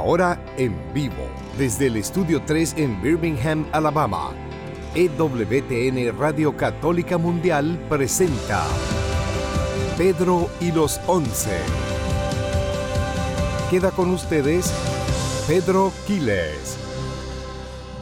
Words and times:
ahora 0.00 0.42
en 0.56 0.74
vivo, 0.94 1.28
desde 1.58 1.88
el 1.88 1.96
Estudio 1.96 2.40
3 2.46 2.74
en 2.78 3.02
Birmingham, 3.02 3.66
Alabama. 3.70 4.30
EWTN 4.94 6.18
Radio 6.18 6.56
Católica 6.56 7.18
Mundial 7.18 7.78
presenta 7.86 8.64
Pedro 9.98 10.48
y 10.58 10.72
los 10.72 10.98
Once. 11.06 11.54
Queda 13.70 13.90
con 13.90 14.10
ustedes 14.10 14.72
Pedro 15.46 15.92
Quiles. 16.06 16.89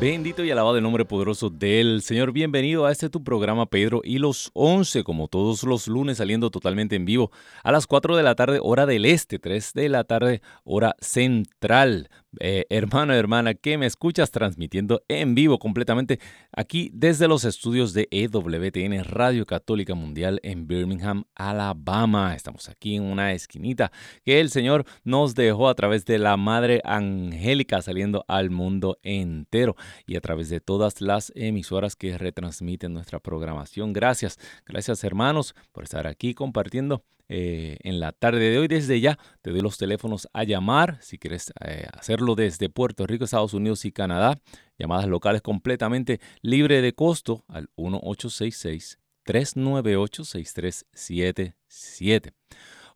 Bendito 0.01 0.45
y 0.45 0.51
alabado 0.53 0.77
el 0.77 0.85
nombre 0.85 1.05
poderoso 1.05 1.51
del 1.51 2.03
Señor. 2.03 2.31
Bienvenido 2.31 2.87
a 2.87 2.93
este 2.93 3.11
tu 3.11 3.25
programa 3.25 3.67
Pedro 3.67 4.01
y 4.05 4.19
los 4.19 4.53
11, 4.55 5.03
como 5.03 5.27
todos 5.27 5.65
los 5.65 5.89
lunes 5.89 6.19
saliendo 6.19 6.51
totalmente 6.51 6.95
en 6.95 7.05
vivo 7.05 7.33
a 7.65 7.73
las 7.73 7.89
4 7.89 8.15
de 8.15 8.23
la 8.23 8.37
tarde 8.37 8.61
hora 8.63 8.87
del 8.87 9.05
este, 9.05 9.41
3 9.41 9.73
de 9.75 9.89
la 9.89 10.05
tarde 10.05 10.41
hora 10.63 10.95
central. 11.01 12.11
Eh, 12.41 12.67
hermano, 12.71 13.15
hermana, 13.15 13.55
que 13.55 13.79
me 13.79 13.87
escuchas 13.87 14.31
transmitiendo 14.31 15.03
en 15.09 15.35
vivo 15.35 15.59
completamente 15.59 16.21
aquí 16.53 16.91
desde 16.95 17.27
los 17.27 17.45
estudios 17.45 17.93
de 17.93 18.09
EWTN 18.11 19.05
Radio 19.05 19.45
Católica 19.47 19.95
Mundial 19.95 20.41
en 20.43 20.67
Birmingham, 20.67 21.25
Alabama. 21.35 22.35
Estamos 22.35 22.69
aquí 22.69 22.97
en 22.97 23.03
una 23.03 23.33
esquinita 23.33 23.91
que 24.25 24.41
el 24.41 24.51
Señor 24.51 24.85
nos 25.05 25.35
dejó 25.35 25.69
a 25.69 25.75
través 25.75 26.05
de 26.05 26.19
la 26.19 26.37
Madre 26.37 26.81
Angélica 26.85 27.83
saliendo 27.83 28.25
al 28.29 28.51
mundo 28.51 28.99
entero 29.03 29.77
y 30.07 30.17
a 30.17 30.21
través 30.21 30.49
de 30.49 30.61
todas 30.61 31.01
las 31.01 31.33
emisoras 31.35 31.97
que 31.97 32.19
retransmiten 32.19 32.93
nuestra 32.93 33.19
programación. 33.19 33.93
Gracias, 33.93 34.39
gracias 34.65 35.03
hermanos 35.03 35.55
por 35.73 35.85
estar 35.85 36.07
aquí 36.07 36.35
compartiendo 36.35 37.03
eh, 37.29 37.77
en 37.83 38.01
la 38.01 38.13
tarde 38.13 38.51
de 38.51 38.59
hoy. 38.59 38.69
Desde 38.69 39.01
ya 39.01 39.19
te 39.43 39.51
doy 39.51 39.61
los 39.61 39.79
teléfonos 39.79 40.29
a 40.33 40.45
llamar 40.45 40.99
si 41.01 41.19
quieres 41.19 41.53
eh, 41.65 41.87
hacerlo 41.93 42.35
desde 42.35 42.69
Puerto 42.69 43.07
Rico, 43.07 43.25
Estados 43.25 43.55
Unidos 43.55 43.85
y 43.85 43.93
Canadá. 43.93 44.41
Llamadas 44.79 45.09
locales 45.09 45.43
completamente 45.43 46.21
libre 46.43 46.83
de 46.83 46.95
costo 46.95 47.45
al 47.49 47.69
1866 47.77 48.99
398 49.25 50.25
6377. 50.25 52.33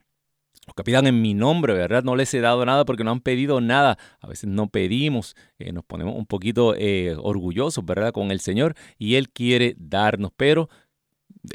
Lo 0.69 0.75
que 0.75 0.85
pidan 0.85 1.07
en 1.07 1.23
mi 1.23 1.33
nombre, 1.33 1.73
¿verdad? 1.73 2.05
No 2.05 2.15
les 2.15 2.33
he 2.35 2.41
dado 2.41 2.65
nada 2.67 2.85
porque 2.85 3.03
no 3.03 3.11
han 3.11 3.21
pedido 3.21 3.63
nada. 3.63 3.97
A 4.21 4.27
veces 4.27 4.51
no 4.51 4.69
pedimos, 4.69 5.35
eh, 5.59 5.73
nos 5.73 5.83
ponemos 5.83 6.15
un 6.15 6.27
poquito 6.27 6.75
eh, 6.77 7.17
orgullosos, 7.19 7.87
¿verdad? 7.87 8.13
Con 8.13 8.31
el 8.31 8.41
Señor 8.41 8.75
y 8.99 9.15
Él 9.15 9.31
quiere 9.31 9.75
darnos, 9.79 10.31
pero 10.37 10.69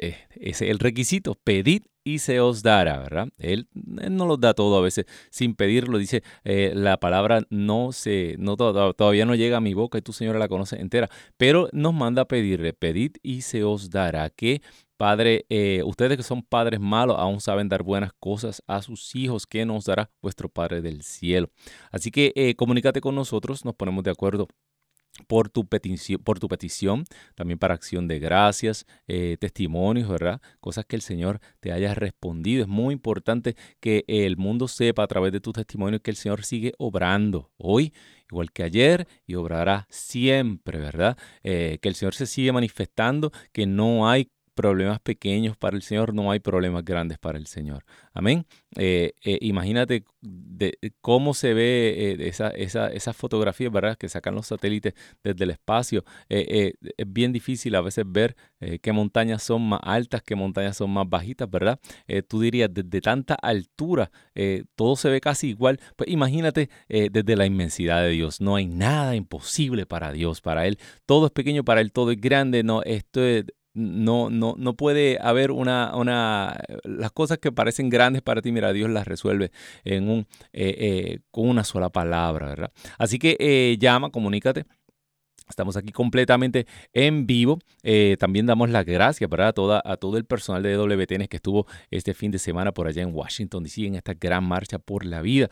eh, 0.01 0.17
ese 0.35 0.65
es 0.65 0.71
el 0.71 0.79
requisito, 0.79 1.35
pedid 1.43 1.83
y 2.03 2.19
se 2.19 2.39
os 2.39 2.63
dará, 2.63 2.99
¿verdad? 2.99 3.29
Él, 3.37 3.67
no 3.73 4.25
lo 4.25 4.37
da 4.37 4.53
todo 4.53 4.77
a 4.77 4.81
veces 4.81 5.05
sin 5.29 5.55
pedirlo, 5.55 5.97
dice, 5.97 6.23
eh, 6.43 6.73
la 6.75 6.99
palabra 6.99 7.43
no 7.49 7.91
se, 7.91 8.35
no, 8.39 8.57
todavía 8.57 9.25
no 9.25 9.35
llega 9.35 9.57
a 9.57 9.61
mi 9.61 9.73
boca 9.73 9.97
y 9.97 10.01
tu 10.01 10.11
Señora 10.11 10.39
la 10.39 10.47
conoce 10.47 10.79
entera, 10.79 11.09
pero 11.37 11.69
nos 11.71 11.93
manda 11.93 12.23
a 12.23 12.27
pedirle, 12.27 12.73
pedid 12.73 13.13
y 13.21 13.41
se 13.41 13.63
os 13.63 13.89
dará, 13.89 14.29
que 14.29 14.61
Padre, 14.97 15.45
eh, 15.49 15.81
ustedes 15.83 16.15
que 16.15 16.23
son 16.23 16.43
padres 16.43 16.79
malos 16.79 17.17
aún 17.19 17.41
saben 17.41 17.67
dar 17.67 17.83
buenas 17.83 18.11
cosas 18.19 18.63
a 18.67 18.81
sus 18.81 19.15
hijos, 19.15 19.45
que 19.45 19.65
nos 19.65 19.85
dará 19.85 20.09
vuestro 20.21 20.47
Padre 20.49 20.81
del 20.81 21.01
cielo. 21.01 21.49
Así 21.91 22.09
que 22.09 22.55
comunícate 22.55 23.01
con 23.01 23.15
nosotros, 23.15 23.65
nos 23.65 23.75
ponemos 23.75 24.03
de 24.03 24.11
acuerdo 24.11 24.47
por 25.27 25.49
tu, 25.49 25.65
petición, 25.67 26.21
por 26.23 26.39
tu 26.39 26.47
petición, 26.47 27.05
también 27.35 27.59
para 27.59 27.73
acción 27.73 28.07
de 28.07 28.19
gracias, 28.19 28.85
eh, 29.07 29.37
testimonios, 29.39 30.09
¿verdad? 30.09 30.41
Cosas 30.59 30.85
que 30.85 30.95
el 30.95 31.01
Señor 31.01 31.39
te 31.59 31.71
haya 31.71 31.93
respondido. 31.93 32.63
Es 32.63 32.67
muy 32.67 32.93
importante 32.93 33.55
que 33.79 34.03
el 34.07 34.37
mundo 34.37 34.67
sepa 34.67 35.03
a 35.03 35.07
través 35.07 35.31
de 35.31 35.39
tus 35.39 35.53
testimonios 35.53 36.01
que 36.01 36.11
el 36.11 36.17
Señor 36.17 36.43
sigue 36.43 36.73
obrando 36.77 37.51
hoy, 37.57 37.93
igual 38.31 38.51
que 38.51 38.63
ayer, 38.63 39.07
y 39.27 39.35
obrará 39.35 39.87
siempre, 39.89 40.79
¿verdad? 40.79 41.17
Eh, 41.43 41.77
que 41.81 41.89
el 41.89 41.95
Señor 41.95 42.15
se 42.15 42.25
sigue 42.25 42.51
manifestando, 42.51 43.31
que 43.51 43.67
no 43.67 44.09
hay 44.09 44.31
problemas 44.53 44.99
pequeños 44.99 45.57
para 45.57 45.75
el 45.75 45.81
Señor, 45.81 46.13
no 46.13 46.31
hay 46.31 46.39
problemas 46.39 46.85
grandes 46.85 47.17
para 47.17 47.37
el 47.37 47.47
Señor. 47.47 47.83
Amén. 48.13 48.45
Eh, 48.75 49.13
eh, 49.23 49.37
imagínate 49.41 50.05
de, 50.21 50.77
cómo 51.01 51.33
se 51.33 51.53
ve 51.53 52.17
eh, 52.19 52.27
esa, 52.27 52.49
esas 52.49 53.15
fotografías, 53.15 53.71
¿verdad? 53.71 53.97
Que 53.97 54.09
sacan 54.09 54.35
los 54.35 54.47
satélites 54.47 54.93
desde 55.23 55.43
el 55.43 55.51
espacio. 55.51 56.03
es 56.29 56.73
bien 57.07 57.33
difícil 57.33 57.75
a 57.75 57.81
veces 57.81 58.05
ver 58.07 58.35
qué 58.81 58.91
montañas 58.91 59.43
son 59.43 59.67
más 59.67 59.79
altas, 59.83 60.21
qué 60.23 60.35
montañas 60.35 60.77
son 60.77 60.91
más 60.91 61.09
bajitas, 61.09 61.49
¿verdad? 61.49 61.79
tú 62.27 62.41
dirías, 62.41 62.69
desde 62.73 63.01
tanta 63.01 63.35
altura, 63.35 64.11
todo 64.75 64.95
se 64.95 65.09
ve 65.09 65.21
casi 65.21 65.49
igual. 65.49 65.79
Pues 65.95 66.09
imagínate 66.09 66.69
desde 66.87 67.35
la 67.35 67.45
inmensidad 67.45 68.01
de 68.01 68.09
Dios. 68.09 68.41
No 68.41 68.55
hay 68.55 68.67
nada 68.67 69.15
imposible 69.15 69.85
para 69.85 70.11
Dios, 70.11 70.41
para 70.41 70.67
Él. 70.67 70.77
Todo 71.05 71.27
es 71.27 71.31
pequeño, 71.31 71.63
para 71.63 71.81
Él 71.81 71.91
todo 71.91 72.11
es 72.11 72.21
grande. 72.21 72.63
No, 72.63 72.81
esto 72.83 73.21
es 73.23 73.45
no, 73.73 74.29
no, 74.29 74.55
no 74.57 74.75
puede 74.75 75.17
haber 75.21 75.51
una, 75.51 75.95
una, 75.95 76.59
las 76.83 77.11
cosas 77.11 77.39
que 77.39 77.51
parecen 77.51 77.89
grandes 77.89 78.21
para 78.21 78.41
ti, 78.41 78.51
mira, 78.51 78.73
Dios 78.73 78.89
las 78.89 79.07
resuelve 79.07 79.51
en 79.83 80.09
un, 80.09 80.27
eh, 80.53 80.75
eh, 80.77 81.19
con 81.31 81.49
una 81.49 81.63
sola 81.63 81.89
palabra, 81.89 82.47
¿verdad? 82.47 82.71
Así 82.97 83.19
que 83.19 83.37
eh, 83.39 83.77
llama, 83.79 84.11
comunícate. 84.11 84.65
Estamos 85.49 85.75
aquí 85.75 85.91
completamente 85.91 86.65
en 86.93 87.27
vivo. 87.27 87.59
también 88.17 88.45
damos 88.45 88.69
las 88.69 88.85
gracias 88.85 89.29
¿verdad? 89.29 89.49
A, 89.49 89.53
toda, 89.53 89.81
a 89.83 89.97
todo 89.97 90.17
el 90.17 90.23
personal 90.23 90.63
de 90.63 90.77
WTN 90.77 91.27
que 91.27 91.35
estuvo 91.35 91.67
este 91.91 92.13
fin 92.13 92.31
de 92.31 92.39
semana 92.39 92.71
por 92.71 92.87
allá 92.87 93.01
en 93.01 93.13
Washington, 93.13 93.63
D.C. 93.63 93.85
en 93.85 93.95
esta 93.95 94.13
gran 94.13 94.45
marcha 94.45 94.79
por 94.79 95.05
la 95.05 95.21
vida 95.21 95.49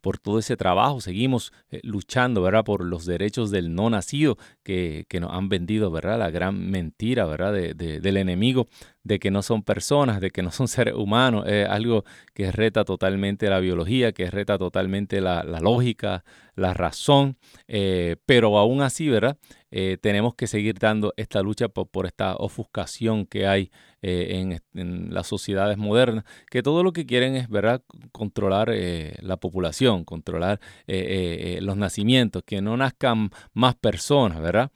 por 0.00 0.18
todo 0.18 0.38
ese 0.38 0.56
trabajo. 0.56 1.00
Seguimos 1.00 1.52
eh, 1.70 1.80
luchando, 1.82 2.42
¿verdad? 2.42 2.64
Por 2.64 2.84
los 2.84 3.06
derechos 3.06 3.50
del 3.50 3.74
no 3.74 3.90
nacido 3.90 4.38
que, 4.62 5.06
que, 5.08 5.20
nos 5.20 5.32
han 5.32 5.48
vendido, 5.48 5.90
¿verdad? 5.90 6.18
La 6.18 6.30
gran 6.30 6.70
mentira, 6.70 7.26
¿verdad? 7.26 7.52
De, 7.52 7.74
del 7.74 8.16
enemigo 8.16 8.68
de 9.08 9.18
que 9.18 9.30
no 9.30 9.42
son 9.42 9.62
personas, 9.62 10.20
de 10.20 10.30
que 10.30 10.42
no 10.42 10.52
son 10.52 10.68
seres 10.68 10.94
humanos. 10.94 11.44
Es 11.48 11.68
algo 11.68 12.04
que 12.34 12.52
reta 12.52 12.84
totalmente 12.84 13.48
la 13.48 13.58
biología, 13.58 14.12
que 14.12 14.30
reta 14.30 14.58
totalmente 14.58 15.20
la, 15.20 15.42
lógica, 15.42 16.24
la 16.54 16.74
razón. 16.74 17.36
Eh, 17.66 18.16
pero 18.26 18.58
aún 18.58 18.82
así, 18.82 19.08
¿verdad? 19.08 19.38
Eh, 19.70 19.98
tenemos 20.00 20.34
que 20.34 20.46
seguir 20.46 20.78
dando 20.78 21.12
esta 21.16 21.42
lucha 21.42 21.68
por, 21.68 22.06
esta 22.06 22.36
ofuscación 22.36 23.26
que 23.26 23.46
hay 23.46 23.70
eh, 24.02 24.60
en, 24.74 25.12
las 25.12 25.26
sociedades 25.26 25.78
modernas, 25.78 26.24
que 26.50 26.62
todo 26.62 26.82
lo 26.82 26.92
que 26.92 27.06
quieren 27.06 27.34
es 27.34 27.48
¿verdad? 27.48 27.82
controlar 28.12 28.70
la 29.20 29.36
población, 29.38 30.04
controlar 30.04 30.60
los 30.86 31.76
nacimientos, 31.76 32.42
que 32.44 32.60
no 32.60 32.76
nazcan 32.76 33.30
más 33.54 33.74
personas, 33.74 34.40
¿verdad? 34.40 34.70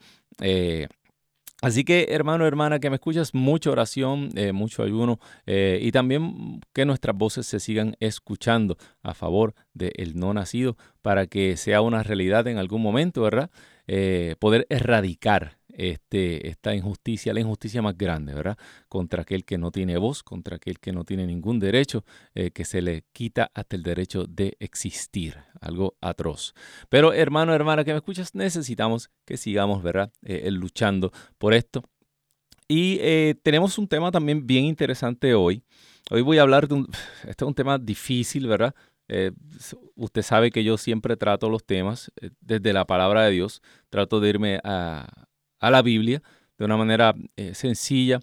Así 1.63 1.83
que 1.83 2.07
hermano, 2.09 2.45
hermana, 2.45 2.79
que 2.79 2.89
me 2.89 2.97
escuchas, 2.97 3.33
mucha 3.33 3.71
oración, 3.71 4.29
mucho 4.53 4.83
ayuno 4.83 5.19
y 5.45 5.91
también 5.91 6.59
que 6.73 6.85
nuestras 6.85 7.15
voces 7.15 7.45
se 7.47 7.59
sigan 7.59 7.95
escuchando 8.01 8.77
a 9.01 9.13
favor 9.13 9.55
del 9.73 10.15
no 10.15 10.33
nacido 10.33 10.75
para 11.01 11.25
que 11.27 11.55
sea 11.55 11.81
una 11.81 12.03
realidad 12.03 12.47
en 12.47 12.57
algún 12.57 12.81
momento, 12.81 13.21
¿verdad? 13.21 13.49
Eh, 13.87 14.35
poder 14.39 14.65
erradicar 14.69 15.57
este, 15.73 16.47
esta 16.47 16.75
injusticia, 16.75 17.33
la 17.33 17.39
injusticia 17.39 17.81
más 17.81 17.97
grande, 17.97 18.33
¿verdad? 18.33 18.57
Contra 18.87 19.23
aquel 19.23 19.45
que 19.45 19.57
no 19.57 19.71
tiene 19.71 19.97
voz, 19.97 20.23
contra 20.23 20.57
aquel 20.57 20.79
que 20.79 20.91
no 20.91 21.03
tiene 21.03 21.25
ningún 21.25 21.59
derecho, 21.59 22.03
eh, 22.35 22.51
que 22.51 22.65
se 22.65 22.81
le 22.81 23.03
quita 23.13 23.51
hasta 23.53 23.75
el 23.75 23.83
derecho 23.83 24.25
de 24.25 24.55
existir, 24.59 25.37
algo 25.61 25.95
atroz. 26.01 26.53
Pero 26.89 27.13
hermano, 27.13 27.53
hermana 27.53 27.83
que 27.83 27.91
me 27.91 27.97
escuchas, 27.97 28.35
necesitamos 28.35 29.09
que 29.25 29.37
sigamos, 29.37 29.83
¿verdad? 29.83 30.11
Eh, 30.23 30.49
luchando 30.51 31.11
por 31.37 31.53
esto. 31.53 31.83
Y 32.67 32.97
tenemos 33.43 33.77
un 33.77 33.87
tema 33.87 34.09
también 34.09 34.47
bien 34.47 34.65
interesante 34.65 35.35
hoy. 35.35 35.63
Hoy 36.09 36.21
voy 36.21 36.37
a 36.37 36.41
hablar 36.41 36.67
de 36.67 36.75
un, 36.75 36.87
este 37.27 37.43
es 37.43 37.47
un 37.47 37.53
tema 37.53 37.77
difícil, 37.77 38.47
¿verdad? 38.47 38.73
Eh, 39.07 39.31
usted 39.95 40.21
sabe 40.21 40.51
que 40.51 40.63
yo 40.63 40.77
siempre 40.77 41.17
trato 41.17 41.49
los 41.49 41.65
temas 41.65 42.11
eh, 42.21 42.29
desde 42.39 42.73
la 42.73 42.85
palabra 42.85 43.23
de 43.23 43.31
Dios, 43.31 43.61
trato 43.89 44.19
de 44.19 44.29
irme 44.29 44.59
a, 44.63 45.07
la 45.71 45.81
Biblia 45.81 46.21
de 46.57 46.65
una 46.65 46.77
manera 46.77 47.15
eh, 47.35 47.53
sencilla 47.53 48.19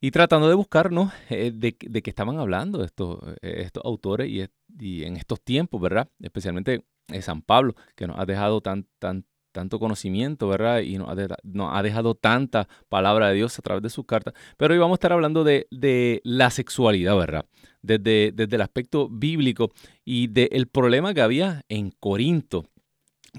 y 0.00 0.10
tratando 0.10 0.48
de 0.48 0.54
buscar 0.54 0.90
de, 0.90 1.52
de, 1.52 2.02
qué 2.02 2.10
estaban 2.10 2.38
hablando 2.38 2.82
estos, 2.82 3.20
estos 3.40 3.84
autores 3.84 4.28
y 4.28 5.04
en 5.04 5.16
estos 5.16 5.40
tiempos, 5.40 5.80
¿verdad? 5.80 6.08
Especialmente 6.20 6.84
San 7.20 7.42
Pablo, 7.42 7.74
que 7.94 8.06
nos 8.06 8.18
ha 8.18 8.26
dejado 8.26 8.60
tan, 8.60 8.86
tan, 8.98 9.26
tanto 9.52 9.78
conocimiento, 9.78 10.48
¿verdad? 10.48 10.80
Y 10.80 10.96
nos 10.96 11.08
ha, 11.10 11.82
dejado 11.82 12.14
tanta 12.14 12.68
palabra 12.88 13.28
de 13.28 13.34
Dios 13.34 13.58
a 13.58 13.62
través 13.62 13.82
de 13.82 13.90
sus 13.90 14.06
cartas. 14.06 14.34
Pero 14.56 14.72
hoy 14.72 14.80
vamos 14.80 14.94
a 14.94 14.98
estar 14.98 15.12
hablando 15.12 15.44
de, 15.44 16.20
la 16.24 16.50
sexualidad, 16.50 17.16
¿verdad? 17.16 17.46
Desde, 17.82 18.32
desde, 18.32 18.56
el 18.56 18.62
aspecto 18.62 19.08
bíblico 19.08 19.70
y 20.04 20.28
del 20.28 20.66
problema 20.68 21.14
que 21.14 21.20
había 21.20 21.62
en 21.68 21.90
Corinto, 21.90 22.64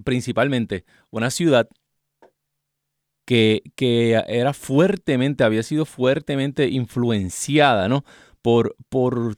principalmente, 0.03 0.85
una 1.09 1.29
ciudad 1.29 1.67
que, 3.25 3.63
que, 3.75 4.21
era 4.27 4.53
fuertemente, 4.53 5.43
había 5.43 5.63
sido 5.63 5.85
fuertemente 5.85 6.69
influenciada, 6.69 7.87
¿no? 7.87 8.03
Por, 8.41 8.75
por, 8.89 9.37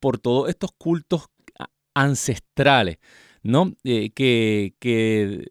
por 0.00 0.18
todos 0.18 0.48
estos 0.48 0.72
cultos 0.72 1.28
ancestrales, 1.94 2.98
¿no? 3.42 3.74
Eh, 3.84 4.10
que, 4.10 4.74
que, 4.78 5.48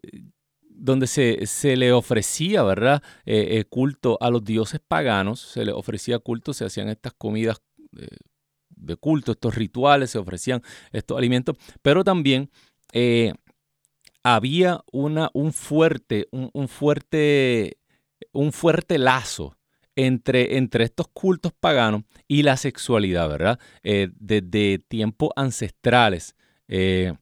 donde 0.68 1.06
se, 1.06 1.46
se, 1.46 1.76
le 1.76 1.92
ofrecía, 1.92 2.62
¿verdad? 2.62 3.02
Eh, 3.24 3.58
eh, 3.58 3.64
culto 3.64 4.18
a 4.20 4.30
los 4.30 4.44
dioses 4.44 4.80
paganos, 4.86 5.40
se 5.40 5.64
le 5.64 5.72
ofrecía 5.72 6.18
culto, 6.18 6.52
se 6.52 6.64
hacían 6.64 6.88
estas 6.88 7.12
comidas 7.14 7.62
de 8.70 8.96
culto, 8.96 9.32
estos 9.32 9.54
rituales, 9.54 10.10
se 10.10 10.18
ofrecían 10.18 10.62
estos 10.92 11.16
alimentos, 11.16 11.56
pero 11.82 12.02
también 12.04 12.50
había 14.22 14.82
una, 14.92 15.30
un 15.34 15.52
fuerte, 15.52 16.28
un, 16.30 16.68
fuerte, 16.68 17.78
un 18.32 18.52
fuerte 18.52 18.98
lazo 18.98 19.56
entre, 19.96 20.56
entre, 20.56 20.84
estos 20.84 21.08
cultos 21.08 21.52
paganos 21.58 22.04
y 22.28 22.42
la 22.42 22.56
sexualidad, 22.56 23.28
¿verdad? 23.28 23.58
Eh, 23.82 24.08
desde 24.18 24.78
tiempos 24.78 25.30
ancestrales. 25.36 26.36
Eh, 26.68 27.14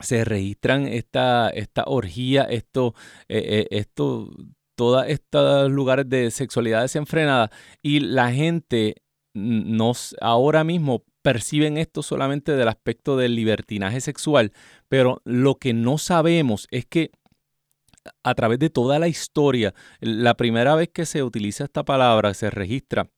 se 0.00 0.24
registran 0.24 0.86
esta, 0.86 1.50
esta 1.50 1.84
orgía, 1.86 2.44
esto, 2.44 2.94
eh, 3.28 3.66
esto, 3.70 4.30
todos 4.76 5.04
estos 5.08 5.70
lugares 5.70 6.08
de 6.08 6.30
sexualidad 6.30 6.82
desenfrenada 6.82 7.50
y 7.82 7.98
la 7.98 8.32
gente 8.32 9.02
nos 9.34 10.14
ahora 10.20 10.62
mismo 10.62 11.04
perciben 11.22 11.76
esto 11.76 12.02
solamente 12.02 12.52
del 12.52 12.68
aspecto 12.68 13.16
del 13.16 13.34
libertinaje 13.34 14.00
sexual, 14.00 14.52
pero 14.88 15.20
lo 15.24 15.56
que 15.56 15.72
no 15.72 15.98
sabemos 15.98 16.66
es 16.70 16.86
que 16.86 17.10
a 18.22 18.34
través 18.34 18.58
de 18.58 18.70
toda 18.70 18.98
la 18.98 19.08
historia, 19.08 19.74
la 20.00 20.34
primera 20.34 20.74
vez 20.74 20.88
que 20.88 21.06
se 21.06 21.22
utiliza 21.22 21.64
esta 21.64 21.84
palabra, 21.84 22.32
se 22.34 22.50
registra 22.50 23.10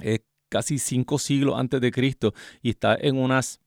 es 0.00 0.20
casi 0.48 0.78
cinco 0.78 1.18
siglos 1.18 1.58
antes 1.58 1.80
de 1.80 1.90
Cristo 1.90 2.34
y 2.62 2.70
está 2.70 2.96
en 3.00 3.16
unas, 3.16 3.60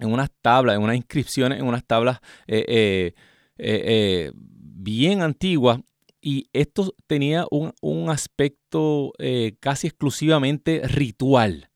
en 0.00 0.12
unas 0.12 0.30
tablas, 0.42 0.76
en 0.76 0.82
unas 0.82 0.96
inscripciones, 0.96 1.58
en 1.58 1.66
unas 1.66 1.84
tablas 1.84 2.20
eh, 2.46 2.64
eh, 2.68 3.14
eh, 3.58 4.32
bien 4.34 5.22
antiguas. 5.22 5.80
Y 6.20 6.48
esto 6.52 6.94
tenía 7.06 7.46
un, 7.50 7.72
un 7.80 8.10
aspecto 8.10 9.12
casi 9.60 9.86
exclusivamente 9.86 10.82
ritual. 10.84 11.70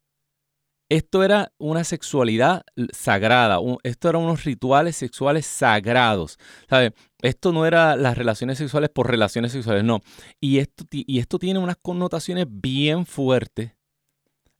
Esto 0.93 1.25
era 1.25 1.51
una 1.57 1.85
sexualidad 1.85 2.67
sagrada, 2.93 3.59
esto 3.83 4.11
eran 4.11 4.21
unos 4.25 4.45
rituales 4.45 4.95
sexuales 4.95 5.47
sagrados. 5.47 6.39
¿sabe? 6.69 6.93
Esto 7.23 7.51
no 7.51 7.65
era 7.65 7.97
las 7.97 8.19
relaciones 8.19 8.59
sexuales 8.59 8.91
por 8.91 9.11
relaciones 9.11 9.53
sexuales, 9.53 9.85
no. 9.85 10.01
Y 10.39 10.59
esto, 10.59 10.85
y 10.91 11.19
esto 11.19 11.39
tiene 11.39 11.61
unas 11.61 11.79
connotaciones 11.81 12.45
bien 12.47 13.07
fuertes 13.07 13.73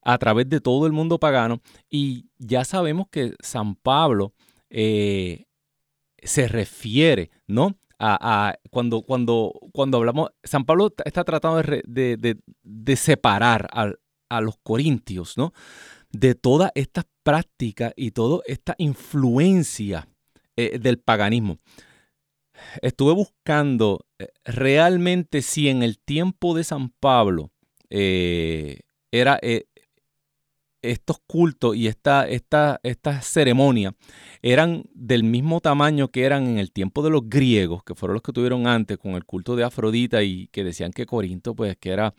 a 0.01 0.17
través 0.17 0.49
de 0.49 0.63
todo 0.63 0.87
el 0.87 0.93
mundo 0.93 1.19
pagano. 1.19 1.61
Y 1.91 2.31
ya 2.39 2.65
sabemos 2.65 3.09
que 3.11 3.35
San 3.43 3.75
Pablo 3.75 4.33
eh, 4.71 5.45
se 6.23 6.49
refiere, 6.49 7.31
¿no? 7.47 7.77
A, 7.99 8.55
cuando, 8.71 9.03
cuando, 9.03 9.53
cuando 9.75 9.99
hablamos, 9.99 10.31
San 10.43 10.65
Pablo 10.65 10.95
está 11.05 11.25
tratando 11.25 11.63
de, 11.63 12.97
separar 12.97 13.69
a, 13.71 13.93
a 14.31 14.41
los 14.41 14.57
corintios, 14.63 15.37
¿no? 15.37 15.53
De 16.13 16.35
todas 16.35 16.71
estas 16.75 17.07
prácticas 17.23 17.93
y 17.97 18.11
toda 18.13 18.43
esta 18.47 18.75
influencia 18.79 20.07
eh, 20.57 20.79
del 20.79 20.99
paganismo. 20.99 21.59
Estuve 22.83 23.15
buscando 23.15 24.07
eh, 24.19 24.29
realmente 24.45 25.43
si 25.43 25.69
en 25.69 25.83
el 25.83 25.99
tiempo 25.99 26.55
de 26.55 26.65
San 26.65 26.91
Pablo 26.91 27.51
eh, 27.91 28.81
era 29.11 29.39
estos 30.83 31.19
cultos 31.27 31.77
y 31.77 31.87
esta, 31.87 32.29
esta, 32.29 32.81
esta 32.83 33.23
ceremonia 33.23 33.95
eran 34.43 34.85
del 34.95 35.23
mismo 35.23 35.61
tamaño 35.61 36.09
que 36.09 36.25
eran 36.25 36.47
en 36.47 36.59
el 36.59 36.73
tiempo 36.73 37.03
de 37.03 37.11
los 37.11 37.29
griegos, 37.29 37.85
que 37.85 37.95
fueron 37.95 38.15
los 38.15 38.23
que 38.23 38.33
tuvieron 38.33 38.67
antes 38.67 38.99
con 38.99 39.13
el 39.13 39.25
culto 39.25 39.55
de 39.55 39.65
Afrodita 39.65 40.23
y 40.23 40.49
que 40.49 40.65
decían 40.65 40.93
que 40.93 41.07
Corinto, 41.07 41.55
pues 41.55 41.77
que 41.79 41.91
era 41.91 42.15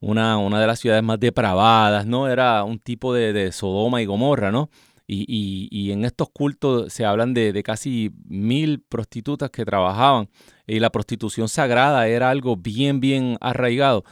una, 0.00 0.38
una 0.38 0.60
de 0.60 0.66
las 0.66 0.80
ciudades 0.80 1.02
más 1.02 1.18
depravadas, 1.20 2.06
¿no? 2.06 2.28
Era 2.28 2.64
un 2.64 2.78
tipo 2.78 3.14
de, 3.14 3.52
Sodoma 3.52 4.02
y 4.02 4.06
Gomorra, 4.06 4.50
¿no? 4.52 4.70
Y, 5.08 5.90
en 5.92 6.04
estos 6.04 6.30
cultos 6.30 6.92
se 6.92 7.04
hablan 7.04 7.32
de, 7.32 7.62
casi 7.62 8.10
mil 8.24 8.80
prostitutas 8.80 9.50
que 9.50 9.64
trabajaban 9.64 10.28
y 10.66 10.80
la 10.80 10.90
prostitución 10.90 11.48
sagrada 11.48 12.08
era 12.08 12.30
algo 12.30 12.56
bien, 12.56 13.00
bien 13.00 13.36
arraigado. 13.40 14.04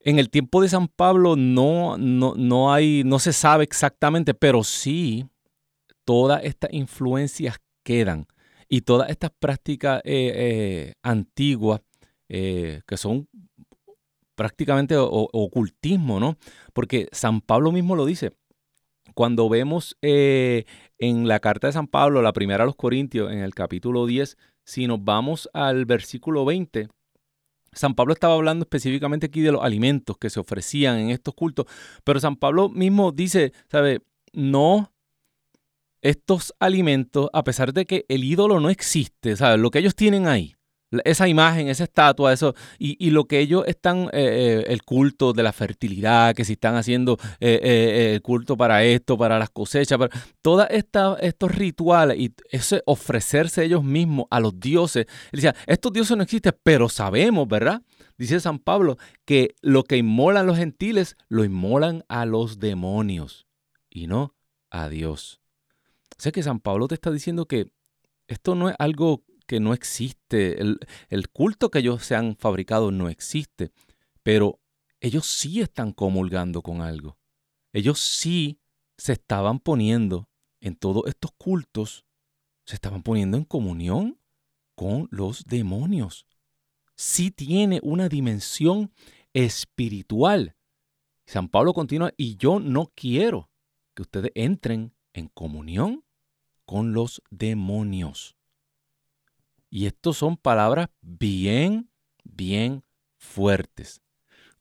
En 0.00 0.18
el 0.18 0.30
tiempo 0.30 0.60
de 0.60 0.68
San 0.68 0.88
Pablo 0.88 1.36
no, 1.36 1.96
no, 1.96 2.34
no, 2.36 2.72
hay, 2.72 3.04
no 3.04 3.20
se 3.20 3.32
sabe 3.32 3.62
exactamente, 3.62 4.34
pero 4.34 4.64
sí 4.64 5.26
todas 6.04 6.42
estas 6.42 6.72
influencias 6.72 7.58
quedan 7.84 8.26
y 8.68 8.80
todas 8.80 9.10
estas 9.10 9.30
prácticas 9.38 10.00
eh, 10.04 10.32
eh, 10.34 10.94
antiguas 11.02 11.82
eh, 12.28 12.80
que 12.86 12.96
son 12.96 13.28
prácticamente 14.42 14.96
ocultismo, 14.98 16.18
¿no? 16.18 16.36
Porque 16.72 17.06
San 17.12 17.42
Pablo 17.42 17.70
mismo 17.70 17.94
lo 17.94 18.04
dice. 18.04 18.32
Cuando 19.14 19.48
vemos 19.48 19.96
eh, 20.02 20.64
en 20.98 21.28
la 21.28 21.38
carta 21.38 21.68
de 21.68 21.74
San 21.74 21.86
Pablo, 21.86 22.22
la 22.22 22.32
primera 22.32 22.64
a 22.64 22.66
los 22.66 22.74
Corintios, 22.74 23.30
en 23.30 23.38
el 23.38 23.54
capítulo 23.54 24.04
10, 24.04 24.36
si 24.64 24.88
nos 24.88 25.04
vamos 25.04 25.48
al 25.52 25.84
versículo 25.86 26.44
20, 26.44 26.88
San 27.70 27.94
Pablo 27.94 28.14
estaba 28.14 28.34
hablando 28.34 28.64
específicamente 28.64 29.26
aquí 29.26 29.42
de 29.42 29.52
los 29.52 29.62
alimentos 29.62 30.18
que 30.18 30.28
se 30.28 30.40
ofrecían 30.40 30.98
en 30.98 31.10
estos 31.10 31.34
cultos, 31.34 31.66
pero 32.02 32.18
San 32.18 32.34
Pablo 32.34 32.68
mismo 32.68 33.12
dice, 33.12 33.52
¿sabe? 33.70 34.00
No, 34.32 34.92
estos 36.00 36.52
alimentos, 36.58 37.30
a 37.32 37.44
pesar 37.44 37.72
de 37.72 37.86
que 37.86 38.06
el 38.08 38.24
ídolo 38.24 38.58
no 38.58 38.70
existe, 38.70 39.36
¿sabes? 39.36 39.60
Lo 39.60 39.70
que 39.70 39.78
ellos 39.78 39.94
tienen 39.94 40.26
ahí, 40.26 40.56
esa 41.04 41.28
imagen, 41.28 41.68
esa 41.68 41.84
estatua, 41.84 42.32
eso, 42.32 42.54
y, 42.78 43.10
lo 43.10 43.24
que 43.24 43.40
ellos 43.40 43.64
están, 43.66 44.04
eh, 44.04 44.10
eh, 44.12 44.64
el 44.68 44.82
culto 44.82 45.32
de 45.32 45.42
la 45.42 45.52
fertilidad, 45.52 46.34
que 46.34 46.44
si 46.44 46.54
están 46.54 46.76
haciendo 46.76 47.18
eh, 47.40 48.12
el 48.14 48.22
culto 48.22 48.56
para 48.56 48.84
esto, 48.84 49.16
para 49.16 49.38
las 49.38 49.50
cosechas, 49.50 49.98
para, 49.98 50.10
todos 50.42 50.66
estos 50.70 51.54
rituales 51.54 52.18
y 52.18 52.34
ese 52.50 52.82
ofrecerse 52.86 53.64
ellos 53.64 53.84
mismos 53.84 54.26
a 54.30 54.40
los 54.40 54.58
dioses. 54.58 55.06
Decía, 55.30 55.54
estos 55.66 55.92
dioses 55.92 56.16
no 56.16 56.22
existen, 56.22 56.54
pero 56.62 56.88
sabemos, 56.88 57.48
¿verdad? 57.48 57.82
Dice 58.18 58.40
San 58.40 58.58
Pablo 58.58 58.98
que 59.24 59.54
lo 59.62 59.84
que 59.84 59.96
inmolan 59.96 60.46
los 60.46 60.58
gentiles, 60.58 61.16
lo 61.28 61.44
inmolan 61.44 62.04
a 62.08 62.26
los 62.26 62.58
demonios 62.58 63.46
y 63.90 64.06
no 64.06 64.34
a 64.70 64.88
Dios. 64.88 65.40
O 66.18 66.22
sea 66.22 66.32
que 66.32 66.42
San 66.42 66.60
Pablo 66.60 66.88
te 66.88 66.94
está 66.94 67.10
diciendo 67.10 67.46
que 67.46 67.72
esto 68.28 68.54
no 68.54 68.68
es 68.68 68.76
algo 68.78 69.24
que 69.52 69.60
no 69.60 69.74
existe, 69.74 70.62
el, 70.62 71.28
culto 71.30 71.70
que 71.70 71.80
ellos 71.80 72.06
se 72.06 72.16
han 72.16 72.36
fabricado 72.36 72.90
no 72.90 73.10
existe, 73.10 73.70
pero 74.22 74.60
ellos 74.98 75.26
sí 75.26 75.60
están 75.60 75.92
comulgando 75.92 76.62
con 76.62 76.80
algo. 76.80 77.18
Ellos 77.74 78.00
sí 78.00 78.58
se 78.96 79.12
estaban 79.12 79.58
poniendo 79.60 80.26
en 80.62 80.74
todos 80.74 81.02
estos 81.06 81.32
cultos, 81.32 82.06
se 82.64 82.76
estaban 82.76 83.02
poniendo 83.02 83.36
en 83.36 83.44
comunión 83.44 84.18
con 84.74 85.06
los 85.10 85.44
demonios. 85.44 86.24
Sí 86.94 87.30
tiene 87.30 87.78
una 87.82 88.08
dimensión 88.08 88.90
espiritual. 89.34 90.56
San 91.26 91.50
Pablo 91.50 91.74
continúa, 91.74 92.10
y 92.16 92.38
yo 92.38 92.58
no 92.58 92.90
quiero 92.94 93.50
que 93.94 94.00
ustedes 94.00 94.32
entren 94.34 94.94
en 95.12 95.28
comunión 95.28 96.04
con 96.64 96.94
los 96.94 97.20
demonios. 97.28 98.34
Y 99.72 99.86
estos 99.86 100.18
son 100.18 100.36
palabras 100.36 100.90
bien, 101.00 101.88
bien 102.24 102.84
fuertes. 103.16 104.02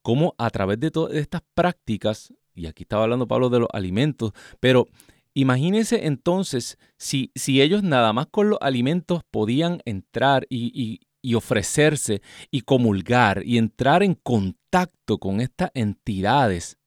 Como 0.01 0.33
a 0.37 0.49
través 0.49 0.79
de 0.79 0.89
todas 0.89 1.13
estas 1.15 1.41
prácticas, 1.53 2.33
y 2.55 2.65
aquí 2.65 2.83
estaba 2.83 3.03
hablando 3.03 3.27
Pablo 3.27 3.49
de 3.49 3.59
los 3.59 3.67
alimentos, 3.73 4.31
pero 4.61 4.87
imagínense 5.33 6.05
entonces 6.07 6.77
si, 6.97 7.29
si 7.35 7.61
ellos 7.61 7.83
nada 7.83 8.13
más 8.13 8.27
con 8.27 8.51
los 8.51 8.59
alimentos 8.61 9.23
podían 9.29 9.81
entrar 9.83 10.47
y, 10.49 11.01
y 11.21 11.35
ofrecerse 11.35 12.21
y 12.49 12.61
comulgar 12.61 13.43
y 13.45 13.57
entrar 13.57 14.03
en 14.03 14.15
contacto 14.15 15.17
con 15.17 15.41
estas 15.41 15.71
entidades, 15.73 16.77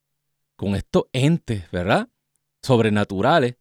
con 0.56 0.76
estos 0.76 1.04
entes, 1.12 1.70
¿verdad? 1.70 2.08
Sobrenaturales, 2.62 3.56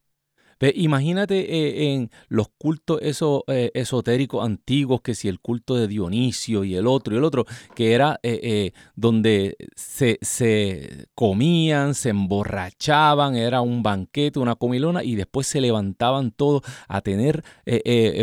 imagínate 0.75 1.39
eh, 1.39 1.93
en 1.93 2.11
los 2.27 2.47
cultos 2.57 2.99
eso, 3.01 3.43
eh, 3.47 3.71
esotéricos 3.73 4.45
antiguos, 4.45 5.01
que 5.01 5.15
si 5.15 5.27
el 5.27 5.39
culto 5.39 5.75
de 5.75 5.87
Dionisio 5.87 6.63
y 6.63 6.75
el 6.75 6.87
otro 6.87 7.13
y 7.13 7.17
el 7.17 7.23
otro, 7.23 7.45
que 7.75 7.93
era 7.93 8.19
eh, 8.23 8.71
donde 8.95 9.57
se, 9.75 10.19
se, 10.21 11.07
comían, 11.15 11.95
se 11.95 12.09
emborrachaban, 12.09 13.35
era 13.35 13.61
un 13.61 13.83
banquete, 13.83 14.39
una 14.39 14.55
comilona, 14.55 15.03
y 15.03 15.15
después 15.15 15.47
se 15.47 15.61
levantaban 15.61 16.31
todos 16.31 16.61
a 16.87 17.01
tener 17.01 17.43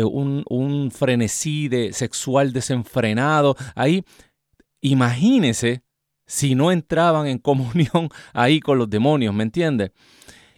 un, 0.03 0.43
un, 0.49 0.91
frenesí 0.91 1.67
de, 1.67 1.93
sexual 1.93 2.53
desenfrenado. 2.53 3.55
Ahí, 3.75 4.03
imagínese 4.81 5.83
si 6.25 6.55
no 6.55 6.71
entraban 6.71 7.27
en 7.27 7.37
comunión 7.39 8.09
ahí 8.33 8.59
con 8.59 8.77
los 8.77 8.89
demonios, 8.89 9.33
¿me 9.33 9.43
entiendes? 9.43 9.91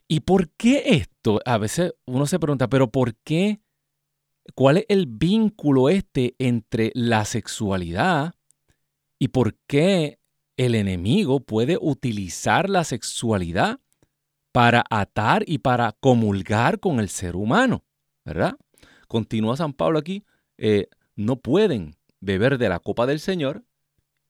¿Y 0.07 0.21
por 0.21 0.49
qué 0.51 0.83
esto? 0.95 1.39
A 1.45 1.57
veces 1.57 1.93
uno 2.05 2.25
se 2.25 2.39
pregunta, 2.39 2.67
pero 2.67 2.91
¿por 2.91 3.15
qué? 3.15 3.61
¿Cuál 4.55 4.77
es 4.77 4.85
el 4.89 5.07
vínculo 5.07 5.89
este 5.89 6.35
entre 6.37 6.91
la 6.93 7.25
sexualidad 7.25 8.35
y 9.17 9.29
por 9.29 9.55
qué 9.67 10.19
el 10.57 10.75
enemigo 10.75 11.39
puede 11.39 11.77
utilizar 11.79 12.69
la 12.69 12.83
sexualidad 12.83 13.79
para 14.51 14.83
atar 14.89 15.43
y 15.47 15.59
para 15.59 15.93
comulgar 15.93 16.79
con 16.79 16.99
el 16.99 17.09
ser 17.09 17.35
humano? 17.35 17.83
¿Verdad? 18.25 18.57
Continúa 19.07 19.57
San 19.57 19.73
Pablo 19.73 19.99
aquí, 19.99 20.25
eh, 20.57 20.87
no 21.15 21.37
pueden 21.37 21.95
beber 22.19 22.57
de 22.57 22.69
la 22.69 22.79
copa 22.79 23.05
del 23.05 23.19
Señor 23.19 23.63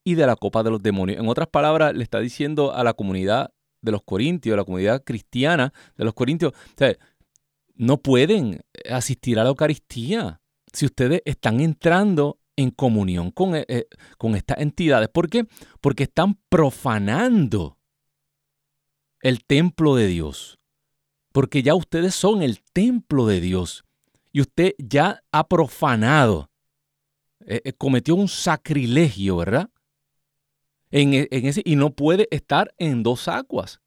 y 0.03 0.15
de 0.15 0.27
la 0.27 0.35
copa 0.35 0.63
de 0.63 0.71
los 0.71 0.83
demonios. 0.83 1.19
En 1.19 1.27
otras 1.27 1.47
palabras, 1.47 1.95
le 1.95 2.03
está 2.03 2.19
diciendo 2.19 2.73
a 2.73 2.83
la 2.83 2.93
comunidad 2.93 3.53
de 3.83 3.91
los 3.91 4.01
corintios, 4.03 4.57
la 4.57 4.63
comunidad 4.63 5.03
cristiana 5.03 5.71
de 5.95 6.05
los 6.05 6.15
corintios, 6.15 6.53
no 7.75 7.97
pueden 7.97 8.61
asistir 8.89 9.37
a 9.39 9.43
la 9.43 9.49
Eucaristía 9.49 10.41
si 10.71 10.85
ustedes 10.85 11.21
están 11.25 11.59
entrando 11.59 12.39
en 12.55 12.71
comunión 12.71 13.31
con, 13.31 13.55
eh, 13.55 13.65
eh, 13.67 13.87
con 14.17 14.35
estas 14.35 14.59
entidades. 14.59 15.09
¿Por 15.09 15.29
qué? 15.29 15.45
Porque 15.81 16.03
están 16.03 16.39
profanando 16.49 17.77
el 19.21 19.43
templo 19.45 19.95
de 19.95 20.07
Dios. 20.07 20.59
Porque 21.31 21.63
ya 21.63 21.75
ustedes 21.75 22.13
son 22.15 22.41
el 22.41 22.61
templo 22.73 23.25
de 23.25 23.41
Dios. 23.41 23.83
Y 24.31 24.41
usted 24.41 24.73
ya 24.77 25.23
ha 25.31 25.47
profanado, 25.47 26.49
eh, 27.45 27.73
cometió 27.73 28.15
un 28.15 28.27
sacrilegio, 28.27 29.37
¿verdad? 29.37 29.69
E, 30.93 31.27
en, 31.31 31.45
ese, 31.47 31.63
y 31.65 31.75
no 31.75 31.89
puede 31.89 32.27
estar 32.29 32.73
en 32.77 33.01
dos 33.01 33.27
aguas. 33.27 33.81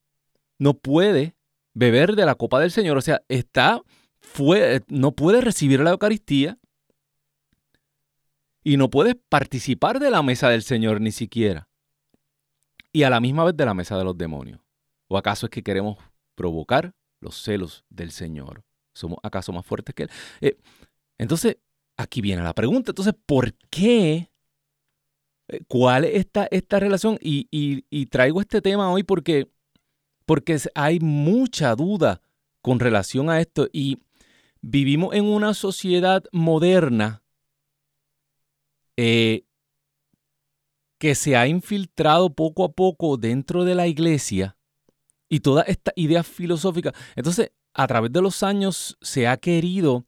No 0.59 0.75
puede 0.75 1.37
beber 1.73 2.17
de 2.17 2.27
la 2.27 2.35
copa 2.35 2.59
del 2.59 2.73
Señor. 2.73 2.97
O 2.97 3.01
sea, 3.01 3.23
está 3.29 3.81
fue, 4.19 4.83
no 4.89 5.13
puede 5.13 5.41
recibir 5.41 5.81
la 5.81 5.91
Eucaristía 5.91 6.59
y 8.65 8.77
no 8.77 8.91
puede 8.91 9.15
participar 9.15 10.01
de 10.01 10.11
la 10.11 10.23
mesa 10.23 10.51
del 10.51 10.63
Señor 10.63 11.01
ni 11.01 11.13
siquiera. 11.13 11.69
Y 12.93 13.05
a 13.05 13.11
la 13.11 13.21
misma 13.21 13.45
vez 13.45 13.57
de 13.57 13.67
la 13.67 13.75
mesa 13.75 13.97
de 13.97 14.03
los 14.03 14.19
demonios. 14.19 14.61
¿O 15.07 15.17
acaso 15.17 15.47
es 15.47 15.51
que 15.51 15.63
queremos 15.63 15.99
provocar 16.35 16.93
los 17.21 17.41
celos 17.41 17.85
del 17.89 18.11
Señor? 18.11 18.65
¿Somos 18.95 19.19
acaso 19.23 19.53
más 19.53 19.65
fuertes 19.65 19.95
que 19.95 20.05
Él? 20.05 20.11
Eh, 20.41 20.57
entonces, 21.19 21.59
aquí 21.97 22.21
viene 22.21 22.43
la 22.43 22.55
pregunta. 22.55 22.91
Entonces, 22.91 23.15
¿por 23.27 23.55
qué 23.71 24.15
eh, 24.17 24.31
¿Cuál 25.69 26.05
es 26.05 26.15
esta, 26.17 26.49
esta 26.51 26.81
relación? 26.81 27.19
Y, 27.21 28.07
traigo 28.07 28.41
este 28.41 28.61
tema 28.61 28.91
hoy 28.91 29.03
porque, 29.03 29.49
porque 30.25 30.59
hay 30.75 31.01
mucha 31.01 31.75
duda 31.75 32.21
con 32.63 32.81
relación 32.81 33.31
a 33.31 33.41
esto 33.41 33.69
y 33.73 33.99
vivimos 34.61 35.15
en 35.15 35.25
una 35.25 35.55
sociedad 35.55 36.25
moderna 36.33 37.23
eh, 38.97 39.45
que 40.99 41.15
se 41.15 41.37
ha 41.37 41.47
infiltrado 41.47 42.35
poco 42.35 42.65
a 42.65 42.73
poco 42.73 43.17
dentro 43.17 43.65
de 43.65 43.75
la 43.75 43.87
iglesia 43.87 44.57
y 45.29 45.41
toda 45.41 45.63
esta 45.63 45.93
idea 45.95 46.23
filosófica. 46.23 46.93
Entonces, 47.15 47.53
a 47.75 47.87
través 47.87 48.13
de 48.13 48.23
los 48.23 48.43
años 48.43 48.97
se 49.01 49.29
ha 49.29 49.37
querido 49.37 50.07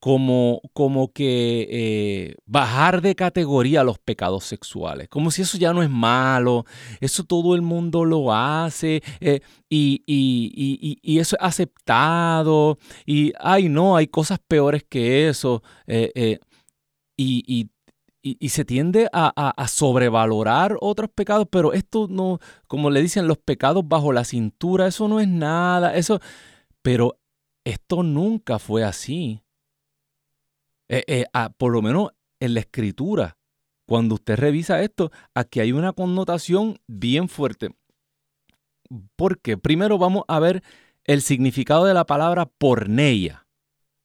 como, 0.00 0.60
como 0.72 1.12
que 1.12 1.66
eh, 1.70 2.34
bajar 2.44 3.00
de 3.00 3.14
categoría 3.14 3.82
los 3.82 3.98
pecados 3.98 4.44
sexuales, 4.44 5.08
como 5.08 5.30
si 5.30 5.42
eso 5.42 5.58
ya 5.58 5.72
no 5.72 5.82
es 5.82 5.90
malo, 5.90 6.64
eso 7.00 7.24
todo 7.24 7.54
el 7.54 7.62
mundo 7.62 8.04
lo 8.04 8.32
hace 8.32 9.02
eh, 9.20 9.40
y, 9.68 10.02
y, 10.06 11.18
eso 11.18 11.36
es 11.36 11.42
aceptado 11.42 12.78
y, 13.06 13.32
ay 13.40 13.68
no, 13.68 13.96
hay 13.96 14.06
cosas 14.06 14.38
peores 14.46 14.84
que 14.88 15.28
eso 15.28 15.62
eh, 15.86 16.38
y, 17.16 17.70
se 18.48 18.64
tiende 18.64 19.08
a, 19.12 19.52
a, 19.56 19.68
sobrevalorar 19.68 20.76
otros 20.80 21.10
pecados, 21.10 21.46
pero 21.50 21.72
esto 21.72 22.06
no, 22.10 22.38
como 22.66 22.90
le 22.90 23.00
dicen, 23.00 23.28
los 23.28 23.38
pecados 23.38 23.86
bajo 23.86 24.12
la 24.12 24.24
cintura, 24.24 24.88
eso 24.88 25.08
no 25.08 25.20
es 25.20 25.28
nada, 25.28 25.96
eso, 25.96 26.20
pero 26.82 27.18
esto 27.64 28.02
nunca 28.02 28.58
fue 28.58 28.84
así. 28.84 29.45
Eh, 30.88 31.04
eh, 31.06 31.24
por 31.58 31.72
lo 31.72 31.82
menos 31.82 32.10
en 32.40 32.54
la 32.54 32.60
escritura, 32.60 33.36
cuando 33.86 34.16
usted 34.16 34.36
revisa 34.36 34.82
esto, 34.82 35.10
aquí 35.34 35.60
hay 35.60 35.72
una 35.72 35.92
connotación 35.92 36.78
bien 36.86 37.28
fuerte. 37.28 37.70
Porque 39.16 39.56
primero 39.56 39.98
vamos 39.98 40.24
a 40.28 40.38
ver 40.40 40.62
el 41.04 41.22
significado 41.22 41.84
de 41.84 41.94
la 41.94 42.04
palabra 42.04 42.46
porneia, 42.46 43.46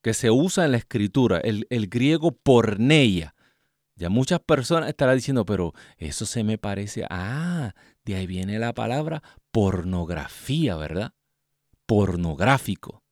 que 0.04 0.14
se 0.14 0.32
usa 0.32 0.66
en 0.66 0.72
la 0.72 0.78
escritura, 0.78 1.40
el, 1.40 1.68
el 1.70 1.88
griego 1.88 2.32
porneia. 2.32 3.36
Ya 3.96 4.10
muchas 4.10 4.40
personas 4.40 4.90
estarán 4.90 5.18
diciendo, 5.18 5.46
pero 5.46 5.74
eso 5.98 6.26
se 6.26 6.44
me 6.44 6.58
parece, 6.58 7.06
ah, 7.10 7.74
de 8.06 8.16
ahí 8.16 8.26
viene 8.26 8.58
la 8.58 8.74
palabra 8.74 9.22
pornografía, 9.52 10.76
¿verdad? 10.76 11.14
Pornográfico, 11.86 13.04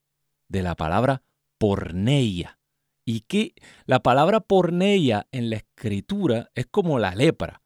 de 0.47 0.63
la 0.63 0.75
palabra 0.75 1.21
porneia. 1.59 2.58
Y 3.09 3.21
que 3.21 3.55
la 3.87 4.01
palabra 4.01 4.39
porneia 4.39 5.25
en 5.31 5.49
la 5.49 5.55
escritura 5.55 6.51
es 6.53 6.67
como 6.67 6.99
la 6.99 7.15
lepra, 7.15 7.63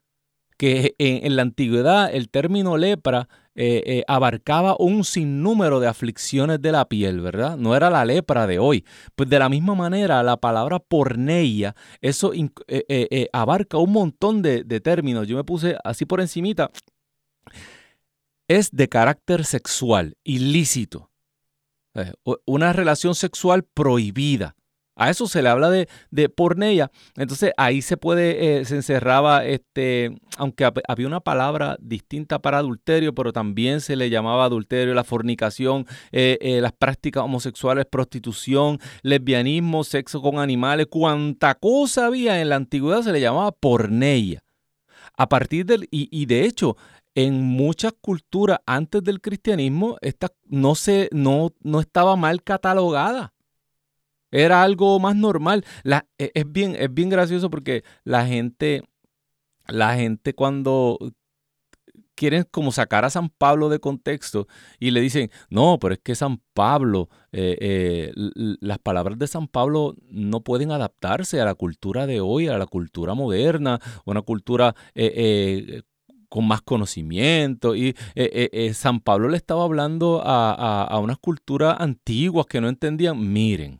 que 0.56 0.94
en, 0.96 1.36
la 1.36 1.42
antigüedad 1.42 2.14
el 2.14 2.30
término 2.30 2.78
lepra 2.78 3.28
eh, 3.54 3.82
eh, 3.84 4.04
abarcaba 4.08 4.74
un 4.78 5.04
sinnúmero 5.04 5.80
de 5.80 5.86
aflicciones 5.86 6.62
de 6.62 6.72
la 6.72 6.88
piel, 6.88 7.20
¿verdad? 7.20 7.58
No 7.58 7.76
era 7.76 7.90
la 7.90 8.06
lepra 8.06 8.46
de 8.46 8.58
hoy. 8.58 8.86
Pues 9.14 9.28
de 9.28 9.38
la 9.38 9.50
misma 9.50 9.74
manera, 9.74 10.22
la 10.22 10.38
palabra 10.38 10.78
porneia, 10.78 11.76
eso 12.00 12.32
eh, 12.66 13.28
abarca 13.34 13.76
un 13.76 13.92
montón 13.92 14.40
de, 14.40 14.64
de 14.64 14.80
términos. 14.80 15.28
Yo 15.28 15.36
me 15.36 15.44
puse 15.44 15.76
así 15.84 16.06
por 16.06 16.22
encimita. 16.22 16.70
Es 18.48 18.70
de 18.70 18.88
carácter 18.88 19.44
sexual, 19.44 20.16
ilícito. 20.24 21.10
Una 22.46 22.72
relación 22.72 23.14
sexual 23.14 23.62
prohibida 23.62 24.56
a 24.96 25.10
eso 25.10 25.26
se 25.26 25.42
le 25.42 25.48
habla 25.48 25.70
de, 25.70 25.88
de 26.10 26.28
porneia. 26.28 26.90
Entonces 27.16 27.52
ahí 27.56 27.82
se 27.82 27.96
puede, 27.96 28.60
eh, 28.60 28.64
se 28.64 28.76
encerraba, 28.76 29.44
este, 29.44 30.16
aunque 30.36 30.70
había 30.88 31.06
una 31.06 31.20
palabra 31.20 31.76
distinta 31.80 32.38
para 32.38 32.58
adulterio, 32.58 33.14
pero 33.14 33.32
también 33.32 33.80
se 33.80 33.96
le 33.96 34.10
llamaba 34.10 34.44
adulterio, 34.44 34.94
la 34.94 35.04
fornicación, 35.04 35.86
eh, 36.12 36.38
eh, 36.40 36.60
las 36.60 36.72
prácticas 36.72 37.24
homosexuales, 37.24 37.86
prostitución, 37.86 38.78
lesbianismo, 39.02 39.84
sexo 39.84 40.22
con 40.22 40.38
animales, 40.38 40.86
cuanta 40.88 41.54
cosa 41.54 42.06
había 42.06 42.40
en 42.40 42.48
la 42.48 42.56
antigüedad 42.56 43.02
se 43.02 43.12
le 43.12 43.20
llamaba 43.20 43.52
porneia. 43.52 44.42
A 45.16 45.28
partir 45.28 45.64
del, 45.66 45.86
y, 45.92 46.26
de 46.26 46.44
hecho, 46.44 46.76
en 47.14 47.40
muchas 47.40 47.92
culturas 48.00 48.58
antes 48.66 49.02
del 49.04 49.20
cristianismo, 49.20 49.96
esta 50.00 50.32
no, 50.46 50.74
se, 50.74 51.08
no, 51.12 51.52
no 51.62 51.78
estaba 51.78 52.16
mal 52.16 52.42
catalogada 52.42 53.33
era 54.34 54.62
algo 54.62 54.98
más 54.98 55.14
normal. 55.14 55.64
E, 56.18 56.32
es, 56.34 56.50
bien, 56.50 56.76
es 56.78 56.92
bien 56.92 57.08
gracioso 57.08 57.50
porque 57.50 57.84
la 58.02 58.26
gente, 58.26 58.82
la 59.66 59.94
gente 59.94 60.34
cuando 60.34 60.98
quieren 62.16 62.44
como 62.50 62.72
sacar 62.72 63.04
a 63.04 63.10
San 63.10 63.28
Pablo 63.28 63.68
de 63.68 63.78
contexto 63.78 64.46
y 64.78 64.90
le 64.90 65.00
dicen, 65.00 65.30
no, 65.50 65.78
pero 65.80 65.94
es 65.94 66.00
que 66.00 66.14
San 66.16 66.40
Pablo, 66.52 67.08
eh, 67.32 67.56
eh, 67.60 68.12
las 68.60 68.78
palabras 68.78 69.18
de 69.18 69.26
San 69.28 69.46
Pablo 69.46 69.94
no 70.10 70.40
pueden 70.40 70.72
adaptarse 70.72 71.40
a 71.40 71.44
la 71.44 71.54
cultura 71.54 72.06
de 72.06 72.20
hoy, 72.20 72.48
a 72.48 72.58
la 72.58 72.66
cultura 72.66 73.14
moderna, 73.14 73.80
una 74.04 74.22
cultura 74.22 74.74
eh, 74.94 75.82
con 76.28 76.48
más 76.48 76.62
conocimiento. 76.62 77.76
Y 77.76 77.94
San 78.72 79.00
Pablo 79.00 79.28
le 79.28 79.36
estaba 79.36 79.62
hablando 79.62 80.22
a, 80.24 80.84
a 80.84 80.98
unas 80.98 81.18
culturas 81.18 81.76
antiguas 81.78 82.46
que 82.46 82.60
no 82.60 82.68
entendían, 82.68 83.32
miren, 83.32 83.78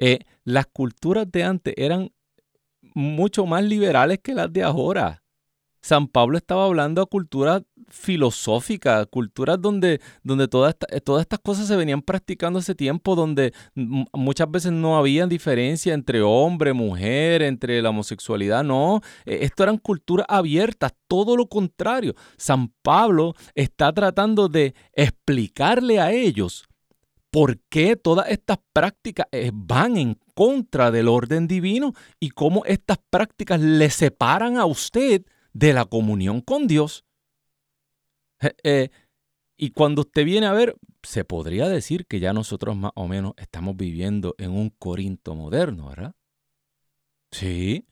eh, 0.00 0.20
las 0.44 0.66
culturas 0.66 1.30
de 1.30 1.44
antes 1.44 1.74
eran 1.76 2.10
mucho 2.94 3.46
más 3.46 3.62
liberales 3.62 4.18
que 4.20 4.34
las 4.34 4.52
de 4.52 4.62
ahora. 4.62 5.22
San 5.82 6.08
Pablo 6.08 6.36
estaba 6.36 6.64
hablando 6.66 7.00
a 7.00 7.06
culturas 7.06 7.62
filosóficas, 7.88 9.06
culturas 9.06 9.60
donde, 9.60 10.00
donde 10.22 10.46
todas, 10.46 10.76
eh, 10.90 11.00
todas 11.00 11.22
estas 11.22 11.40
cosas 11.40 11.66
se 11.66 11.76
venían 11.76 12.02
practicando 12.02 12.58
hace 12.58 12.74
tiempo, 12.74 13.14
donde 13.14 13.52
muchas 13.74 14.50
veces 14.50 14.72
no 14.72 14.98
había 14.98 15.26
diferencia 15.26 15.94
entre 15.94 16.22
hombre, 16.22 16.72
mujer, 16.72 17.42
entre 17.42 17.80
la 17.82 17.90
homosexualidad, 17.90 18.62
no, 18.62 19.00
e, 19.24 19.44
esto 19.44 19.62
eran 19.62 19.78
culturas 19.78 20.26
abiertas, 20.28 20.92
todo 21.08 21.36
lo 21.36 21.46
contrario. 21.46 22.14
San 22.36 22.72
Pablo 22.82 23.34
está 23.54 23.92
tratando 23.92 24.48
de 24.48 24.74
explicarle 24.92 25.98
a 25.98 26.12
ellos 26.12 26.69
por 27.30 27.58
qué 27.68 27.96
todas 27.96 28.28
estas 28.28 28.58
prácticas 28.72 29.26
eh, 29.30 29.50
van 29.54 29.96
en 29.96 30.18
contra 30.34 30.90
del 30.90 31.08
orden 31.08 31.46
divino 31.46 31.92
y 32.18 32.30
cómo 32.30 32.64
estas 32.64 32.98
prácticas 33.10 33.60
le 33.60 33.90
separan 33.90 34.58
a 34.58 34.66
usted 34.66 35.24
de 35.52 35.72
la 35.72 35.84
comunión 35.84 36.40
con 36.40 36.66
Dios. 36.66 37.04
Eh, 38.64 38.90
y 39.56 39.70
cuando 39.70 40.02
usted 40.02 40.24
viene 40.24 40.46
a 40.46 40.52
ver, 40.52 40.76
se 41.02 41.24
podría 41.24 41.68
decir 41.68 42.06
que 42.06 42.20
ya 42.20 42.32
nosotros 42.32 42.76
más 42.76 42.92
o 42.94 43.06
menos 43.06 43.34
estamos 43.36 43.76
viviendo 43.76 44.34
en 44.38 44.50
un 44.50 44.70
Corinto 44.70 45.34
moderno, 45.34 45.88
¿verdad? 45.88 46.14
Sí. 47.30 47.86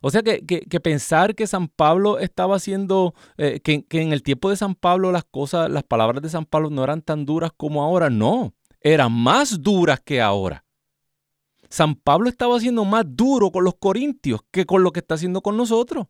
O 0.00 0.10
sea 0.10 0.22
que, 0.22 0.40
pensar 0.80 1.34
que 1.34 1.46
San 1.46 1.68
Pablo 1.68 2.18
estaba 2.18 2.56
haciendo, 2.56 3.14
eh, 3.36 3.60
que, 3.60 3.84
que, 3.84 4.00
en 4.00 4.12
el 4.12 4.22
tiempo 4.22 4.50
de 4.50 4.56
San 4.56 4.74
Pablo 4.74 5.12
las 5.12 5.24
cosas, 5.24 5.70
las 5.70 5.84
palabras 5.84 6.22
de 6.22 6.28
San 6.28 6.44
Pablo 6.44 6.70
no 6.70 6.82
eran 6.82 7.02
tan 7.02 7.24
duras 7.24 7.52
como 7.56 7.82
ahora, 7.82 8.10
no, 8.10 8.54
eran 8.82 9.12
más 9.12 9.62
duras 9.62 10.00
que 10.00 10.20
ahora. 10.20 10.64
San 11.68 11.94
Pablo 11.94 12.28
estaba 12.28 12.56
haciendo 12.56 12.84
más 12.84 13.04
duro 13.06 13.50
con 13.50 13.64
los 13.64 13.74
corintios 13.76 14.40
que 14.50 14.66
con 14.66 14.82
lo 14.82 14.92
que 14.92 15.00
está 15.00 15.14
haciendo 15.14 15.40
con 15.40 15.56
nosotros 15.56 16.06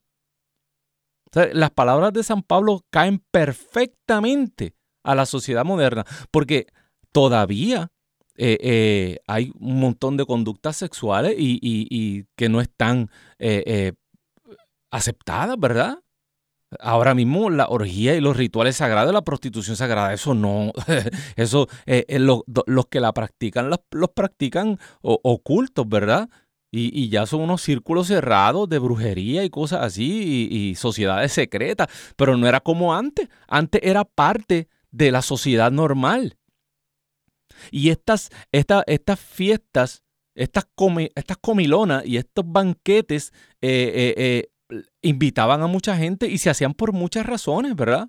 las 1.32 1.70
palabras 1.70 2.12
de 2.12 2.22
San 2.22 2.42
Pablo 2.42 2.84
caen 2.90 3.22
perfectamente 3.30 4.74
a 5.02 5.14
la 5.14 5.26
sociedad 5.26 5.64
moderna, 5.64 6.04
porque 6.30 6.66
todavía 7.10 7.88
eh, 8.36 8.58
eh, 8.60 9.18
hay 9.26 9.52
un 9.58 9.80
montón 9.80 10.16
de 10.16 10.26
conductas 10.26 10.76
sexuales 10.76 11.34
y, 11.38 12.24
que 12.36 12.48
no 12.48 12.60
están 12.60 13.10
eh, 13.38 13.92
aceptadas, 14.90 15.58
¿verdad? 15.58 15.98
Ahora 16.80 17.14
mismo 17.14 17.50
la 17.50 17.68
orgía 17.68 18.14
y 18.14 18.20
los 18.20 18.36
rituales 18.36 18.76
sagrados, 18.76 19.12
la 19.12 19.22
prostitución 19.22 19.76
sagrada, 19.76 20.12
eso 20.12 20.34
no, 20.34 20.72
eso 21.36 21.68
los 21.86 22.86
que 22.90 23.00
la 23.00 23.12
practican 23.12 23.70
los, 23.70 23.80
practican 24.14 24.78
ocultos, 25.02 25.88
¿verdad? 25.88 26.28
Y, 26.74 27.10
ya 27.10 27.26
son 27.26 27.42
unos 27.42 27.60
círculos 27.60 28.06
cerrados 28.06 28.66
de 28.66 28.78
brujería 28.78 29.44
y 29.44 29.50
cosas 29.50 29.82
así, 29.82 30.48
y, 30.50 30.74
sociedades 30.74 31.32
secretas, 31.32 31.88
pero 32.16 32.38
no 32.38 32.48
era 32.48 32.60
como 32.60 32.94
antes. 32.94 33.28
Antes 33.46 33.82
era 33.84 34.06
parte 34.06 34.68
de 34.90 35.12
la 35.12 35.20
sociedad 35.20 35.70
normal. 35.70 36.38
Y 37.70 37.90
estas, 37.90 38.30
estas 38.50 39.20
fiestas, 39.20 40.02
estas, 40.34 40.66
estas 41.14 41.36
comilonas 41.36 42.06
y 42.06 42.16
estos 42.16 42.44
banquetes 42.46 43.32
eh, 43.60 43.92
eh, 43.94 44.14
eh, 44.16 44.51
invitaban 45.02 45.62
a 45.62 45.66
mucha 45.66 45.96
gente 45.96 46.28
y 46.28 46.38
se 46.38 46.50
hacían 46.50 46.74
por 46.74 46.92
muchas 46.92 47.26
razones, 47.26 47.74
¿verdad? 47.76 48.08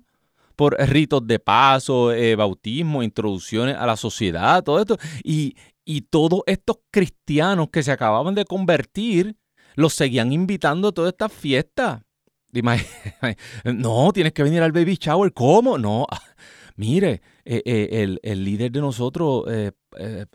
por 0.56 0.76
ritos 0.78 1.26
de 1.26 1.40
paso, 1.40 2.12
bautismo, 2.36 3.02
introducciones 3.02 3.76
a 3.76 3.86
la 3.86 3.96
sociedad, 3.96 4.62
todo 4.62 4.78
esto. 4.78 4.98
Y, 5.24 5.56
y 5.84 6.02
todos 6.02 6.42
estos 6.46 6.76
cristianos 6.92 7.70
que 7.72 7.82
se 7.82 7.90
acababan 7.90 8.36
de 8.36 8.44
convertir 8.44 9.36
los 9.74 9.94
seguían 9.94 10.32
invitando 10.32 10.88
a 10.88 10.92
todas 10.92 11.12
estas 11.12 11.32
fiestas. 11.32 12.02
No, 13.64 14.12
tienes 14.12 14.32
que 14.32 14.42
venir 14.42 14.62
al 14.62 14.72
baby 14.72 14.96
shower. 15.00 15.32
¿Cómo? 15.32 15.76
No. 15.76 16.06
Mire, 16.76 17.22
eh, 17.44 17.62
eh, 17.64 18.18
el, 18.22 18.44
líder 18.44 18.70
de 18.70 18.80
nosotros, 18.80 19.44
eh, 19.48 19.72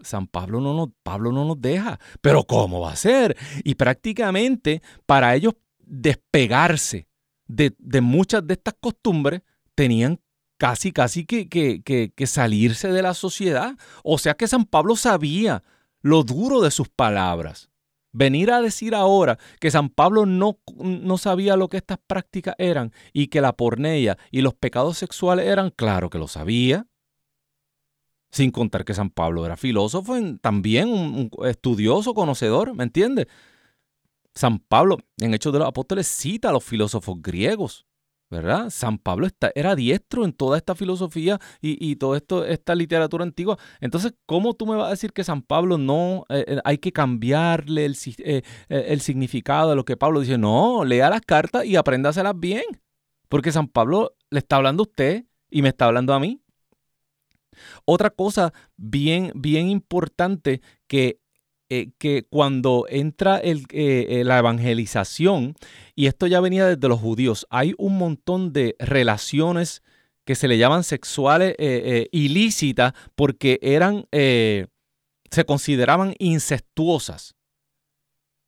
San 0.01 0.27
Pablo 0.27 0.62
no, 0.62 0.73
nos, 0.73 0.89
Pablo 1.04 1.32
no 1.32 1.45
nos 1.45 1.62
deja. 1.62 1.99
Pero 2.21 2.43
¿cómo 2.43 2.82
va 2.82 2.91
a 2.91 2.95
ser? 2.95 3.38
Y 3.63 3.75
prácticamente 3.75 4.82
para 5.06 5.36
ellos 5.36 5.54
despegarse 5.89 7.08
de, 7.47 7.75
de 7.80 8.02
muchas 8.02 8.45
de 8.45 8.54
estas 8.54 8.75
costumbres, 8.80 9.41
tenían 9.75 10.21
casi, 10.60 10.91
casi 10.91 11.25
que, 11.25 11.47
que, 11.49 12.28
salirse 12.28 12.91
de 12.91 13.02
la 13.02 13.15
sociedad. 13.15 13.75
O 14.04 14.19
sea 14.19 14.36
que 14.36 14.47
San 14.47 14.65
Pablo 14.65 14.95
sabía 14.95 15.63
lo 16.02 16.23
duro 16.23 16.62
de 16.62 16.69
sus 16.69 16.89
palabras. 16.89 17.69
Venir 18.12 18.52
a 18.52 18.62
decir 18.62 18.93
ahora 18.93 19.38
que 19.60 19.71
San 19.71 19.89
Pablo 19.89 20.25
no, 20.25 20.60
no, 20.75 21.17
sabía 21.17 21.56
lo 21.56 21.69
que 21.69 21.78
estas 21.78 21.99
prácticas 22.06 22.56
eran 22.58 22.91
y 23.13 23.28
que 23.28 23.39
la 23.39 23.54
pornea 23.54 24.17
y 24.32 24.41
los 24.41 24.54
pecados 24.54 24.97
sexuales 24.97 25.47
eran, 25.47 25.69
claro 25.69 26.10
que 26.10 26.17
lo 26.17 26.28
sabía. 26.28 26.88
Sin 28.32 28.52
contar 28.52 28.86
que 28.86 28.93
San 28.93 29.10
Pablo 29.10 29.45
era 29.45 29.58
filósofo, 29.58 30.15
también 30.41 30.89
un 30.89 31.32
estudioso, 31.45 32.13
conocedor, 32.13 32.75
¿me 32.75 32.84
entiendes? 32.84 33.28
San 34.36 34.60
Pablo 34.60 34.98
en 35.18 35.34
Hechos 35.34 35.54
de 35.54 35.60
los 35.60 35.68
Apóstoles 35.68 36.08
cita 36.08 36.50
a 36.50 36.54
los 36.54 36.63
filósofos 36.63 37.22
griegos 37.22 37.86
¿verdad? 38.30 38.70
San 38.70 39.00
Pablo 39.00 39.26
está, 39.26 39.52
era 39.56 39.76
diestro 39.76 40.24
en 40.24 40.34
toda 40.34 40.58
esta 40.58 40.76
filosofía 40.76 41.39
y, 41.62 41.78
y 41.84 41.96
toda 41.96 42.22
esta 42.48 42.76
literatura 42.76 43.24
antigua. 43.24 43.58
Entonces, 43.82 44.13
¿cómo 44.26 44.54
tú 44.54 44.68
me 44.68 44.76
vas 44.76 44.88
a 44.88 44.92
decir 44.92 45.13
que 45.13 45.24
San 45.24 45.42
Pablo 45.42 45.78
no 45.78 46.26
eh, 46.30 46.46
eh, 46.48 46.60
hay 46.63 46.78
que 46.78 46.92
cambiarle 46.92 47.86
el, 47.86 47.98
eh, 48.20 48.44
el, 48.70 49.02
significado 49.02 49.72
de 49.72 49.76
lo 49.76 49.86
que 49.86 49.98
Pablo 49.98 50.20
dice? 50.20 50.38
No, 50.38 50.86
lea 50.86 51.10
las 51.10 51.22
cartas 51.22 51.65
y 51.65 51.76
apréndaselas 51.76 52.39
bien. 52.39 52.63
Porque 53.30 53.52
San 53.52 53.68
Pablo 53.68 54.15
le 54.30 54.39
está 54.39 54.58
hablando 54.58 54.84
a 54.84 54.88
usted 54.88 55.26
y 55.50 55.62
me 55.62 55.70
está 55.70 55.86
hablando 55.86 56.13
a 56.13 56.20
mí. 56.20 56.42
Otra 57.86 58.10
cosa 58.12 58.54
bien, 58.78 59.32
bien 59.36 59.70
importante 59.70 60.62
que 60.88 61.18
eh, 61.71 61.91
que 61.99 62.23
cuando 62.23 62.86
entra 62.89 63.38
el, 63.38 63.67
eh, 63.71 64.08
eh, 64.10 64.23
la 64.23 64.39
evangelización, 64.39 65.55
y 65.95 66.08
esto 66.08 66.25
ya 66.25 66.39
venía 66.39 66.65
desde 66.65 66.88
los 66.88 66.99
judíos, 66.99 67.45
hay 67.51 67.75
un 67.77 67.97
montón 67.97 68.53
de 68.53 68.75
relaciones 68.79 69.84
que 70.25 70.34
se 70.34 70.47
le 70.47 70.58
llaman 70.58 70.84
sexuales 70.84 71.55
ilícitas 72.12 72.93
porque 73.15 73.60
eran, 73.63 74.05
se 74.12 75.45
consideraban 75.47 76.13
incestuosas. 76.19 77.36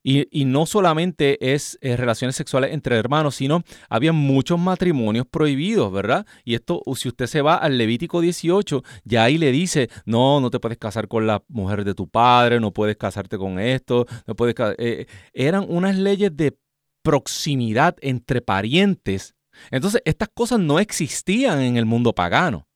Y, 0.02 0.44
no 0.44 0.66
solamente 0.66 1.54
es 1.54 1.78
eh, 1.80 1.96
relaciones 1.96 2.34
sexuales 2.34 2.72
entre 2.72 2.96
hermanos, 2.96 3.36
sino 3.36 3.62
había 3.88 4.12
muchos 4.12 4.58
matrimonios 4.58 5.26
prohibidos, 5.26 5.92
¿verdad? 5.92 6.26
Y 6.44 6.54
esto, 6.54 6.82
si 6.96 7.08
usted 7.08 7.26
se 7.26 7.40
va 7.40 7.54
al 7.54 7.78
Levítico 7.78 8.20
18, 8.20 8.82
ya 9.04 9.24
ahí 9.24 9.38
le 9.38 9.52
dice, 9.52 9.88
no, 10.04 10.40
no 10.40 10.50
te 10.50 10.58
puedes 10.58 10.78
casar 10.78 11.06
con 11.06 11.26
la 11.26 11.44
mujer 11.48 11.84
de 11.84 11.94
tu 11.94 12.08
padre, 12.08 12.58
no 12.58 12.72
puedes 12.72 12.96
casarte 12.96 13.38
con 13.38 13.58
esto, 13.60 14.06
no 14.26 14.34
puedes... 14.34 14.56
Eh, 14.78 15.06
eran 15.32 15.66
unas 15.68 15.96
leyes 15.96 16.36
de 16.36 16.56
proximidad 17.02 17.96
entre 18.00 18.40
parientes. 18.40 19.34
Entonces, 19.70 20.02
estas 20.04 20.28
cosas 20.34 20.58
no 20.58 20.78
existían 20.78 21.60
en 21.60 21.76
el 21.76 21.84
mundo 21.84 22.14
pagano. 22.14 22.66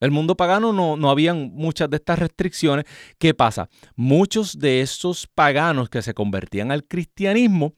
El 0.00 0.10
mundo 0.10 0.36
pagano 0.36 0.72
no, 0.72 0.96
no 0.96 1.10
habían 1.10 1.52
muchas 1.54 1.90
de 1.90 1.96
estas 1.96 2.18
restricciones. 2.18 2.84
¿Qué 3.18 3.34
pasa? 3.34 3.68
Muchos 3.96 4.58
de 4.58 4.80
esos 4.80 5.26
paganos 5.26 5.88
que 5.88 6.02
se 6.02 6.14
convertían 6.14 6.70
al 6.70 6.84
cristianismo, 6.84 7.74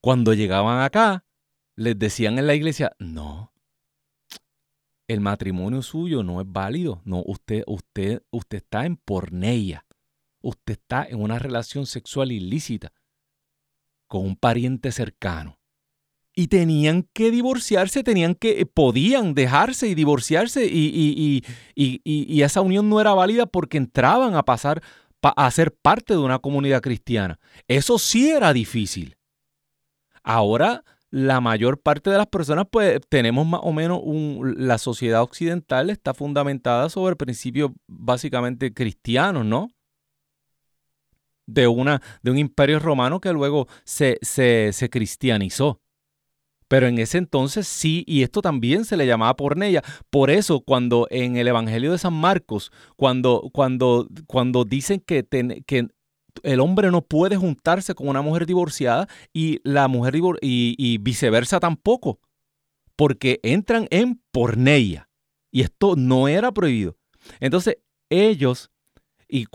cuando 0.00 0.32
llegaban 0.32 0.80
acá, 0.80 1.24
les 1.74 1.98
decían 1.98 2.38
en 2.38 2.46
la 2.46 2.54
iglesia, 2.54 2.92
no, 2.98 3.52
el 5.08 5.20
matrimonio 5.20 5.82
suyo 5.82 6.22
no 6.22 6.40
es 6.40 6.46
válido. 6.48 7.00
No, 7.04 7.22
usted, 7.26 7.64
usted, 7.66 8.22
usted 8.30 8.58
está 8.58 8.86
en 8.86 8.96
porneia. 8.96 9.86
Usted 10.40 10.74
está 10.74 11.04
en 11.04 11.20
una 11.20 11.38
relación 11.38 11.86
sexual 11.86 12.30
ilícita 12.30 12.92
con 14.06 14.24
un 14.24 14.36
pariente 14.36 14.92
cercano 14.92 15.57
y 16.38 16.46
tenían 16.46 17.02
que 17.14 17.32
divorciarse, 17.32 18.04
tenían 18.04 18.36
que, 18.36 18.60
eh, 18.60 18.64
podían 18.64 19.34
dejarse 19.34 19.88
y 19.88 19.96
divorciarse 19.96 20.64
y, 20.66 21.42
y, 21.74 22.42
esa 22.42 22.60
unión 22.60 22.88
no 22.88 23.00
era 23.00 23.12
válida 23.12 23.46
porque 23.46 23.76
entraban 23.76 24.36
a 24.36 24.44
pasar 24.44 24.80
a 25.20 25.50
ser 25.50 25.74
parte 25.74 26.14
de 26.14 26.20
una 26.20 26.38
comunidad 26.38 26.80
cristiana. 26.80 27.40
Eso 27.66 27.98
sí 27.98 28.30
era 28.30 28.52
difícil. 28.52 29.16
Ahora 30.22 30.84
la 31.10 31.40
mayor 31.40 31.80
parte 31.80 32.08
de 32.08 32.18
las 32.18 32.28
personas, 32.28 32.66
pues 32.70 33.00
tenemos 33.08 33.44
más 33.44 33.60
o 33.64 33.72
menos 33.72 34.00
la 34.56 34.78
sociedad 34.78 35.22
occidental 35.22 35.90
está 35.90 36.14
fundamentada 36.14 36.88
sobre 36.88 37.16
principios 37.16 37.72
básicamente 37.88 38.72
cristianos, 38.72 39.44
¿no? 39.44 39.70
De, 41.46 41.66
una, 41.66 42.00
de 42.22 42.30
un 42.30 42.38
imperio 42.38 42.78
romano 42.78 43.20
que 43.20 43.32
luego 43.32 43.66
se, 43.82 44.20
se 44.22 44.88
cristianizó. 44.88 45.80
Pero 46.68 46.86
en 46.86 46.98
ese 46.98 47.18
entonces 47.18 47.66
sí, 47.66 48.04
y 48.06 48.22
esto 48.22 48.42
también 48.42 48.84
se 48.84 48.96
le 48.96 49.06
llamaba 49.06 49.36
porneia. 49.36 49.82
Por 50.10 50.30
eso, 50.30 50.60
cuando 50.60 51.06
en 51.10 51.36
el 51.36 51.48
Evangelio 51.48 51.92
de 51.92 51.98
San 51.98 52.12
Marcos, 52.12 52.70
cuando, 52.96 53.50
cuando, 53.52 54.06
cuando 54.26 54.64
dicen 54.64 55.00
que, 55.00 55.26
que 55.66 55.88
el 56.42 56.60
hombre 56.60 56.90
no 56.90 57.02
puede 57.02 57.36
juntarse 57.36 57.94
con 57.94 58.08
una 58.08 58.22
mujer 58.22 58.46
divorciada 58.46 59.08
y 59.32 59.60
la 59.64 59.88
mujer 59.88 60.16
y, 60.16 60.74
y 60.78 60.98
viceversa 60.98 61.58
tampoco, 61.58 62.20
porque 62.96 63.40
entran 63.42 63.86
en 63.90 64.20
porneia. 64.30 65.08
Y 65.50 65.62
esto 65.62 65.96
no 65.96 66.28
era 66.28 66.52
prohibido. 66.52 66.96
Entonces, 67.40 67.78
ellos, 68.10 68.70
y 69.28 69.46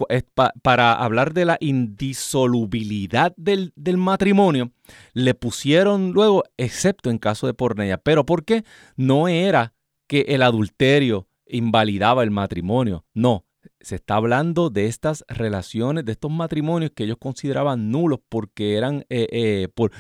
para 0.61 0.93
hablar 0.93 1.33
de 1.33 1.45
la 1.45 1.57
indisolubilidad 1.59 3.33
del, 3.37 3.73
del, 3.75 3.97
matrimonio, 3.97 4.71
le 5.13 5.33
pusieron 5.33 6.11
luego, 6.11 6.43
excepto 6.57 7.09
en 7.09 7.17
caso 7.17 7.47
de 7.47 7.53
porneia. 7.53 7.97
¿Pero 7.97 8.25
por 8.25 8.45
qué? 8.45 8.63
No 8.95 9.27
era 9.27 9.73
que 10.07 10.21
el 10.29 10.43
adulterio 10.43 11.27
invalidaba 11.47 12.23
el 12.23 12.31
matrimonio. 12.31 13.05
No, 13.13 13.45
se 13.79 13.95
está 13.95 14.15
hablando 14.15 14.69
de 14.69 14.87
estas 14.87 15.25
relaciones, 15.27 16.05
de 16.05 16.13
estos 16.13 16.31
matrimonios 16.31 16.91
que 16.91 17.03
ellos 17.03 17.17
consideraban 17.19 17.91
nulos 17.91 18.19
porque 18.29 18.77
eran 18.77 19.05
eh, 19.09 19.27
eh, 19.31 19.67
por 19.73 19.91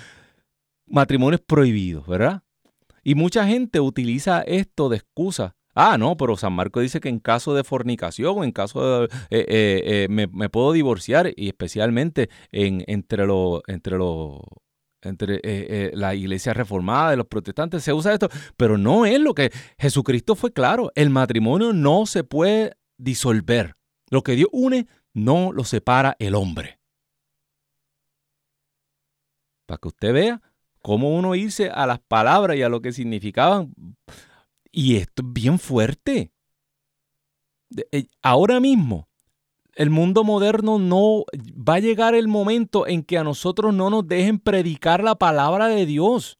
matrimonios 0.85 1.41
prohibidos, 1.41 2.07
¿verdad? 2.07 2.43
Y 3.03 3.15
mucha 3.15 3.45
gente 3.45 3.79
utiliza 3.79 4.41
esto 4.41 4.89
de 4.89 4.97
excusa. 4.97 5.55
Ah, 5.75 5.97
no, 5.97 6.17
pero 6.17 6.37
San 6.37 6.53
Marco 6.53 6.79
dice 6.79 6.99
que 6.99 7.09
en 7.09 7.19
caso 7.19 7.53
de 7.53 7.63
fornicación, 7.63 8.43
en 8.43 8.51
caso 8.51 9.01
de... 9.01 9.09
Eh, 9.29 10.07
me, 10.09 10.27
puedo 10.49 10.71
divorciar 10.71 11.31
y 11.35 11.47
especialmente 11.47 12.29
en, 12.51 12.83
entre 12.87 13.25
los... 13.25 13.61
Entre 13.67 13.97
los 13.97 14.39
entre 15.05 15.91
la 15.95 16.15
iglesia 16.15 16.53
reformada 16.53 17.13
y 17.13 17.17
los 17.17 17.27
protestantes 17.27 17.83
se 17.83 17.91
usa 17.91 18.13
esto, 18.13 18.29
pero 18.55 18.77
no 18.77 19.05
es 19.05 19.19
lo 19.19 19.35
que 19.35 19.51
Jesucristo 19.77 20.33
fue 20.33 20.53
claro, 20.53 20.93
el 20.95 21.09
matrimonio 21.09 21.73
no 21.73 22.05
se 22.05 22.23
puede 22.23 22.77
disolver. 22.97 23.75
Lo 24.09 24.23
que 24.23 24.35
Dios 24.37 24.47
une 24.53 24.87
no 25.13 25.51
lo 25.51 25.63
separa 25.63 26.15
el 26.19 26.35
hombre. 26.35 26.79
Para 29.65 29.77
que 29.77 29.87
usted 29.87 30.13
vea 30.13 30.41
cómo 30.81 31.15
uno 31.15 31.35
irse 31.35 31.69
a 31.69 31.87
las 31.87 31.99
palabras 31.99 32.57
y 32.57 32.63
a 32.63 32.69
lo 32.69 32.81
que 32.81 32.91
significaban. 32.91 33.73
Y 34.75 34.95
esto 34.95 35.21
es 35.21 35.31
bien 35.31 35.59
fuerte. 35.59 36.33
Eh, 37.91 38.07
ahora 38.23 38.59
mismo, 38.59 39.07
el 39.75 39.91
mundo 39.91 40.23
moderno 40.23 40.79
no 40.79 41.25
va 41.55 41.75
a 41.75 41.79
llegar 41.79 42.15
el 42.15 42.27
momento 42.27 42.87
en 42.87 43.03
que 43.03 43.19
a 43.19 43.23
nosotros 43.23 43.73
no 43.73 43.91
nos 43.91 44.07
dejen 44.07 44.39
predicar 44.39 45.03
la 45.03 45.15
palabra 45.15 45.67
de 45.67 45.85
Dios. 45.85 46.39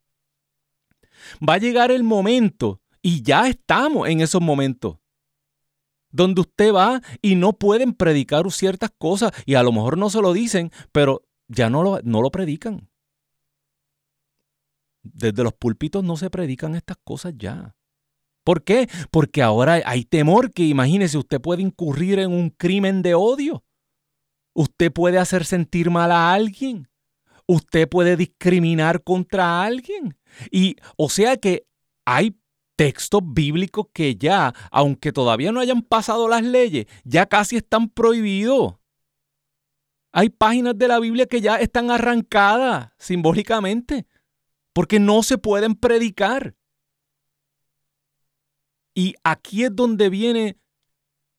Va 1.47 1.53
a 1.53 1.59
llegar 1.59 1.91
el 1.91 2.03
momento, 2.03 2.81
y 3.03 3.21
ya 3.21 3.47
estamos 3.47 4.09
en 4.09 4.21
esos 4.21 4.41
momentos, 4.41 4.97
donde 6.09 6.41
usted 6.41 6.73
va 6.73 7.01
y 7.21 7.35
no 7.35 7.53
pueden 7.53 7.93
predicar 7.93 8.49
ciertas 8.51 8.89
cosas 8.97 9.31
y 9.45 9.53
a 9.53 9.63
lo 9.63 9.71
mejor 9.71 9.97
no 9.97 10.09
se 10.09 10.21
lo 10.21 10.33
dicen, 10.33 10.71
pero 10.91 11.23
ya 11.47 11.69
no 11.69 11.83
lo, 11.83 11.99
no 12.03 12.21
lo 12.23 12.31
predican. 12.31 12.89
Desde 15.03 15.43
los 15.43 15.53
púlpitos 15.53 16.03
no 16.03 16.17
se 16.17 16.31
predican 16.31 16.75
estas 16.75 16.97
cosas 17.03 17.33
ya. 17.37 17.75
¿Por 18.43 18.63
qué? 18.63 18.89
Porque 19.11 19.41
ahora 19.41 19.81
hay 19.85 20.03
temor 20.03 20.51
que 20.51 20.63
imagínese, 20.63 21.17
usted 21.17 21.39
puede 21.39 21.61
incurrir 21.61 22.19
en 22.19 22.31
un 22.31 22.49
crimen 22.49 23.01
de 23.01 23.15
odio. 23.15 23.63
Usted 24.53 24.91
puede 24.91 25.17
hacer 25.17 25.45
sentir 25.45 25.89
mal 25.89 26.11
a 26.11 26.33
alguien. 26.33 26.89
Usted 27.47 27.87
puede 27.89 28.15
discriminar 28.17 29.03
contra 29.03 29.63
alguien. 29.63 30.17
Y 30.51 30.75
o 30.97 31.09
sea 31.09 31.37
que 31.37 31.65
hay 32.05 32.37
textos 32.75 33.21
bíblicos 33.25 33.87
que 33.93 34.15
ya, 34.15 34.53
aunque 34.71 35.11
todavía 35.11 35.51
no 35.51 35.59
hayan 35.59 35.81
pasado 35.81 36.27
las 36.27 36.43
leyes, 36.43 36.85
ya 37.03 37.25
casi 37.25 37.57
están 37.57 37.89
prohibidos. 37.89 38.75
Hay 40.11 40.29
páginas 40.29 40.77
de 40.77 40.87
la 40.87 40.99
Biblia 40.99 41.25
que 41.25 41.41
ya 41.41 41.57
están 41.57 41.89
arrancadas 41.89 42.91
simbólicamente, 42.97 44.05
porque 44.73 44.99
no 44.99 45.23
se 45.23 45.37
pueden 45.37 45.75
predicar. 45.75 46.55
Y 48.93 49.15
aquí 49.23 49.63
es 49.63 49.75
donde 49.75 50.09
viene 50.09 50.57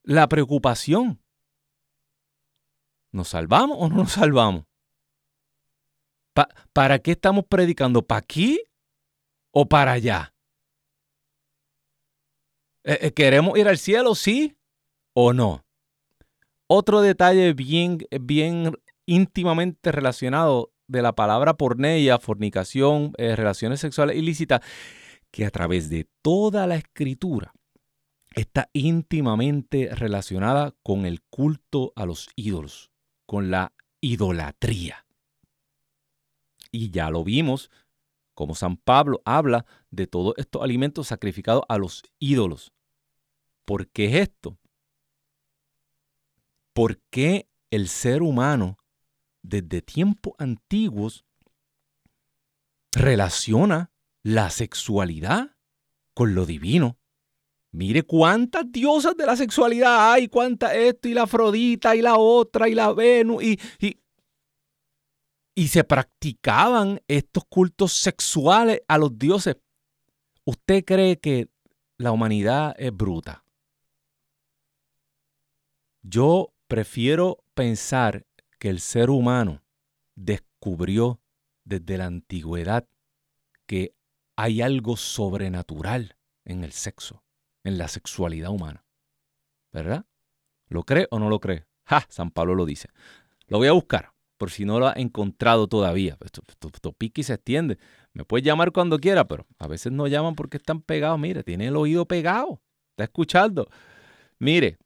la 0.03 0.29
preocupación. 0.29 1.21
¿Nos 3.13 3.29
salvamos 3.29 3.77
o 3.81 3.89
no 3.89 3.97
nos 3.97 4.13
salvamos? 4.13 4.65
¿Para 6.73 6.99
qué 6.99 7.13
estamos 7.13 7.45
predicando? 7.49 8.03
¿Para 8.03 8.19
aquí 8.19 8.61
o 9.53 9.69
para 9.69 9.93
allá? 9.93 10.35
Eh, 12.83 12.99
eh, 13.03 13.13
¿Queremos 13.13 13.57
ir 13.57 13.69
al 13.69 13.79
cielo, 13.79 14.15
sí 14.15 14.57
o 15.15 15.33
no? 15.33 15.65
Otro 16.67 17.01
detalle 17.03 17.53
bien, 17.53 17.99
bien 18.21 18.73
íntimamente 19.07 19.93
relacionado 19.93 20.73
de 20.87 21.03
la 21.03 21.15
palabra 21.15 21.55
porneia, 21.55 22.19
fornicación, 22.19 23.13
eh, 23.17 23.37
relaciones 23.37 23.81
sexuales 23.81 24.17
ilícitas, 24.17 24.61
que 25.35 25.45
a 25.45 25.51
través 25.51 25.91
de 25.91 26.09
toda 26.23 26.65
la 26.69 26.77
escritura 26.77 27.53
está 28.37 28.71
íntimamente 28.73 29.93
relacionada 29.93 30.77
con 30.85 31.07
el 31.07 31.23
culto 31.23 31.93
a 31.97 32.07
los 32.07 32.29
ídolos, 32.37 32.93
con 33.27 33.51
la 33.51 33.73
idolatría. 34.01 35.05
Y 36.71 36.93
ya 36.93 37.11
lo 37.11 37.25
vimos, 37.25 37.69
como 38.35 38.55
San 38.55 38.77
Pablo 38.77 39.23
habla 39.25 39.67
de 39.91 40.07
todos 40.07 40.35
estos 40.37 40.63
alimentos 40.63 41.09
sacrificados 41.09 41.65
a 41.69 41.79
los 41.79 42.05
ídolos. 42.21 42.73
¿Por 43.65 43.89
qué 43.89 44.05
es 44.05 44.29
esto? 44.29 44.57
¿Por 46.73 47.01
qué 47.11 47.49
el 47.73 47.89
ser 47.89 48.23
humano 48.23 48.79
desde 49.43 49.83
tiempos 49.83 50.35
antiguos 50.39 51.25
relaciona 52.93 53.91
la 54.25 54.51
sexualidad 54.51 55.57
con 56.15 56.35
lo 56.35 56.47
divino? 56.47 56.99
Mire 57.71 58.03
cuántas 58.05 58.71
diosas 58.71 59.17
de 59.17 59.27
la 59.27 59.37
sexualidad 59.37 60.13
hay, 60.13 60.29
cuánta 60.29 60.75
esto 60.75 61.09
y 61.09 61.15
la 61.15 61.23
Afrodita 61.23 61.95
y 61.95 62.03
la 62.03 62.17
otra 62.17 62.69
y 62.69 62.75
la 62.75 62.93
Venus 62.93 63.43
y, 63.43 63.61
y, 63.81 63.99
y 65.55 65.69
se 65.69 65.85
practicaban 65.85 67.01
estos 67.09 67.45
cultos 67.49 67.93
sexuales 67.93 68.81
a 68.89 68.99
los 68.99 69.19
dioses. 69.19 69.57
¿Usted 70.45 70.85
cree 70.85 71.19
que 71.19 71.49
la 71.97 72.13
humanidad 72.13 72.75
es 72.79 72.95
bruta? 72.97 73.45
Yo 76.03 76.53
prefiero 76.69 77.43
pensar 77.55 78.27
que 78.59 78.69
el 78.69 78.81
ser 78.81 79.11
humano 79.11 79.63
descubrió 80.15 81.21
desde 81.65 81.99
la 81.99 82.07
antigüedad 82.07 82.87
que 83.67 83.95
hay 84.37 84.63
algo 84.63 84.97
sobrenatural 84.97 86.17
en 86.45 86.65
el 86.65 86.73
sexo, 86.73 87.23
en 87.65 87.79
la 87.79 87.89
sexualidad 87.89 88.51
humana. 88.51 88.85
¿Verdad? 89.73 90.07
¿Lo 90.69 90.85
cree 90.85 91.09
o 91.11 91.19
no 91.19 91.29
lo 91.29 91.41
cree? 91.41 91.67
Ja, 91.85 92.07
San 92.09 92.31
Pablo 92.31 92.55
lo 92.55 92.65
dice. 92.65 92.89
Lo 93.47 93.59
voy 93.59 93.69
a 93.69 93.73
buscar, 93.73 94.13
por 94.37 94.51
si 94.51 94.65
no 94.65 94.79
lo 94.79 94.89
ha 94.89 94.95
encontrado 94.97 95.67
todavía. 95.69 96.17
Esto, 96.25 96.43
esto, 96.49 96.97
y 96.99 97.23
se 97.23 97.35
extiende. 97.35 97.79
Me 98.13 98.25
puede 98.25 98.43
llamar 98.43 98.73
cuando 98.73 98.99
quiera, 98.99 99.27
pero 99.27 99.47
a 99.59 99.67
veces 99.67 99.93
no 99.93 100.07
llaman 100.07 100.35
porque 100.35 100.57
están 100.57 100.81
pegados. 100.81 101.19
Mire, 101.19 101.43
tiene 101.43 101.67
el 101.69 101.77
oído 101.77 102.07
pegado. 102.07 102.63
Está 102.91 103.05
escuchando. 103.05 103.69
Mire, 104.39 104.79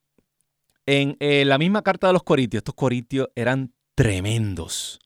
en 0.87 1.17
eh, 1.21 1.45
la 1.45 1.59
misma 1.59 1.83
carta 1.83 2.07
de 2.07 2.15
los 2.15 2.23
Corintios, 2.23 2.61
estos 2.61 2.75
Corintios 2.75 3.29
eran 3.35 3.75
tremendos. 3.95 4.99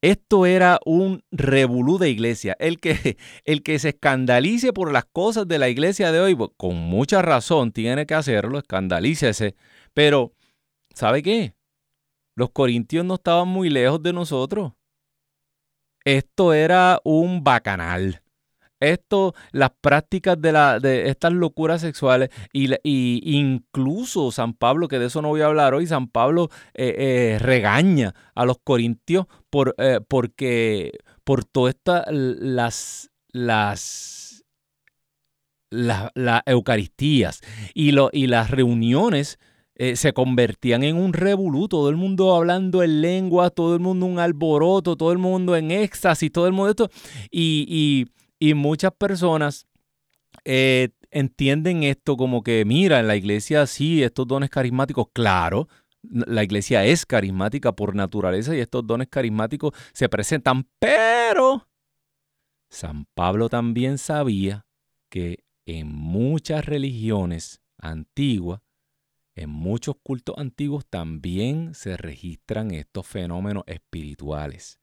Esto 0.00 0.46
era 0.46 0.78
un 0.84 1.24
revolú 1.32 1.98
de 1.98 2.10
iglesia. 2.10 2.56
El 2.60 2.78
que, 2.80 3.16
el 3.44 3.62
que 3.62 3.78
se 3.78 3.90
escandalice 3.90 4.72
por 4.72 4.92
las 4.92 5.04
cosas 5.04 5.48
de 5.48 5.58
la 5.58 5.68
iglesia 5.68 6.12
de 6.12 6.20
hoy, 6.20 6.34
pues, 6.34 6.50
con 6.56 6.76
mucha 6.76 7.22
razón 7.22 7.72
tiene 7.72 8.06
que 8.06 8.14
hacerlo, 8.14 8.58
escandalícese. 8.58 9.56
Pero, 9.94 10.32
¿sabe 10.94 11.22
qué? 11.22 11.54
Los 12.36 12.50
corintios 12.50 13.04
no 13.04 13.14
estaban 13.14 13.48
muy 13.48 13.70
lejos 13.70 14.02
de 14.02 14.12
nosotros. 14.12 14.72
Esto 16.04 16.54
era 16.54 17.00
un 17.04 17.42
bacanal 17.42 18.22
esto, 18.80 19.34
las 19.52 19.70
prácticas 19.80 20.40
de, 20.40 20.52
la, 20.52 20.80
de 20.80 21.08
estas 21.08 21.32
locuras 21.32 21.80
sexuales 21.80 22.30
y, 22.52 22.68
incluso 22.84 24.30
San 24.30 24.54
Pablo, 24.54 24.88
que 24.88 24.98
de 24.98 25.06
eso 25.06 25.22
no 25.22 25.28
voy 25.28 25.40
a 25.40 25.46
hablar 25.46 25.74
hoy, 25.74 25.86
San 25.86 26.08
Pablo 26.08 26.50
eh, 26.74 26.94
eh, 26.98 27.38
regaña 27.38 28.14
a 28.34 28.44
los 28.44 28.58
corintios 28.62 29.26
por, 29.50 29.74
eh, 29.78 30.00
porque 30.06 30.92
por 31.24 31.44
todas 31.44 31.74
estas, 31.74 32.04
las, 32.10 33.10
las, 33.28 34.44
las, 35.70 36.42
Eucaristías 36.46 37.40
y, 37.74 37.92
lo, 37.92 38.10
y 38.12 38.26
las 38.26 38.50
reuniones 38.50 39.38
se 39.94 40.12
convertían 40.12 40.82
en 40.82 40.96
un 40.96 41.12
revolú, 41.12 41.68
todo 41.68 41.88
el 41.88 41.94
mundo 41.94 42.34
hablando 42.34 42.82
en 42.82 43.00
lengua, 43.00 43.48
todo 43.48 43.74
el 43.74 43.80
mundo 43.80 44.06
un 44.06 44.18
alboroto, 44.18 44.96
todo 44.96 45.12
el 45.12 45.18
mundo 45.18 45.54
en 45.54 45.70
éxtasis, 45.70 46.32
todo 46.32 46.48
el 46.48 46.52
mundo 46.52 46.70
esto, 46.70 46.90
y 47.30 47.64
y 47.68 48.06
muchas 48.54 48.92
personas 48.92 49.66
eh, 50.44 50.90
entienden 51.10 51.82
esto 51.82 52.16
como 52.16 52.42
que, 52.42 52.64
mira, 52.64 53.00
en 53.00 53.08
la 53.08 53.16
iglesia 53.16 53.66
sí, 53.66 54.02
estos 54.02 54.26
dones 54.26 54.50
carismáticos, 54.50 55.08
claro, 55.12 55.68
La 56.02 56.44
iglesia 56.44 56.84
es 56.84 57.04
carismática 57.04 57.72
por 57.72 57.94
naturaleza 57.94 58.54
y 58.54 58.60
estos 58.60 58.86
dones 58.86 59.08
carismáticos 59.08 59.72
se 59.92 60.08
presentan, 60.08 60.68
pero 60.78 61.68
San 62.70 63.06
Pablo 63.14 63.48
también 63.48 63.98
sabía 63.98 64.64
que 65.08 65.44
en 65.66 65.88
muchas 65.88 66.64
religiones 66.64 67.60
antiguas, 67.78 68.60
en 69.34 69.50
muchos 69.50 69.96
cultos 70.02 70.36
antiguos 70.38 70.86
también 70.86 71.74
se 71.74 71.96
registran 71.96 72.70
estos 72.70 73.06
fenómenos 73.06 73.64
espirituales, 73.66 74.80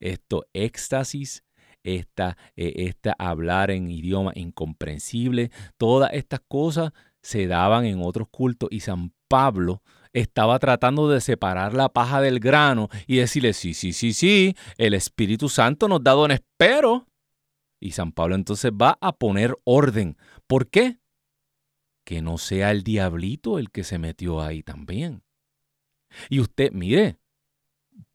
estos 0.00 0.44
éxtasis, 0.52 1.44
esta, 1.84 2.36
eh, 2.56 2.72
esta 2.76 3.14
hablar 3.18 3.70
en 3.70 3.90
idioma 3.90 4.32
incomprensible, 4.34 5.50
todas 5.76 6.12
estas 6.12 6.40
cosas 6.46 6.92
se 7.22 7.46
daban 7.46 7.84
en 7.84 8.02
otros 8.02 8.28
cultos 8.30 8.68
y 8.72 8.80
San 8.80 9.12
Pablo 9.28 9.82
estaba 10.12 10.58
tratando 10.58 11.08
de 11.08 11.20
separar 11.20 11.74
la 11.74 11.88
paja 11.88 12.20
del 12.20 12.40
grano 12.40 12.88
y 13.06 13.16
decirle, 13.16 13.52
sí, 13.52 13.74
sí, 13.74 13.92
sí, 13.92 14.12
sí, 14.12 14.56
el 14.76 14.94
Espíritu 14.94 15.48
Santo 15.48 15.88
nos 15.88 16.02
da 16.02 16.12
dones, 16.12 16.40
pero... 16.56 17.06
Y 17.80 17.92
San 17.92 18.10
Pablo 18.10 18.34
entonces 18.34 18.72
va 18.72 18.98
a 19.00 19.12
poner 19.12 19.56
orden. 19.62 20.16
¿Por 20.48 20.68
qué? 20.68 20.98
Que 22.04 22.22
no 22.22 22.38
sea 22.38 22.72
el 22.72 22.82
diablito 22.82 23.58
el 23.58 23.70
que 23.70 23.84
se 23.84 23.98
metió 23.98 24.40
ahí 24.40 24.64
también. 24.64 25.22
Y 26.28 26.40
usted, 26.40 26.72
mire, 26.72 27.18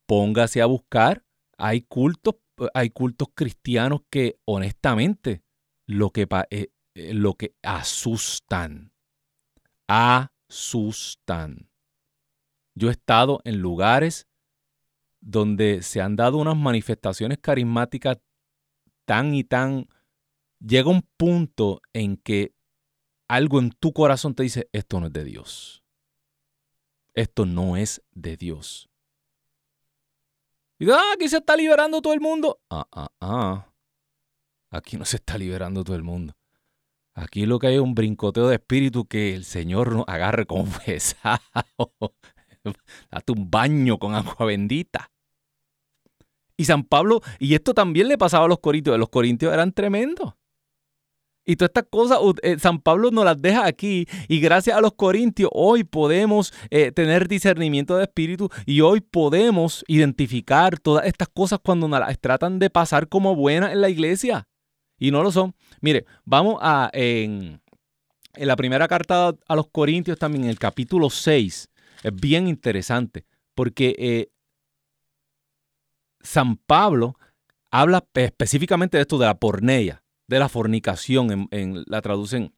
póngase 0.06 0.60
a 0.60 0.66
buscar, 0.66 1.24
hay 1.56 1.80
cultos, 1.80 2.34
hay 2.72 2.90
cultos 2.90 3.28
cristianos 3.34 4.02
que 4.10 4.38
honestamente 4.44 5.42
lo 5.86 6.10
que, 6.10 6.26
eh, 6.50 6.68
eh, 6.94 7.14
lo 7.14 7.34
que 7.34 7.54
asustan, 7.62 8.92
asustan. 9.86 11.68
Yo 12.74 12.88
he 12.88 12.92
estado 12.92 13.40
en 13.44 13.60
lugares 13.60 14.26
donde 15.20 15.82
se 15.82 16.00
han 16.00 16.16
dado 16.16 16.38
unas 16.38 16.56
manifestaciones 16.56 17.38
carismáticas 17.38 18.18
tan 19.04 19.34
y 19.34 19.44
tan... 19.44 19.88
Llega 20.60 20.88
un 20.88 21.02
punto 21.16 21.80
en 21.92 22.16
que 22.16 22.54
algo 23.28 23.58
en 23.58 23.70
tu 23.70 23.92
corazón 23.92 24.34
te 24.34 24.42
dice, 24.42 24.68
esto 24.72 25.00
no 25.00 25.06
es 25.06 25.12
de 25.12 25.24
Dios. 25.24 25.84
Esto 27.14 27.46
no 27.46 27.76
es 27.76 28.02
de 28.12 28.36
Dios. 28.36 28.88
Y 30.78 30.90
ah, 30.90 31.12
aquí 31.14 31.28
se 31.28 31.38
está 31.38 31.56
liberando 31.56 32.02
todo 32.02 32.14
el 32.14 32.20
mundo. 32.20 32.60
Ah, 32.70 32.86
ah, 32.92 33.08
ah. 33.20 33.66
Aquí 34.70 34.96
no 34.96 35.04
se 35.04 35.16
está 35.16 35.38
liberando 35.38 35.84
todo 35.84 35.96
el 35.96 36.02
mundo. 36.02 36.34
Aquí 37.14 37.46
lo 37.46 37.60
que 37.60 37.68
hay 37.68 37.74
es 37.74 37.80
un 37.80 37.94
brincoteo 37.94 38.48
de 38.48 38.56
espíritu 38.56 39.06
que 39.06 39.34
el 39.34 39.44
Señor 39.44 39.92
nos 39.92 40.04
agarre 40.08 40.46
con 40.46 40.68
pesado. 40.86 41.40
Date 43.10 43.32
un 43.32 43.50
baño 43.50 43.98
con 43.98 44.14
agua 44.14 44.46
bendita. 44.46 45.12
Y 46.56 46.64
San 46.64 46.84
Pablo, 46.84 47.20
y 47.38 47.54
esto 47.54 47.74
también 47.74 48.08
le 48.08 48.18
pasaba 48.18 48.46
a 48.46 48.48
los 48.48 48.60
corintios, 48.60 48.98
los 48.98 49.08
corintios 49.08 49.52
eran 49.52 49.72
tremendos. 49.72 50.34
Y 51.44 51.56
todas 51.56 51.70
estas 51.70 51.86
cosas, 51.90 52.18
eh, 52.42 52.58
San 52.58 52.80
Pablo 52.80 53.10
nos 53.10 53.24
las 53.24 53.40
deja 53.40 53.66
aquí. 53.66 54.06
Y 54.28 54.40
gracias 54.40 54.76
a 54.76 54.80
los 54.80 54.94
corintios, 54.94 55.50
hoy 55.52 55.84
podemos 55.84 56.52
eh, 56.70 56.90
tener 56.92 57.28
discernimiento 57.28 57.96
de 57.96 58.04
espíritu 58.04 58.48
y 58.64 58.80
hoy 58.80 59.00
podemos 59.00 59.84
identificar 59.86 60.78
todas 60.78 61.06
estas 61.06 61.28
cosas 61.28 61.58
cuando 61.62 61.86
nos 61.88 62.00
las 62.00 62.18
tratan 62.18 62.58
de 62.58 62.70
pasar 62.70 63.08
como 63.08 63.36
buenas 63.36 63.72
en 63.72 63.80
la 63.80 63.90
iglesia. 63.90 64.48
Y 64.98 65.10
no 65.10 65.22
lo 65.22 65.32
son. 65.32 65.54
Mire, 65.80 66.06
vamos 66.24 66.58
a, 66.62 66.88
en, 66.92 67.60
en 68.36 68.48
la 68.48 68.56
primera 68.56 68.88
carta 68.88 69.34
a 69.46 69.56
los 69.56 69.68
corintios 69.68 70.18
también, 70.18 70.44
en 70.44 70.50
el 70.50 70.58
capítulo 70.58 71.10
6, 71.10 71.68
es 72.02 72.14
bien 72.14 72.48
interesante, 72.48 73.26
porque 73.54 73.94
eh, 73.98 74.28
San 76.20 76.56
Pablo 76.56 77.16
habla 77.70 78.04
específicamente 78.14 78.96
de 78.96 79.02
esto 79.02 79.18
de 79.18 79.26
la 79.26 79.38
porneia, 79.38 80.02
de 80.26 80.38
la 80.38 80.48
fornicación, 80.48 81.48
en, 81.50 81.84
la 81.86 82.02
traducen 82.02 82.54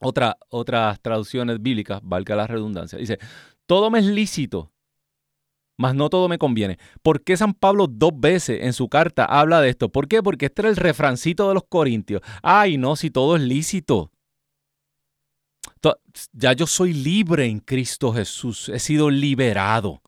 otra, 0.00 0.38
otras 0.48 1.00
traducciones 1.00 1.60
bíblicas, 1.60 2.00
valga 2.02 2.36
la 2.36 2.46
redundancia. 2.46 2.98
Dice, 2.98 3.18
todo 3.66 3.90
me 3.90 3.98
es 3.98 4.06
lícito, 4.06 4.72
mas 5.76 5.94
no 5.94 6.10
todo 6.10 6.28
me 6.28 6.38
conviene. 6.38 6.78
¿Por 7.02 7.22
qué 7.22 7.36
San 7.36 7.54
Pablo 7.54 7.86
dos 7.86 8.12
veces 8.14 8.60
en 8.62 8.72
su 8.72 8.88
carta 8.88 9.24
habla 9.24 9.60
de 9.60 9.70
esto? 9.70 9.88
¿Por 9.90 10.08
qué? 10.08 10.22
Porque 10.22 10.46
este 10.46 10.62
era 10.62 10.68
el 10.68 10.76
refrancito 10.76 11.48
de 11.48 11.54
los 11.54 11.64
corintios. 11.68 12.20
Ay, 12.42 12.76
no, 12.76 12.96
si 12.96 13.10
todo 13.10 13.36
es 13.36 13.42
lícito. 13.42 14.10
Ya 16.32 16.52
yo 16.52 16.66
soy 16.66 16.92
libre 16.92 17.46
en 17.46 17.60
Cristo 17.60 18.12
Jesús. 18.12 18.68
He 18.68 18.78
sido 18.78 19.08
liberado. 19.08 20.02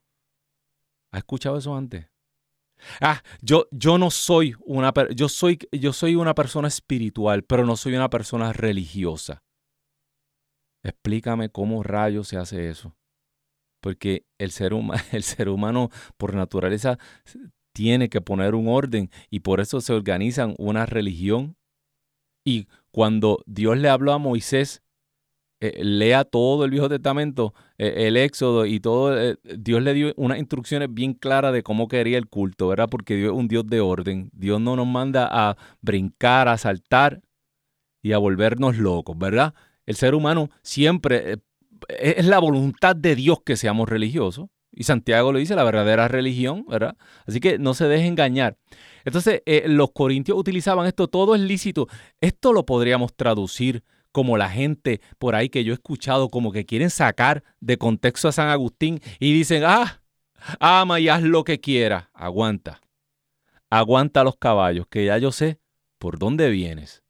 ¿Ha 1.11 1.19
escuchado 1.19 1.57
eso 1.57 1.75
antes? 1.75 2.12
Ah, 3.01 3.23
yo, 3.40 3.66
yo 3.71 3.99
no 3.99 4.11
soy 4.11 4.55
una 4.61 4.92
yo 5.14 5.29
soy 5.29 5.59
yo 5.73 5.92
soy 5.92 6.14
una 6.14 6.35
persona 6.35 6.68
espiritual, 6.68 7.45
pero 7.45 7.64
no 7.64 7.77
soy 7.77 7.95
una 7.95 8.11
persona 8.11 8.53
religiosa. 8.53 9.42
Explícame 10.83 11.49
cómo 11.49 11.83
rayos 11.83 12.29
se 12.29 12.37
hace 12.37 12.68
eso. 12.68 12.97
Porque 13.81 14.27
el 14.38 14.51
ser, 14.51 14.73
el 15.12 15.23
ser 15.23 15.49
humano 15.49 15.90
por 16.16 16.35
naturaleza 16.35 16.99
tiene 17.73 18.09
que 18.09 18.21
poner 18.21 18.55
un 18.55 18.68
orden 18.68 19.11
y 19.31 19.40
por 19.40 19.61
eso 19.61 19.81
se 19.81 19.92
organizan 19.92 20.55
una 20.59 20.87
religión. 20.87 21.57
Y 22.45 22.66
cuando 22.90 23.42
Dios 23.47 23.79
le 23.79 23.88
habló 23.88 24.12
a 24.12 24.18
Moisés 24.18 24.83
eh, 25.64 25.85
lea 25.85 26.25
todo 26.25 26.64
el 26.64 26.72
Viejo 26.72 26.88
Testamento, 26.88 27.55
eh, 27.79 28.09
el 28.09 28.16
Éxodo 28.16 28.66
y 28.66 28.81
todo, 28.81 29.16
eh, 29.16 29.37
Dios 29.44 29.81
le 29.81 29.94
dio 29.94 30.12
unas 30.16 30.40
instrucciones 30.40 30.92
bien 30.92 31.14
claras 31.14 31.53
de 31.53 31.62
cómo 31.62 31.87
quería 31.87 32.18
el 32.18 32.27
culto, 32.27 32.66
¿verdad? 32.66 32.88
Porque 32.90 33.14
Dios 33.14 33.33
es 33.33 33.38
un 33.38 33.46
Dios 33.46 33.64
de 33.68 33.81
orden. 33.81 34.29
Dios 34.33 34.61
no 34.61 34.75
nos 34.75 34.88
manda 34.88 35.29
a 35.31 35.57
brincar, 35.81 36.48
a 36.48 36.59
saltar 36.59 37.20
y 38.03 38.11
a 38.11 38.18
volvernos 38.18 38.77
locos, 38.77 39.16
¿verdad? 39.16 39.55
El 39.87 39.94
ser 39.94 40.16
humano 40.16 40.51
siempre 40.62 41.37
es 41.88 42.27
la 42.27 42.40
voluntad 42.40 42.96
de 42.96 43.14
Dios 43.14 43.38
que 43.46 43.57
seamos 43.57 43.88
religiosos. 43.88 44.48
Y 44.72 44.83
Santiago 44.83 45.31
lo 45.31 45.38
dice, 45.38 45.55
la 45.55 45.62
verdadera 45.62 46.09
religión, 46.09 46.66
¿verdad? 46.68 46.96
Así 47.25 47.38
que 47.38 47.61
no 47.61 47.75
se 47.75 47.87
deje 47.87 48.09
engañar. 48.09 48.57
Entonces, 49.05 49.42
los 49.66 49.92
corintios 49.92 50.37
utilizaban 50.37 50.88
esto, 50.88 51.07
todo 51.07 51.37
es 51.37 51.40
lícito. 51.40 51.87
Esto 52.20 52.53
lo 52.53 52.66
podríamos 52.66 53.14
traducir 53.14 53.85
como 54.12 54.37
la 54.37 54.48
gente 54.48 55.01
por 55.18 55.35
ahí 55.35 55.48
que 55.48 55.64
yo 55.64 55.72
he 55.72 55.75
escuchado, 55.75 56.29
como 56.29 56.53
que 56.53 56.66
quieren 56.66 56.90
sacar 56.90 57.42
de 57.61 57.79
contexto 57.79 58.29
a 58.29 58.33
San 58.33 58.48
Agustín 58.48 59.01
y 59.18 59.33
dicen, 59.33 59.64
ah, 59.64 60.03
ama 60.61 61.01
y 61.01 61.09
haz 61.09 61.22
lo 61.22 61.44
que 61.44 61.61
quiera. 61.61 62.11
Aguanta. 62.12 62.81
Aguanta 63.70 64.22
los 64.22 64.37
caballos, 64.37 64.87
que 64.88 65.07
ya 65.07 65.18
yo 65.18 65.33
sé 65.33 65.59
por 65.98 66.18
dónde 66.18 66.51
vienes. 66.51 67.03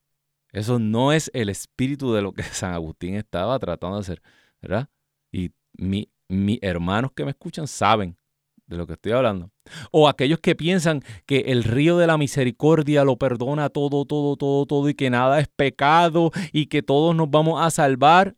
Eso 0.52 0.78
no 0.78 1.12
es 1.12 1.30
el 1.34 1.48
espíritu 1.48 2.12
de 2.12 2.22
lo 2.22 2.32
que 2.32 2.42
San 2.44 2.72
Agustín 2.72 3.16
estaba 3.16 3.58
tratando 3.58 3.96
de 3.96 4.00
hacer, 4.02 4.22
¿verdad? 4.60 4.88
Y 5.32 5.50
mis 6.28 6.58
hermanos 6.62 7.12
que 7.12 7.24
me 7.24 7.30
escuchan 7.32 7.66
saben 7.66 8.16
de 8.72 8.78
lo 8.78 8.86
que 8.86 8.94
estoy 8.94 9.12
hablando. 9.12 9.50
O 9.90 10.08
aquellos 10.08 10.40
que 10.40 10.56
piensan 10.56 11.02
que 11.26 11.40
el 11.48 11.62
río 11.62 11.98
de 11.98 12.06
la 12.06 12.18
misericordia 12.18 13.04
lo 13.04 13.16
perdona 13.16 13.68
todo, 13.68 14.04
todo, 14.04 14.36
todo, 14.36 14.66
todo 14.66 14.88
y 14.88 14.94
que 14.94 15.10
nada 15.10 15.38
es 15.38 15.48
pecado 15.48 16.30
y 16.52 16.66
que 16.66 16.82
todos 16.82 17.14
nos 17.14 17.30
vamos 17.30 17.64
a 17.64 17.70
salvar. 17.70 18.36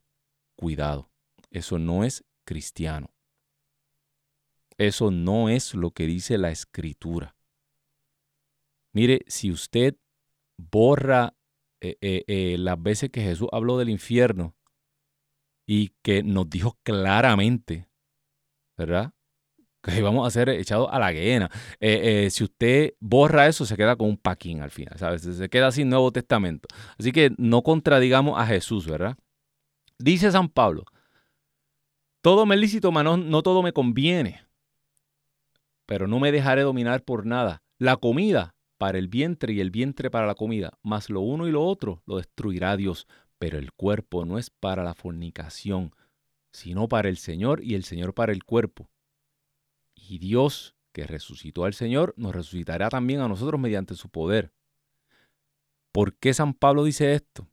Cuidado, 0.57 1.09
eso 1.51 1.79
no 1.79 2.05
es 2.05 2.25
cristiano. 2.45 3.11
Eso 4.77 5.13
no 5.13 5.49
es 5.49 5.75
lo 5.75 5.93
que 5.93 6.07
dice 6.07 6.37
la 6.37 6.51
escritura. 6.51 7.37
Mire, 8.93 9.21
si 9.29 9.53
usted 9.53 9.97
borra 10.57 11.35
eh, 11.81 11.97
eh, 12.01 12.25
eh, 12.27 12.57
las 12.59 12.83
veces 12.83 13.11
que 13.11 13.23
Jesús 13.23 13.49
habló 13.53 13.79
del 13.79 13.89
infierno 13.89 14.57
y 15.65 15.91
que 16.03 16.23
nos 16.25 16.51
dijo 16.51 16.77
claramente, 16.83 17.89
¿verdad? 18.77 19.14
Que 19.85 20.03
vamos 20.03 20.27
a 20.27 20.31
ser 20.31 20.49
echados 20.49 20.89
a 20.91 20.99
la 20.99 21.13
guena. 21.13 21.51
Eh, 21.81 22.25
eh, 22.27 22.31
si 22.31 22.45
usted 22.45 22.95
borra 23.01 23.47
eso, 23.47 23.67
se 23.67 23.77
queda 23.77 23.97
con 23.97 24.09
un 24.09 24.17
paquín 24.17 24.61
al 24.61 24.71
final, 24.71 24.99
¿sabes? 24.99 25.23
Se 25.23 25.49
queda 25.49 25.71
sin 25.71 25.89
Nuevo 25.89 26.11
Testamento. 26.13 26.69
Así 26.99 27.13
que 27.13 27.33
no 27.37 27.63
contradigamos 27.63 28.41
a 28.41 28.47
Jesús, 28.47 28.87
¿verdad? 28.87 29.17
Dice 29.99 30.31
San 30.31 30.49
Pablo, 30.49 30.85
todo 32.21 32.47
me 32.47 32.57
lícito, 32.57 32.91
no, 32.91 33.17
no 33.17 33.43
todo 33.43 33.63
me 33.63 33.73
conviene, 33.73 34.47
pero 35.87 36.09
no 36.09 36.19
me 36.19 36.33
dejaré 36.33 36.63
dominar 36.63 37.03
por 37.03 37.27
nada. 37.27 37.63
La 37.79 37.97
comida 37.97 38.55
para 38.79 38.99
el 38.99 39.09
vientre 39.09 39.53
y 39.53 39.61
el 39.61 39.71
vientre 39.71 40.11
para 40.11 40.27
la 40.27 40.35
comida, 40.35 40.79
más 40.83 41.11
lo 41.11 41.21
uno 41.21 41.47
y 41.47 41.53
lo 41.53 41.65
otro 41.65 42.03
lo 42.07 42.17
destruirá 42.17 42.77
Dios, 42.77 43.07
pero 43.39 43.59
el 43.59 43.73
cuerpo 43.73 44.25
no 44.25 44.39
es 44.39 44.51
para 44.51 44.83
la 44.83 44.95
fornicación, 44.95 45.95
sino 46.51 46.89
para 46.89 47.09
el 47.09 47.19
Señor 47.19 47.63
y 47.63 47.75
el 47.75 47.85
Señor 47.85 48.15
para 48.15 48.33
el 48.33 48.45
cuerpo. 48.45 48.89
Y 50.09 50.19
Dios, 50.19 50.75
que 50.93 51.07
resucitó 51.07 51.65
al 51.65 51.75
Señor, 51.75 52.15
nos 52.17 52.35
resucitará 52.35 52.89
también 52.89 53.21
a 53.21 53.29
nosotros 53.29 53.61
mediante 53.61 53.95
su 53.95 54.09
poder. 54.09 54.53
¿Por 55.93 56.15
qué 56.17 56.35
San 56.35 56.55
Pablo 56.55 56.85
dice 56.85 57.15
esto? 57.15 57.49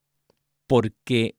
Porque 0.68 1.36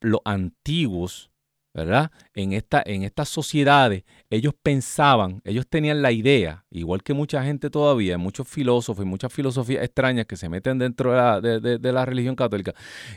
los 0.00 0.20
antiguos 0.24 1.30
¿verdad? 1.74 2.12
En, 2.34 2.52
esta, 2.52 2.82
en 2.86 3.02
estas 3.02 3.28
sociedades, 3.28 4.04
ellos 4.30 4.54
pensaban, 4.62 5.42
ellos 5.44 5.66
tenían 5.68 6.02
la 6.02 6.12
idea, 6.12 6.64
igual 6.70 7.02
que 7.02 7.14
mucha 7.14 7.42
gente 7.42 7.68
todavía, 7.68 8.16
muchos 8.16 8.46
filósofos 8.46 9.04
y 9.04 9.08
muchas 9.08 9.32
filosofías 9.32 9.82
extrañas 9.82 10.26
que 10.26 10.36
se 10.36 10.48
meten 10.48 10.78
dentro 10.78 11.12
de 11.42 11.92
la, 11.92 12.06
religión 12.06 12.36
católica, 12.36 12.74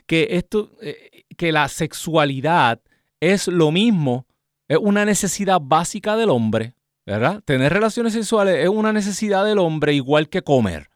que, 0.07 0.29
esto, 0.31 0.71
eh, 0.81 1.25
que 1.37 1.51
la 1.51 1.67
sexualidad 1.67 2.81
es 3.19 3.47
lo 3.47 3.71
mismo, 3.71 4.25
es 4.67 4.79
una 4.81 5.05
necesidad 5.05 5.61
básica 5.61 6.17
del 6.17 6.31
hombre, 6.31 6.73
¿verdad? 7.07 7.41
Tener 7.45 7.71
relaciones 7.71 8.11
sexuales 8.11 8.57
es 8.61 8.69
una 8.69 8.91
necesidad 8.91 9.45
del 9.45 9.59
hombre 9.59 9.93
igual 9.93 10.27
que 10.27 10.41
comer. 10.41 10.89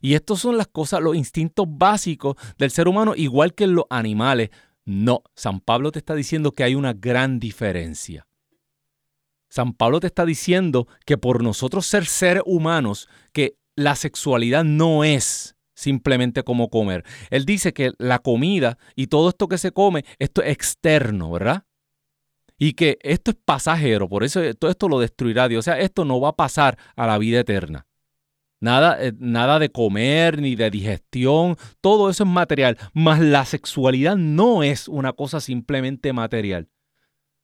Y 0.00 0.14
estas 0.14 0.38
son 0.38 0.56
las 0.56 0.68
cosas, 0.68 1.02
los 1.02 1.16
instintos 1.16 1.66
básicos 1.68 2.36
del 2.56 2.70
ser 2.70 2.86
humano, 2.86 3.14
igual 3.16 3.52
que 3.54 3.64
en 3.64 3.74
los 3.74 3.84
animales. 3.90 4.50
No, 4.84 5.24
San 5.34 5.60
Pablo 5.60 5.90
te 5.90 5.98
está 5.98 6.14
diciendo 6.14 6.52
que 6.52 6.62
hay 6.62 6.76
una 6.76 6.92
gran 6.92 7.40
diferencia. 7.40 8.28
San 9.48 9.74
Pablo 9.74 9.98
te 9.98 10.06
está 10.06 10.24
diciendo 10.24 10.86
que 11.04 11.18
por 11.18 11.42
nosotros 11.42 11.84
ser 11.84 12.06
seres 12.06 12.44
humanos, 12.46 13.08
que 13.32 13.56
la 13.74 13.96
sexualidad 13.96 14.62
no 14.62 15.02
es 15.02 15.56
simplemente 15.74 16.44
como 16.44 16.70
comer. 16.70 17.04
Él 17.30 17.44
dice 17.44 17.72
que 17.72 17.90
la 17.98 18.20
comida 18.20 18.78
y 18.94 19.08
todo 19.08 19.30
esto 19.30 19.48
que 19.48 19.58
se 19.58 19.72
come, 19.72 20.04
esto 20.20 20.42
es 20.42 20.52
externo, 20.52 21.32
¿verdad? 21.32 21.64
Y 22.62 22.74
que 22.74 22.98
esto 23.00 23.30
es 23.30 23.38
pasajero, 23.42 24.06
por 24.06 24.22
eso 24.22 24.42
todo 24.54 24.70
esto 24.70 24.86
lo 24.86 25.00
destruirá 25.00 25.48
Dios. 25.48 25.60
O 25.60 25.62
sea, 25.62 25.80
esto 25.80 26.04
no 26.04 26.20
va 26.20 26.28
a 26.28 26.36
pasar 26.36 26.76
a 26.94 27.06
la 27.06 27.16
vida 27.16 27.40
eterna. 27.40 27.86
Nada, 28.60 29.02
eh, 29.02 29.14
nada 29.18 29.58
de 29.58 29.70
comer 29.72 30.42
ni 30.42 30.56
de 30.56 30.70
digestión, 30.70 31.56
todo 31.80 32.10
eso 32.10 32.24
es 32.24 32.28
material, 32.28 32.76
mas 32.92 33.18
la 33.18 33.46
sexualidad 33.46 34.16
no 34.16 34.62
es 34.62 34.88
una 34.88 35.14
cosa 35.14 35.40
simplemente 35.40 36.12
material. 36.12 36.68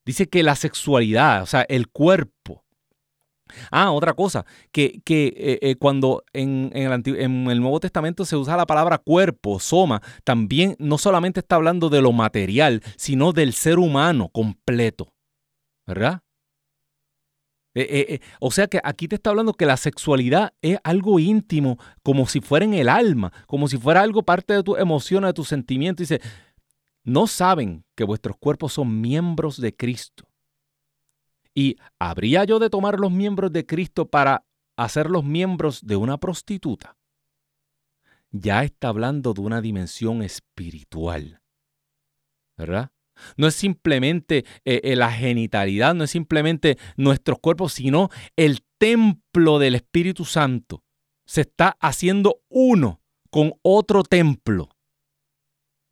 Dice 0.04 0.28
que 0.28 0.42
la 0.42 0.54
sexualidad, 0.54 1.42
o 1.42 1.46
sea, 1.46 1.62
el 1.62 1.88
cuerpo. 1.88 2.65
Ah, 3.70 3.92
otra 3.92 4.14
cosa, 4.14 4.44
que, 4.72 5.00
que 5.04 5.26
eh, 5.36 5.58
eh, 5.62 5.76
cuando 5.76 6.24
en, 6.32 6.70
en, 6.74 7.50
el 7.50 7.60
Nuevo 7.60 7.80
Testamento 7.80 8.24
se 8.24 8.36
usa 8.36 8.56
la 8.56 8.66
palabra 8.66 8.98
cuerpo, 8.98 9.60
soma, 9.60 10.02
también 10.24 10.76
no 10.78 10.98
solamente 10.98 11.40
está 11.40 11.56
hablando 11.56 11.88
de 11.88 12.02
lo 12.02 12.12
material, 12.12 12.82
sino 12.96 13.32
del 13.32 13.52
ser 13.52 13.78
humano 13.78 14.28
completo. 14.28 15.12
¿Verdad? 15.86 16.20
Eh, 17.78 18.20
o 18.40 18.50
sea 18.50 18.68
que 18.68 18.80
aquí 18.82 19.06
te 19.06 19.16
está 19.16 19.30
hablando 19.30 19.52
que 19.52 19.66
la 19.66 19.76
sexualidad 19.76 20.54
es 20.62 20.78
algo 20.82 21.20
íntimo, 21.20 21.78
como 22.02 22.26
si 22.26 22.40
fuera 22.40 22.64
en 22.64 22.72
el 22.72 22.88
alma, 22.88 23.32
como 23.46 23.68
si 23.68 23.76
fuera 23.76 24.00
algo 24.00 24.22
parte 24.22 24.54
de 24.54 24.62
tu 24.62 24.76
emociones, 24.76 25.28
de 25.28 25.34
tus 25.34 25.48
sentimientos. 25.48 26.08
Dice, 26.08 26.22
no 27.04 27.26
saben 27.26 27.84
que 27.94 28.04
vuestros 28.04 28.36
cuerpos 28.38 28.72
son 28.72 29.00
miembros 29.00 29.60
de 29.60 29.76
Cristo. 29.76 30.25
¿Y 31.56 31.78
habría 31.98 32.44
yo 32.44 32.58
de 32.58 32.68
tomar 32.68 33.00
los 33.00 33.10
miembros 33.10 33.50
de 33.50 33.64
Cristo 33.64 34.10
para 34.10 34.44
hacer 34.76 35.10
los 35.10 35.24
miembros 35.24 35.80
de 35.86 35.96
una 35.96 36.18
prostituta? 36.18 36.98
Ya 38.30 38.62
está 38.62 38.88
hablando 38.88 39.32
de 39.32 39.40
una 39.40 39.62
dimensión 39.62 40.22
espiritual. 40.22 41.40
¿Verdad? 42.58 42.90
No 43.38 43.46
es 43.46 43.54
simplemente 43.54 44.44
eh, 44.66 44.82
eh, 44.84 44.96
la 44.96 45.10
genitalidad, 45.10 45.94
no 45.94 46.04
es 46.04 46.10
simplemente 46.10 46.76
nuestros 46.98 47.38
cuerpos, 47.38 47.72
sino 47.72 48.10
el 48.36 48.62
templo 48.76 49.58
del 49.58 49.76
Espíritu 49.76 50.26
Santo. 50.26 50.84
Se 51.24 51.40
está 51.40 51.78
haciendo 51.80 52.42
uno 52.50 53.00
con 53.30 53.54
otro 53.62 54.02
templo. 54.02 54.75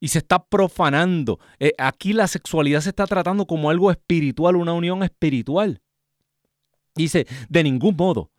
Y 0.04 0.08
se 0.08 0.18
está 0.18 0.44
profanando. 0.44 1.38
Eh, 1.58 1.72
aquí 1.78 2.12
la 2.12 2.26
sexualidad 2.28 2.82
se 2.82 2.90
está 2.90 3.06
tratando 3.06 3.46
como 3.46 3.70
algo 3.70 3.90
espiritual, 3.90 4.56
una 4.56 4.74
unión 4.74 5.02
espiritual. 5.02 5.80
Dice, 6.94 7.26
de 7.48 7.62
ningún 7.62 7.96
modo. 7.96 8.30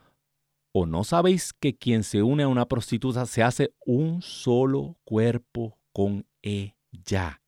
¿O 0.71 0.86
no 0.86 1.04
sabéis 1.04 1.54
que 1.54 1.75
quien 1.75 2.04
se 2.04 2.21
une 2.21 2.43
a 2.43 2.47
una 2.47 2.67
prostituta 2.67 3.25
se 3.25 3.41
hace 3.41 3.73
un 3.86 4.21
solo 4.21 4.97
cuerpo 5.06 5.80
con 5.91 6.25
ella? 6.41 7.41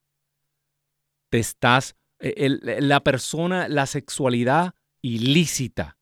te 1.29 1.39
estás, 1.39 1.95
e, 2.19 2.49
la 2.81 3.01
persona, 3.01 3.67
la 3.67 3.85
sexualidad 3.85 4.73
ilícita. 5.01 5.97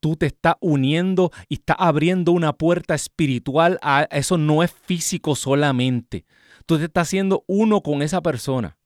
Tú 0.00 0.16
te 0.16 0.26
estás 0.26 0.54
uniendo 0.60 1.32
y 1.48 1.54
estás 1.54 1.76
abriendo 1.80 2.32
una 2.32 2.52
puerta 2.52 2.94
espiritual. 2.94 3.78
A, 3.82 4.06
eso 4.10 4.38
no 4.38 4.62
es 4.62 4.70
físico 4.70 5.34
solamente. 5.34 6.24
Tú 6.68 6.76
te 6.76 6.84
estás 6.84 7.08
haciendo 7.08 7.44
uno 7.46 7.80
con 7.80 8.02
esa 8.02 8.20
persona. 8.20 8.76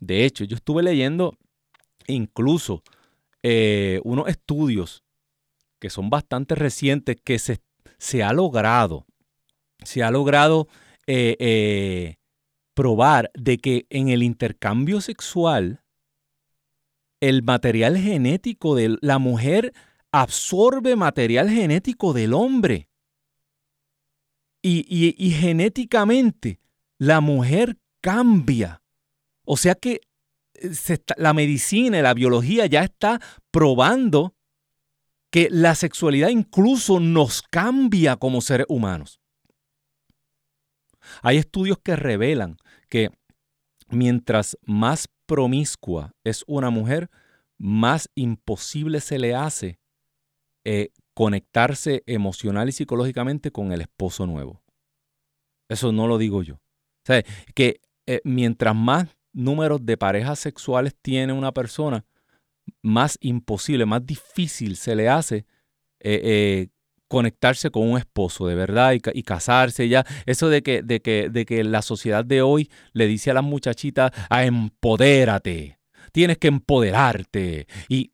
De 0.00 0.24
hecho, 0.24 0.44
yo 0.44 0.54
estuve 0.54 0.84
leyendo 0.84 1.36
incluso 2.06 2.84
eh, 3.42 4.00
unos 4.04 4.28
estudios 4.28 5.02
que 5.80 5.90
son 5.90 6.10
bastante 6.10 6.54
recientes 6.54 7.16
que 7.24 7.40
se, 7.40 7.58
se 7.98 8.22
ha 8.22 8.32
logrado, 8.32 9.04
se 9.82 10.04
ha 10.04 10.12
logrado 10.12 10.68
eh, 11.08 11.34
eh, 11.40 12.18
probar 12.72 13.32
de 13.34 13.58
que 13.58 13.86
en 13.90 14.10
el 14.10 14.22
intercambio 14.22 15.00
sexual 15.00 15.82
el 17.18 17.42
material 17.42 17.98
genético 17.98 18.76
de 18.76 18.96
la 19.00 19.18
mujer 19.18 19.72
absorbe 20.12 20.94
material 20.94 21.50
genético 21.50 22.12
del 22.12 22.32
hombre. 22.32 22.88
Y, 24.62 25.32
genéticamente 25.32 26.60
la 26.98 27.20
mujer 27.20 27.78
cambia. 28.00 28.82
O 29.44 29.56
sea 29.56 29.74
que 29.74 30.00
eh, 30.54 30.98
la 31.16 31.32
medicina 31.32 31.98
y 31.98 32.02
la 32.02 32.14
biología 32.14 32.66
ya 32.66 32.82
está 32.82 33.20
probando 33.50 34.34
que 35.30 35.48
la 35.50 35.74
sexualidad 35.74 36.28
incluso 36.28 37.00
nos 37.00 37.42
cambia 37.42 38.16
como 38.16 38.40
seres 38.40 38.66
humanos. 38.68 39.20
Hay 41.22 41.38
estudios 41.38 41.78
que 41.78 41.96
revelan 41.96 42.56
que 42.88 43.10
mientras 43.88 44.56
más 44.62 45.08
promiscua 45.26 46.12
es 46.22 46.44
una 46.46 46.70
mujer, 46.70 47.10
más 47.58 48.08
imposible 48.14 49.00
se 49.00 49.18
le 49.18 49.34
hace 49.34 49.78
eh, 50.64 50.90
conectarse 51.14 52.02
emocional 52.06 52.68
y 52.68 52.72
psicológicamente 52.72 53.50
con 53.50 53.72
el 53.72 53.80
esposo 53.80 54.26
nuevo. 54.26 54.62
Eso 55.68 55.92
no 55.92 56.06
lo 56.06 56.18
digo 56.18 56.42
yo. 56.42 56.60
O 57.04 57.06
sea, 57.06 57.22
que 57.54 57.80
eh, 58.06 58.20
mientras 58.24 58.74
más 58.74 59.08
números 59.32 59.84
de 59.84 59.96
parejas 59.96 60.38
sexuales 60.38 60.94
tiene 61.00 61.32
una 61.32 61.52
persona, 61.52 62.04
más 62.82 63.18
imposible, 63.20 63.84
más 63.84 64.04
difícil 64.06 64.76
se 64.76 64.94
le 64.94 65.08
hace 65.08 65.44
eh, 66.00 66.68
conectarse 67.08 67.70
con 67.70 67.88
un 67.88 67.98
esposo 67.98 68.46
de 68.46 68.54
verdad 68.54 68.92
y, 68.92 69.22
casarse 69.22 69.88
ya. 69.88 70.04
Eso 70.26 70.48
de 70.48 70.62
que, 70.62 70.82
de, 70.82 71.00
que, 71.00 71.28
de 71.30 71.44
que 71.44 71.62
la 71.62 71.82
sociedad 71.82 72.24
de 72.24 72.42
hoy 72.42 72.70
le 72.92 73.06
dice 73.06 73.30
a 73.30 73.34
las 73.34 73.44
muchachitas, 73.44 74.10
a 74.14 74.26
ah, 74.30 74.44
empodérate, 74.44 75.78
tienes 76.12 76.38
que 76.38 76.48
empoderarte. 76.48 77.66
Y, 77.88 78.12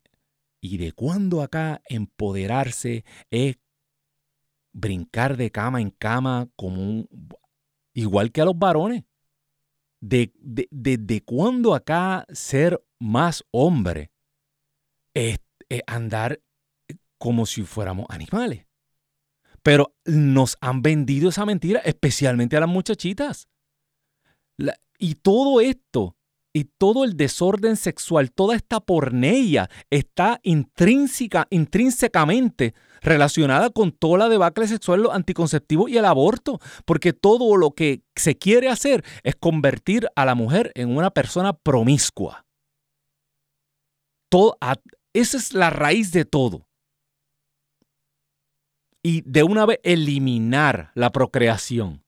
¿Y 0.61 0.77
de 0.77 0.91
cuándo 0.91 1.41
acá 1.41 1.81
empoderarse 1.89 3.03
es 3.31 3.57
brincar 4.73 5.35
de 5.35 5.49
cama 5.49 5.81
en 5.81 5.89
cama 5.89 6.47
como 6.55 6.81
un, 6.81 7.09
igual 7.93 8.31
que 8.31 8.41
a 8.41 8.45
los 8.45 8.57
varones? 8.57 9.03
¿De, 9.99 10.31
de, 10.39 10.67
de, 10.71 11.21
cuándo 11.21 11.75
acá 11.75 12.25
ser 12.31 12.83
más 12.99 13.43
hombre 13.51 14.11
es 15.13 15.39
andar 15.85 16.41
como 17.19 17.45
si 17.45 17.63
fuéramos 17.63 18.07
animales? 18.09 18.65
Pero 19.61 19.95
nos 20.05 20.57
han 20.59 20.81
vendido 20.81 21.29
esa 21.29 21.45
mentira, 21.45 21.81
especialmente 21.81 22.57
a 22.57 22.61
las 22.61 22.69
muchachitas. 22.69 23.47
y 24.97 25.15
todo 25.15 25.61
esto, 25.61 26.15
y 26.53 26.65
todo 26.65 27.03
el 27.03 27.15
desorden 27.15 27.77
sexual, 27.77 28.31
toda 28.31 28.55
esta 28.55 28.79
porneia 28.79 29.69
está 29.89 30.39
intrínseca, 30.43 31.47
intrínsecamente 31.49 32.73
relacionada 33.01 33.69
con 33.69 33.91
toda 33.91 34.19
la 34.19 34.29
debacle 34.29 34.67
sexual, 34.67 35.01
los 35.03 35.13
anticonceptivos 35.13 35.89
y 35.89 35.97
el 35.97 36.05
aborto, 36.05 36.59
porque 36.85 37.13
todo 37.13 37.55
lo 37.57 37.71
que 37.71 38.03
se 38.15 38.37
quiere 38.37 38.69
hacer 38.69 39.03
es 39.23 39.35
convertir 39.35 40.07
a 40.15 40.25
la 40.25 40.35
mujer 40.35 40.71
en 40.75 40.95
una 40.95 41.11
persona 41.11 41.53
promiscua. 41.53 42.45
Todo, 44.29 44.57
esa 45.13 45.37
es 45.37 45.53
la 45.53 45.69
raíz 45.69 46.11
de 46.11 46.25
todo 46.25 46.67
y 49.03 49.21
de 49.21 49.43
una 49.43 49.65
vez 49.65 49.79
eliminar 49.83 50.91
la 50.95 51.11
procreación. 51.11 52.03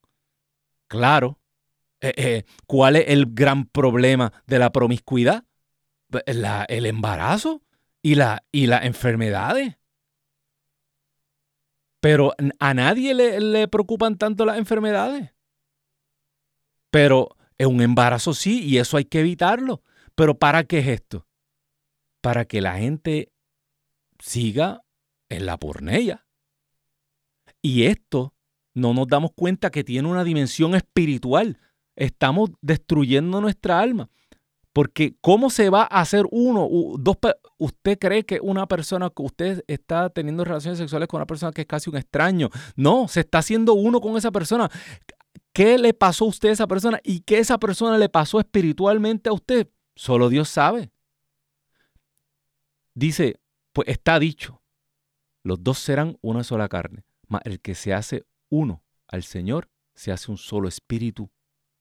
Claro, 0.88 1.40
eh, 2.04 2.14
eh, 2.18 2.44
¿cuál 2.68 2.98
es 2.98 3.06
el 3.08 3.28
gran 3.34 3.66
problema 3.66 4.34
de 4.46 4.60
la 4.60 4.72
promiscuidad? 4.72 5.46
el 6.28 6.86
embarazo 6.86 7.64
y, 8.04 8.14
la, 8.14 8.44
las 8.52 8.86
enfermedades. 8.86 9.78
Pero 12.00 12.36
a 12.60 12.74
nadie 12.76 13.16
le, 13.16 13.40
le 13.40 13.68
preocupan 13.68 14.20
tanto 14.20 14.46
las 14.46 14.60
enfermedades. 14.60 15.32
Pero 16.92 17.30
es 17.58 17.66
un 17.66 17.82
embarazo 17.82 18.36
sí, 18.36 18.64
y 18.64 18.78
eso 18.78 18.98
hay 18.98 19.06
que 19.06 19.22
evitarlo. 19.22 19.82
Pero 20.14 20.38
¿para 20.38 20.66
qué 20.66 20.80
es 20.80 20.88
esto? 20.88 21.26
Para 22.22 22.46
que 22.46 22.62
la 22.62 22.78
gente 22.78 23.32
siga 24.20 24.84
en 25.30 25.48
la 25.48 25.58
pornella. 25.58 26.28
Y 27.62 27.86
esto 27.86 28.36
no 28.74 28.94
nos 28.94 29.08
damos 29.08 29.32
cuenta 29.34 29.72
que 29.72 29.84
tiene 29.84 30.08
una 30.08 30.24
dimensión 30.24 30.76
espiritual. 30.76 31.60
Estamos 31.96 32.52
destruyendo 32.62 33.42
nuestra 33.42 33.80
alma. 33.80 34.10
Porque 34.74 35.16
¿cómo 35.22 35.52
se 35.52 35.70
va 35.70 35.84
a 35.84 36.02
hacer 36.02 36.26
uno? 36.32 36.68
Dos, 36.98 37.18
¿Usted 37.58 38.00
cree 38.00 38.26
que 38.26 38.40
una 38.42 38.68
persona 38.68 39.12
que 39.16 39.22
usted 39.22 39.64
está 39.68 40.10
teniendo 40.10 40.44
relaciones 40.44 40.80
sexuales 40.80 41.08
con 41.08 41.20
una 41.20 41.28
persona 41.28 41.52
que 41.52 41.62
es 41.62 41.68
casi 41.68 41.92
un 41.92 41.98
extraño? 41.98 42.50
No, 42.76 43.08
se 43.08 43.20
está 43.20 43.38
haciendo 43.38 43.74
uno 43.76 44.02
con 44.02 44.18
esa 44.18 44.32
persona. 44.32 44.70
¿Qué 45.54 45.78
le 45.78 45.94
pasó 45.94 46.26
a 46.26 46.30
usted 46.30 46.50
a 46.50 46.54
esa 46.54 46.68
persona 46.68 47.00
y 47.04 47.20
qué 47.20 47.38
esa 47.38 47.60
persona 47.60 48.00
le 48.00 48.10
pasó 48.10 48.40
espiritualmente 48.40 49.30
a 49.30 49.34
usted? 49.34 49.70
Solo 49.96 50.30
Dios 50.30 50.50
sabe. 50.50 50.92
Dice, 52.96 53.40
pues 53.72 53.88
está 53.88 54.18
dicho, 54.18 54.64
los 55.44 55.64
dos 55.64 55.78
serán 55.78 56.18
una 56.22 56.44
sola 56.44 56.68
carne, 56.68 57.06
mas 57.28 57.42
el 57.46 57.60
que 57.60 57.76
se 57.76 57.94
hace 57.94 58.24
uno 58.50 58.84
al 59.08 59.22
Señor 59.22 59.70
se 59.94 60.12
hace 60.12 60.32
un 60.32 60.38
solo 60.38 60.68
espíritu 60.68 61.30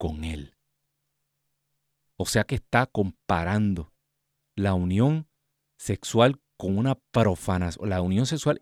con 0.02 0.24
Él. 0.24 0.56
O 2.16 2.26
sea 2.26 2.42
que 2.42 2.56
está 2.56 2.86
comparando 2.86 3.92
la 4.56 4.74
unión 4.74 5.28
sexual 5.76 6.40
con 6.56 6.76
una 6.76 6.96
profanación, 6.96 7.88
la 7.88 8.02
unión 8.02 8.26
sexual 8.26 8.60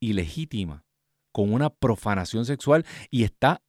ilegítima 0.00 0.86
con 1.32 1.52
una 1.52 1.68
profanación 1.68 2.46
sexual 2.46 2.86
y 3.10 3.24
está 3.24 3.62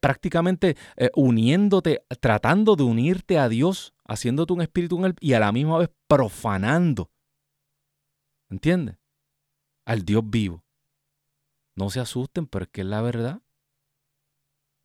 prácticamente 0.00 0.76
eh, 0.96 1.08
uniéndote, 1.16 2.04
tratando 2.20 2.76
de 2.76 2.82
unirte 2.82 3.38
a 3.38 3.48
Dios, 3.48 3.94
haciéndote 4.04 4.52
un 4.52 4.60
espíritu 4.60 5.00
y 5.20 5.32
a 5.32 5.40
la 5.40 5.52
misma 5.52 5.78
vez 5.78 5.90
profanando. 6.06 7.10
¿Entiendes? 8.50 8.98
Al 9.86 10.04
Dios 10.04 10.22
vivo. 10.22 10.62
No 11.76 11.88
se 11.88 12.00
asusten, 12.00 12.46
pero 12.46 12.66
es 12.66 12.70
que 12.70 12.82
es 12.82 12.86
la 12.86 13.00
verdad. 13.00 13.40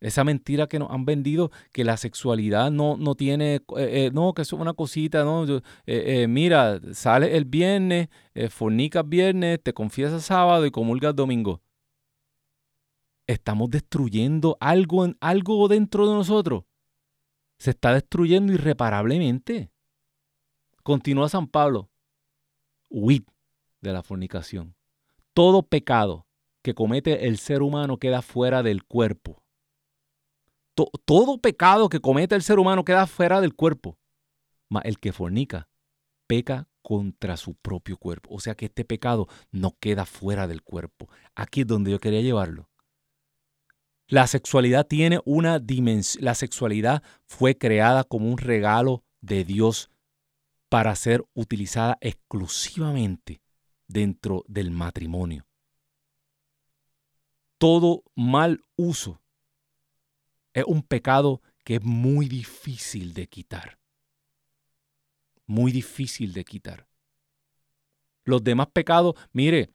Esa 0.04 0.26
mentira 0.26 0.68
que 0.68 0.80
nos 0.80 0.91
han 0.91 1.06
vendido, 1.06 1.49
que 1.72 1.86
la 1.86 1.95
sexualidad 1.95 2.70
no, 2.72 2.97
no 2.97 3.16
tiene, 3.16 3.56
eh, 3.56 3.62
eh, 3.78 4.12
no, 4.14 4.34
que 4.34 4.41
es 4.41 4.51
una 4.51 4.74
cosita, 4.74 5.24
no, 5.24 5.45
eh, 5.86 6.28
mira, 6.28 6.82
sales 6.91 7.34
el 7.34 7.45
viernes, 7.45 8.10
fornicas 8.49 9.08
viernes, 9.08 9.64
te 9.64 9.74
confiesas 9.74 10.26
sábado 10.26 10.66
y 10.66 10.72
comulgas 10.72 11.16
domingo. 11.16 11.62
Estamos 13.28 13.70
destruyendo 13.70 14.58
algo, 14.60 15.08
algo 15.22 15.70
dentro 15.70 16.06
de 16.06 16.16
nosotros. 16.16 16.66
Se 17.58 17.70
está 17.70 17.93
destruyendo 17.93 18.51
irreparablemente. 18.51 19.72
Continúa 20.84 21.30
San 21.30 21.47
Pablo. 21.47 21.89
Huid 22.89 23.24
de 23.80 23.93
la 23.93 24.04
fornicación. 24.04 24.76
Todo 25.34 25.64
pecado 25.64 26.28
que 26.62 26.74
comete 26.74 27.26
el 27.26 27.38
ser 27.38 27.62
humano 27.62 27.95
queda 27.95 28.22
fuera 28.22 28.64
del 28.64 28.84
cuerpo 28.84 29.42
todo 30.74 31.38
pecado 31.38 31.89
que 31.89 31.99
comete 31.99 32.36
el 32.36 32.41
ser 32.41 32.59
humano 32.59 32.84
queda 32.84 33.07
fuera 33.07 33.41
del 33.41 33.53
cuerpo. 33.53 33.97
Mas 34.69 34.86
el 34.86 34.99
que 34.99 35.11
fornica 35.11 35.69
peca 36.28 36.67
contra 36.82 37.38
su 37.38 37.55
propio 37.55 37.97
cuerpo. 37.97 38.30
O 38.34 38.39
sea 38.39 38.55
que 38.55 38.65
este 38.65 38.86
pecado 38.86 39.28
no 39.51 39.76
queda 39.80 40.05
fuera 40.05 40.47
del 40.47 40.61
cuerpo. 40.61 41.09
Aquí 41.36 41.61
es 41.61 41.67
donde 41.67 41.91
yo 41.91 41.99
quería 41.99 42.21
llevarlo. 42.21 42.69
La 44.07 44.28
sexualidad 44.28 44.86
tiene 44.86 45.19
una 45.26 45.59
dimensión. 45.59 46.26
La 46.26 46.36
sexualidad 46.36 47.01
fue 47.26 47.57
creada 47.57 48.03
como 48.03 48.30
un 48.30 48.38
regalo 48.38 49.03
de 49.21 49.45
Dios 49.45 49.89
para 50.69 50.95
ser 50.95 51.24
utilizada 51.34 51.97
exclusivamente 52.01 53.41
dentro 53.88 54.43
del 54.47 54.71
matrimonio. 54.71 55.45
Todo 57.57 58.03
mal 58.15 58.61
uso 58.76 59.22
es 60.54 60.64
un 60.66 60.84
pecado 60.84 61.41
que 61.64 61.76
es 61.76 61.84
muy 61.84 62.28
difícil 62.28 63.14
de 63.14 63.28
quitar. 63.28 63.78
Muy 65.45 65.72
difícil 65.72 66.34
de 66.34 66.43
quitar. 66.43 66.88
Los 68.26 68.43
demás 68.43 68.68
pecados, 68.68 69.16
mire, 69.34 69.72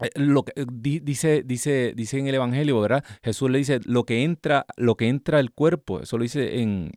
eh, 0.00 0.10
lo 0.16 0.44
que 0.44 0.52
eh, 0.60 0.66
dice, 1.02 1.42
dice, 1.44 1.92
dice 1.94 2.18
en 2.18 2.26
el 2.26 2.34
Evangelio, 2.34 2.80
¿verdad? 2.80 3.04
Jesús 3.22 3.50
le 3.50 3.58
dice, 3.58 3.80
lo 3.84 4.04
que 4.04 4.24
entra, 4.24 4.66
lo 4.76 4.96
que 4.96 5.08
entra 5.08 5.38
al 5.38 5.52
cuerpo, 5.52 6.00
eso 6.00 6.18
lo 6.18 6.22
dice 6.22 6.60
en, 6.60 6.92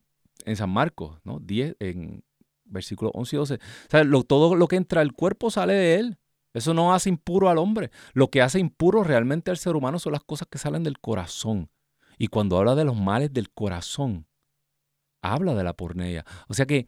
San 0.55 0.69
Marcos, 0.69 1.19
¿no? 1.25 1.39
10, 1.39 1.75
en 1.79 2.23
versículos 2.63 3.11
11 3.15 3.35
y 3.35 3.39
12. 3.39 3.53
O 3.55 3.59
sea, 3.89 4.05
todo 4.25 4.55
lo 4.55 4.67
que 4.67 4.77
entra 4.77 5.01
al 5.01 5.11
cuerpo 5.11 5.51
sale 5.51 5.73
de 5.73 5.95
él. 5.95 6.17
Eso 6.53 6.73
no 6.73 6.93
hace 6.93 7.09
impuro 7.09 7.49
al 7.49 7.57
hombre. 7.57 7.91
Lo 8.13 8.29
que 8.29 8.41
hace 8.41 8.59
impuro 8.59 9.03
realmente 9.03 9.51
al 9.51 9.57
ser 9.57 9.75
humano 9.75 9.99
son 9.99 10.13
las 10.13 10.23
cosas 10.23 10.47
que 10.49 10.57
salen 10.57 10.83
del 10.83 10.99
corazón. 10.99 11.69
Y 12.17 12.27
cuando 12.27 12.57
habla 12.57 12.75
de 12.75 12.85
los 12.85 12.95
males 12.95 13.31
del 13.31 13.49
corazón, 13.51 14.25
habla 15.21 15.53
de 15.53 15.63
la 15.63 15.73
porneia. 15.73 16.25
O 16.47 16.53
sea 16.53 16.65
que 16.65 16.87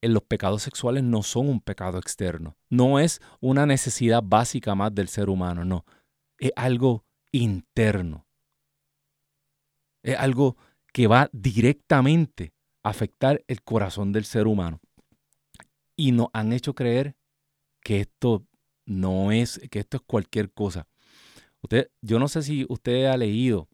los 0.00 0.22
pecados 0.24 0.62
sexuales 0.62 1.04
no 1.04 1.22
son 1.22 1.48
un 1.48 1.60
pecado 1.60 1.98
externo. 1.98 2.56
No 2.68 2.98
es 2.98 3.20
una 3.40 3.66
necesidad 3.66 4.22
básica 4.24 4.74
más 4.74 4.94
del 4.94 5.08
ser 5.08 5.28
humano, 5.28 5.64
no. 5.64 5.84
Es 6.38 6.52
algo 6.56 7.04
interno. 7.30 8.26
Es 10.02 10.18
algo 10.18 10.56
que 10.92 11.06
va 11.06 11.30
directamente 11.32 12.52
a 12.82 12.90
afectar 12.90 13.44
el 13.46 13.62
corazón 13.62 14.12
del 14.12 14.24
ser 14.24 14.48
humano. 14.48 14.80
Y 15.96 16.10
nos 16.10 16.28
han 16.32 16.52
hecho 16.52 16.74
creer 16.74 17.14
que 17.80 18.00
esto 18.00 18.44
no 18.84 19.30
es, 19.30 19.60
que 19.70 19.78
esto 19.78 19.98
es 19.98 20.02
cualquier 20.02 20.50
cosa. 20.52 20.88
Usted, 21.62 21.90
yo 22.00 22.18
no 22.18 22.28
sé 22.28 22.42
si 22.42 22.66
usted 22.68 23.06
ha 23.06 23.16
leído 23.16 23.68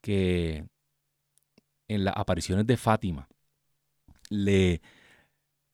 que 0.00 0.66
en 1.88 2.04
las 2.04 2.14
apariciones 2.16 2.66
de 2.66 2.76
Fátima, 2.76 3.28
le 4.28 4.80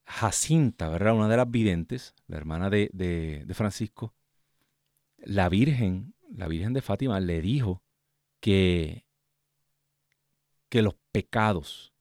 Jacinta, 0.07 0.89
¿verdad? 0.89 1.15
Una 1.15 1.29
de 1.29 1.37
las 1.37 1.51
videntes, 1.51 2.15
la 2.29 2.37
hermana 2.37 2.71
de, 2.71 2.89
de, 2.93 3.55
Francisco, 3.55 4.15
la 5.19 5.49
Virgen, 5.49 6.15
la 6.31 6.47
Virgen 6.47 6.73
de 6.73 6.81
Fátima, 6.81 7.19
le 7.21 7.43
dijo 7.43 7.83
que, 8.41 9.05
que 10.69 10.83
los 10.83 10.95
pecados 11.11 11.93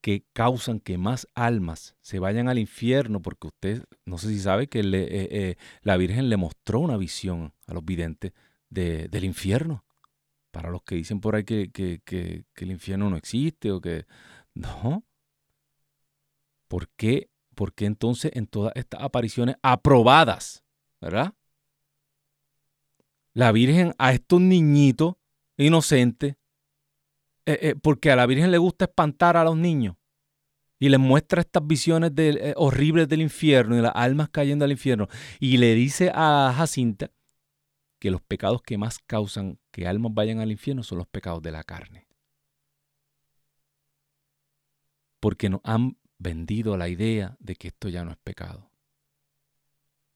que 0.00 0.24
causan 0.32 0.80
que 0.80 0.98
más 0.98 1.28
almas 1.34 1.96
se 2.00 2.18
vayan 2.18 2.48
al 2.48 2.58
infierno, 2.58 3.22
porque 3.22 3.46
usted, 3.48 3.84
no 4.04 4.18
sé 4.18 4.28
si 4.28 4.40
sabe 4.40 4.66
que 4.66 4.80
eh, 4.80 4.84
eh, 4.92 5.56
la 5.82 5.96
Virgen 5.96 6.28
le 6.28 6.36
mostró 6.36 6.80
una 6.80 6.96
visión 6.96 7.52
a 7.70 7.74
los 7.74 7.84
videntes 7.84 8.32
del 8.68 9.24
infierno. 9.24 9.84
Para 10.50 10.70
los 10.70 10.82
que 10.82 10.96
dicen 10.96 11.20
por 11.20 11.36
ahí 11.36 11.44
que, 11.44 11.70
que, 11.70 12.44
el 12.56 12.70
infierno 12.70 13.08
no 13.08 13.16
existe 13.16 13.70
o 13.72 13.80
que... 13.80 14.06
No. 14.52 15.04
¿Por 16.66 16.88
qué? 16.96 17.30
¿Por 17.54 17.72
qué 17.72 17.86
entonces 17.86 18.32
en 18.34 18.48
todas 18.48 18.72
estas 18.74 19.00
apariciones 19.00 19.54
aprobadas, 19.62 20.64
¿verdad? 21.00 21.34
La 23.32 23.52
Virgen 23.52 23.94
a 23.96 24.12
estos 24.12 24.40
niñitos 24.40 25.14
inocentes 25.56 26.34
eh, 27.46 27.58
eh, 27.62 27.74
porque 27.80 28.10
a 28.10 28.16
la 28.16 28.26
Virgen 28.26 28.50
le 28.50 28.58
gusta 28.58 28.86
espantar 28.86 29.36
a 29.36 29.44
los 29.44 29.56
niños 29.56 29.96
y 30.80 30.88
les 30.88 30.98
muestra 30.98 31.42
estas 31.42 31.64
visiones 31.64 32.14
de, 32.14 32.30
eh, 32.30 32.54
horribles 32.56 33.08
del 33.08 33.22
infierno 33.22 33.78
y 33.78 33.82
las 33.82 33.92
almas 33.94 34.30
cayendo 34.30 34.64
al 34.64 34.72
infierno. 34.72 35.08
Y 35.38 35.58
le 35.58 35.74
dice 35.74 36.10
a 36.12 36.52
Jacinta 36.56 37.12
que 38.00 38.10
los 38.10 38.22
pecados 38.22 38.62
que 38.62 38.78
más 38.78 38.98
causan 38.98 39.60
que 39.70 39.86
almas 39.86 40.12
vayan 40.14 40.40
al 40.40 40.50
infierno 40.50 40.82
son 40.82 40.98
los 40.98 41.06
pecados 41.06 41.42
de 41.42 41.52
la 41.52 41.62
carne. 41.62 42.08
Porque 45.20 45.50
nos 45.50 45.60
han 45.64 45.98
vendido 46.18 46.76
la 46.78 46.88
idea 46.88 47.36
de 47.38 47.54
que 47.54 47.68
esto 47.68 47.90
ya 47.90 48.04
no 48.04 48.10
es 48.10 48.16
pecado. 48.16 48.70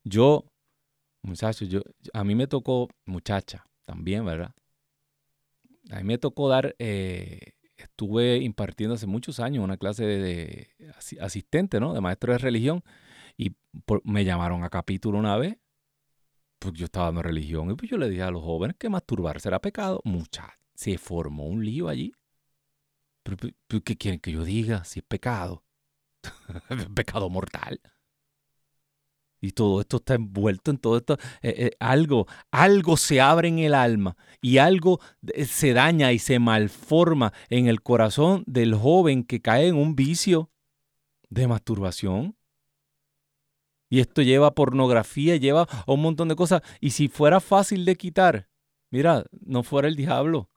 Yo, 0.02 0.50
muchachos, 1.22 1.68
yo, 1.68 1.82
a 2.14 2.24
mí 2.24 2.34
me 2.34 2.46
tocó, 2.46 2.88
muchacha, 3.04 3.66
también, 3.84 4.24
¿verdad? 4.24 4.54
A 5.90 5.96
mí 5.98 6.04
me 6.04 6.16
tocó 6.16 6.48
dar, 6.48 6.74
eh, 6.78 7.52
estuve 7.76 8.38
impartiendo 8.38 8.94
hace 8.94 9.06
muchos 9.06 9.40
años 9.40 9.62
una 9.62 9.76
clase 9.76 10.04
de, 10.06 10.70
asistente, 11.20 11.80
¿no? 11.80 11.92
De 11.92 12.00
maestro 12.00 12.32
de 12.32 12.38
religión. 12.38 12.82
Y 13.36 13.56
me 14.04 14.24
llamaron 14.24 14.64
a 14.64 14.70
capítulo 14.70 15.18
una 15.18 15.36
vez. 15.36 15.58
Pues 16.64 16.74
yo 16.78 16.86
estaba 16.86 17.06
dando 17.06 17.22
religión. 17.22 17.70
Y 17.70 17.74
pues 17.74 17.90
yo 17.90 17.98
le 17.98 18.08
dije 18.08 18.22
a 18.22 18.30
los 18.30 18.42
jóvenes 18.42 18.76
que 18.78 18.88
masturbarse 18.88 19.48
era 19.48 19.60
pecado. 19.60 20.00
Mucha, 20.02 20.58
se 20.74 20.96
formó 20.96 21.46
un 21.46 21.62
lío 21.62 21.88
allí. 21.88 22.14
¿Pero, 23.22 23.82
qué 23.82 23.96
quieren 23.98 24.18
que 24.18 24.32
yo 24.32 24.44
diga? 24.44 24.82
Si 24.84 25.00
es 25.00 25.04
pecado. 25.04 25.62
pecado 26.94 27.28
mortal. 27.28 27.82
Y 29.42 29.52
todo 29.52 29.82
esto 29.82 29.98
está 29.98 30.14
envuelto 30.14 30.70
en 30.70 30.78
todo 30.78 30.96
esto. 30.96 31.18
Eh, 31.42 31.54
eh, 31.58 31.70
algo, 31.80 32.26
algo 32.50 32.96
se 32.96 33.20
abre 33.20 33.48
en 33.48 33.58
el 33.58 33.74
alma 33.74 34.16
y 34.40 34.56
algo 34.56 35.00
eh, 35.34 35.44
se 35.44 35.74
daña 35.74 36.12
y 36.12 36.18
se 36.18 36.38
malforma 36.38 37.34
en 37.50 37.66
el 37.66 37.82
corazón 37.82 38.42
del 38.46 38.74
joven 38.74 39.22
que 39.22 39.42
cae 39.42 39.66
en 39.68 39.76
un 39.76 39.96
vicio 39.96 40.50
de 41.28 41.46
masturbación. 41.46 42.38
Y 43.88 44.00
esto 44.00 44.22
lleva 44.22 44.54
pornografía, 44.54 45.36
lleva 45.36 45.68
un 45.86 46.02
montón 46.02 46.28
de 46.28 46.36
cosas. 46.36 46.62
Y 46.80 46.90
si 46.90 47.08
fuera 47.08 47.40
fácil 47.40 47.84
de 47.84 47.96
quitar, 47.96 48.48
mira, 48.90 49.24
no 49.44 49.62
fuera 49.62 49.88
el 49.88 49.96
diablo. 49.96 50.50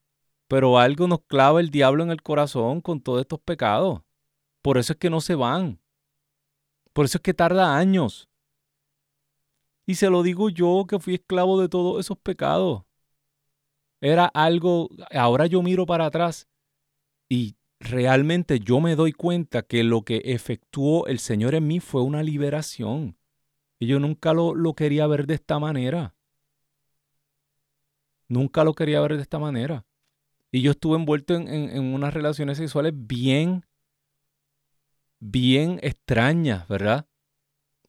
Pero 0.48 0.80
algo 0.80 1.08
nos 1.08 1.22
clava 1.28 1.60
el 1.60 1.70
diablo 1.70 2.04
en 2.04 2.12
el 2.12 2.22
corazón 2.22 2.82
con 2.82 3.02
todos 3.02 3.22
estos 3.22 3.40
pecados. 3.40 4.02
Por 4.62 4.78
eso 4.78 4.94
es 4.94 5.00
que 5.00 5.10
no 5.10 5.22
se 5.22 5.36
van. 5.36 5.80
Por 6.94 7.06
eso 7.06 7.18
es 7.18 7.22
que 7.22 7.34
tarda 7.34 7.78
años. 7.78 8.30
Y 9.86 9.96
se 9.96 10.10
lo 10.10 10.24
digo 10.24 10.50
yo 10.50 10.86
que 10.88 11.00
fui 11.00 11.16
esclavo 11.16 11.60
de 11.62 11.70
todos 11.70 12.00
esos 12.00 12.18
pecados. 12.18 12.84
Era 14.02 14.26
algo, 14.26 14.90
ahora 15.12 15.48
yo 15.48 15.62
miro 15.62 15.86
para 15.86 16.06
atrás 16.06 16.48
y 17.30 17.57
realmente 17.80 18.60
yo 18.60 18.80
me 18.80 18.96
doy 18.96 19.12
cuenta 19.12 19.62
que 19.62 19.84
lo 19.84 20.04
que 20.04 20.22
efectuó 20.26 21.08
el 21.08 21.20
Señor 21.20 21.56
en 21.56 21.68
mí 21.68 21.80
fue 21.80 22.02
una 22.02 22.24
liberación. 22.24 23.18
Y 23.80 23.88
yo 23.88 24.00
nunca 24.00 24.34
lo, 24.34 24.56
lo 24.56 24.74
quería 24.74 25.06
ver 25.08 25.28
de 25.28 25.36
esta 25.36 25.60
manera. 25.60 26.16
Nunca 28.28 28.64
lo 28.64 28.74
quería 28.74 29.02
ver 29.02 29.16
de 29.16 29.22
esta 29.22 29.40
manera. 29.40 29.86
Y 30.52 30.62
yo 30.62 30.72
estuve 30.72 30.98
envuelto 30.98 31.36
en, 31.36 31.48
en, 31.48 31.94
unas 31.94 32.14
relaciones 32.14 32.58
sexuales 32.58 32.94
bien, 32.96 33.66
bien 35.20 35.80
extrañas, 35.84 36.68
¿verdad? 36.68 37.08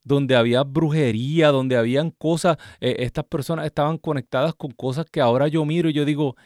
Donde 0.05 0.37
había 0.37 0.65
brujería, 0.65 1.49
donde 1.49 1.77
habían 1.77 2.11
cosas, 2.11 2.59
eh, 2.81 2.97
estas 2.99 3.25
personas 3.25 3.67
estaban 3.67 3.99
conectadas 3.99 4.55
con 4.55 4.73
cosas 4.73 5.07
que 5.07 5.21
ahora 5.21 5.49
yo 5.49 5.65
miro 5.65 5.89
y 5.89 5.93
yo 5.93 6.05
digo, 6.05 6.37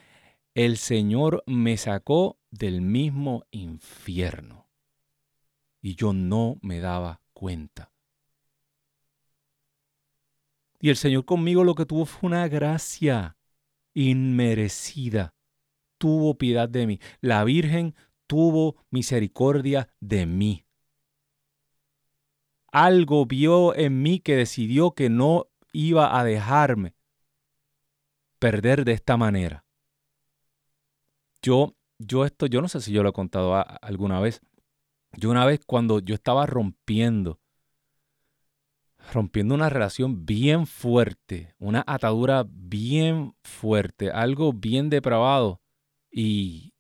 el 0.55 0.77
Señor 0.77 1.43
me 1.47 1.77
sacó 1.77 2.39
del 2.51 2.83
mismo 2.83 3.47
infierno. 3.51 4.69
Y 5.81 5.95
yo 5.95 6.13
no 6.13 6.59
me 6.61 6.81
daba 6.81 7.21
cuenta. 7.33 7.91
Y 10.79 10.91
el 10.91 10.97
Señor 10.97 11.25
conmigo 11.25 11.65
lo 11.65 11.75
que 11.75 11.87
tuvo 11.87 12.05
fue 12.05 12.29
una 12.29 12.49
gracia 12.49 13.37
inmerecida. 13.95 15.35
Tuvo 15.97 16.37
piedad 16.37 16.69
de 16.69 16.87
mí. 16.87 17.01
La 17.21 17.45
Virgen 17.45 17.95
tuvo 18.27 18.77
misericordia 18.91 19.89
de 20.01 20.27
mí. 20.27 20.65
Algo 22.73 23.27
vio 23.27 23.75
en 23.75 24.03
mí 24.03 24.19
que 24.19 24.35
decidió 24.37 24.93
que 24.93 25.09
no 25.09 25.49
iba 25.73 26.19
a 26.19 26.25
dejarme 26.25 26.95
perder 28.39 28.85
de 28.85 28.93
esta 28.93 29.17
manera. 29.17 29.65
Yo, 31.43 31.75
yo 31.99 32.25
esto, 32.25 32.47
yo 32.47 32.63
no 32.63 32.69
sé 32.69 32.81
si 32.81 32.93
yo 32.93 33.03
lo 33.03 33.11
he 33.11 33.13
contado 33.13 33.65
alguna 33.83 34.21
vez. 34.21 34.41
Yo 35.15 35.31
una 35.31 35.45
vez 35.45 35.61
cuando 35.67 35.99
yo 35.99 36.15
estaba 36.15 36.47
rompiendo, 36.47 37.41
rompiendo 39.13 39.55
una 39.55 39.69
relación 39.69 40.25
bien 40.25 40.67
fuerte, 40.67 41.55
una 41.59 41.85
atadura 41.87 42.47
bien 42.49 43.35
fuerte, 43.43 44.11
algo 44.11 44.53
bien 44.53 44.89
depravado, 44.89 45.61
y, 46.11 46.73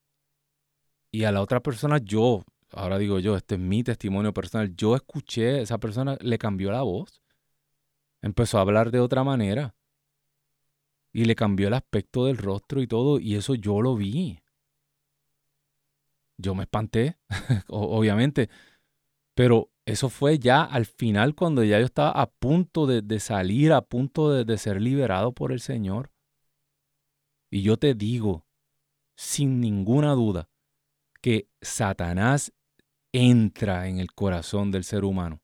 y 1.11 1.25
a 1.25 1.33
la 1.33 1.43
otra 1.43 1.61
persona 1.61 1.99
yo, 1.99 2.45
ahora 2.71 2.99
digo 2.99 3.19
yo, 3.19 3.37
este 3.37 3.57
es 3.57 3.61
mi 3.61 3.83
testimonio 3.83 4.33
personal, 4.33 4.75
yo 4.77 4.95
escuché, 4.95 5.61
esa 5.61 5.79
persona 5.79 6.17
le 6.21 6.39
cambió 6.39 6.71
la 6.71 6.83
voz, 6.83 7.21
empezó 8.23 8.59
a 8.59 8.63
hablar 8.63 8.91
de 8.93 9.01
otra 9.01 9.25
manera, 9.25 9.75
y 11.13 11.27
le 11.27 11.35
cambió 11.35 11.69
el 11.69 11.75
aspecto 11.75 12.25
del 12.25 12.39
rostro 12.39 12.81
y 12.81 12.87
todo, 12.87 13.19
y 13.19 13.35
eso 13.35 13.55
yo 13.55 13.83
lo 13.83 13.95
vi 13.97 14.42
yo 16.43 16.55
me 16.55 16.65
espanté, 16.65 17.17
obviamente, 17.69 18.51
pero 19.35 19.71
eso 19.87 20.09
fue 20.11 20.39
ya 20.39 20.63
al 20.63 20.87
final 20.87 21.35
cuando 21.35 21.65
ya 21.65 21.79
yo 21.79 21.87
estaba 21.87 22.11
a 22.11 22.31
punto 22.31 22.87
de, 22.87 23.21
salir, 23.21 23.73
a 23.73 23.81
punto 23.83 24.31
de, 24.31 24.45
de 24.45 24.59
ser 24.59 24.81
liberado 24.81 25.33
por 25.33 25.53
el 25.53 25.61
Señor. 25.61 26.11
Y 27.51 27.63
yo 27.63 27.77
te 27.77 27.95
digo, 27.95 28.47
sin 29.17 29.61
ninguna 29.61 30.13
duda, 30.13 30.49
que 31.21 31.49
Satanás 31.61 32.53
entra 33.13 33.89
en 33.89 33.99
el 33.99 34.13
corazón 34.13 34.71
del 34.71 34.85
ser 34.85 35.05
humano 35.05 35.43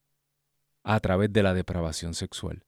a 0.85 1.01
través 1.01 1.33
de 1.33 1.43
la 1.43 1.55
depravación 1.55 2.15
sexual. 2.15 2.65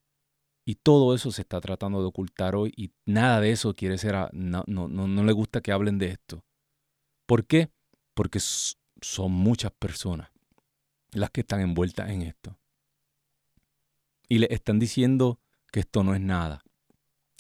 Y 0.67 0.77
todo 0.77 1.15
eso 1.15 1.33
se 1.33 1.43
está 1.43 1.61
tratando 1.61 2.01
de 2.01 2.07
ocultar 2.07 2.55
hoy 2.55 2.73
y 2.77 2.93
nada 3.07 3.41
de 3.41 3.51
eso 3.51 3.75
quiere 3.75 3.99
ser, 3.99 4.15
no, 4.33 4.63
no, 4.67 4.89
no, 4.89 5.09
no 5.09 5.25
le 5.25 5.33
gusta 5.33 5.61
que 5.61 5.73
hablen 5.73 5.99
de 5.99 6.09
esto. 6.09 6.45
¿Por 7.27 7.47
qué? 7.47 7.71
Porque 8.15 8.41
son 8.41 9.33
muchas 9.33 9.73
personas 9.73 10.31
las 11.13 11.31
que 11.31 11.41
están 11.41 11.61
envueltas 11.61 12.11
en 12.11 12.23
esto. 12.23 12.59
Y 14.29 14.39
le 14.39 14.49
están 14.51 14.79
diciendo 14.79 15.41
que 15.73 15.81
esto 15.81 16.05
no 16.05 16.15
es 16.15 16.21
nada. 16.21 16.63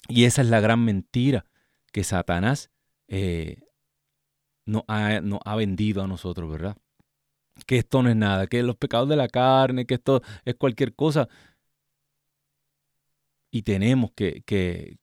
Y 0.08 0.24
esa 0.24 0.42
es 0.42 0.48
la 0.48 0.60
gran 0.60 0.84
mentira 0.84 1.46
que 1.92 2.04
Satanás 2.04 2.70
eh, 3.08 3.62
nos, 4.66 4.84
ha, 4.88 5.56
vendido 5.56 6.02
a 6.02 6.06
nosotros, 6.06 6.50
¿verdad? 6.50 6.76
Que 7.66 7.78
esto 7.78 8.02
no 8.02 8.08
es 8.08 8.16
nada, 8.16 8.46
que 8.46 8.62
los 8.62 8.76
pecados 8.76 9.08
de 9.08 9.16
la 9.16 9.28
carne, 9.28 9.86
que 9.86 9.94
esto 9.94 10.22
es 10.44 10.54
cualquier 10.54 10.94
cosa. 10.94 11.28
Y 13.50 13.62
tenemos 13.62 14.12
que, 14.12 14.98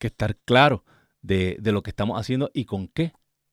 estar 0.00 0.36
claros 0.38 0.82
de, 1.20 1.58
lo 1.62 1.82
que 1.82 1.90
estamos 1.90 2.20
haciendo 2.20 2.50
y 2.52 2.64
con 2.64 2.88
qué 2.88 3.12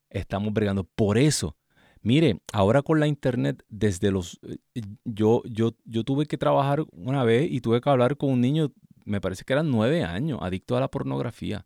estamos 0.09 0.53
bregando. 0.53 0.83
Por 0.83 1.17
eso, 1.17 1.55
mire, 2.01 2.41
ahora 2.53 2.81
con 2.81 2.99
la 2.99 3.07
internet, 3.07 3.63
desde 3.69 4.11
los... 4.11 4.39
Eh, 4.43 4.81
yo, 5.05 5.41
yo, 5.45 5.75
yo 5.85 6.03
tuve 6.03 6.25
que 6.25 6.37
trabajar 6.37 6.85
una 6.91 7.23
vez 7.23 7.51
y 7.51 7.61
tuve 7.61 7.81
que 7.81 7.89
hablar 7.89 8.17
con 8.17 8.31
un 8.31 8.41
niño, 8.41 8.71
me 9.05 9.21
parece 9.21 9.43
que 9.43 9.53
eran 9.53 9.71
nueve 9.71 10.03
años, 10.03 10.39
adicto 10.41 10.77
a 10.77 10.79
la 10.79 10.91
pornografía. 10.91 11.65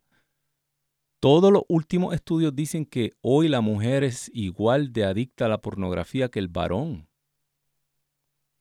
Todos 1.20 1.50
los 1.50 1.62
últimos 1.68 2.14
estudios 2.14 2.54
dicen 2.54 2.84
que 2.84 3.12
hoy 3.22 3.48
la 3.48 3.62
mujer 3.62 4.04
es 4.04 4.30
igual 4.34 4.92
de 4.92 5.04
adicta 5.04 5.46
a 5.46 5.48
la 5.48 5.62
pornografía 5.62 6.28
que 6.28 6.38
el 6.38 6.48
varón. 6.48 7.08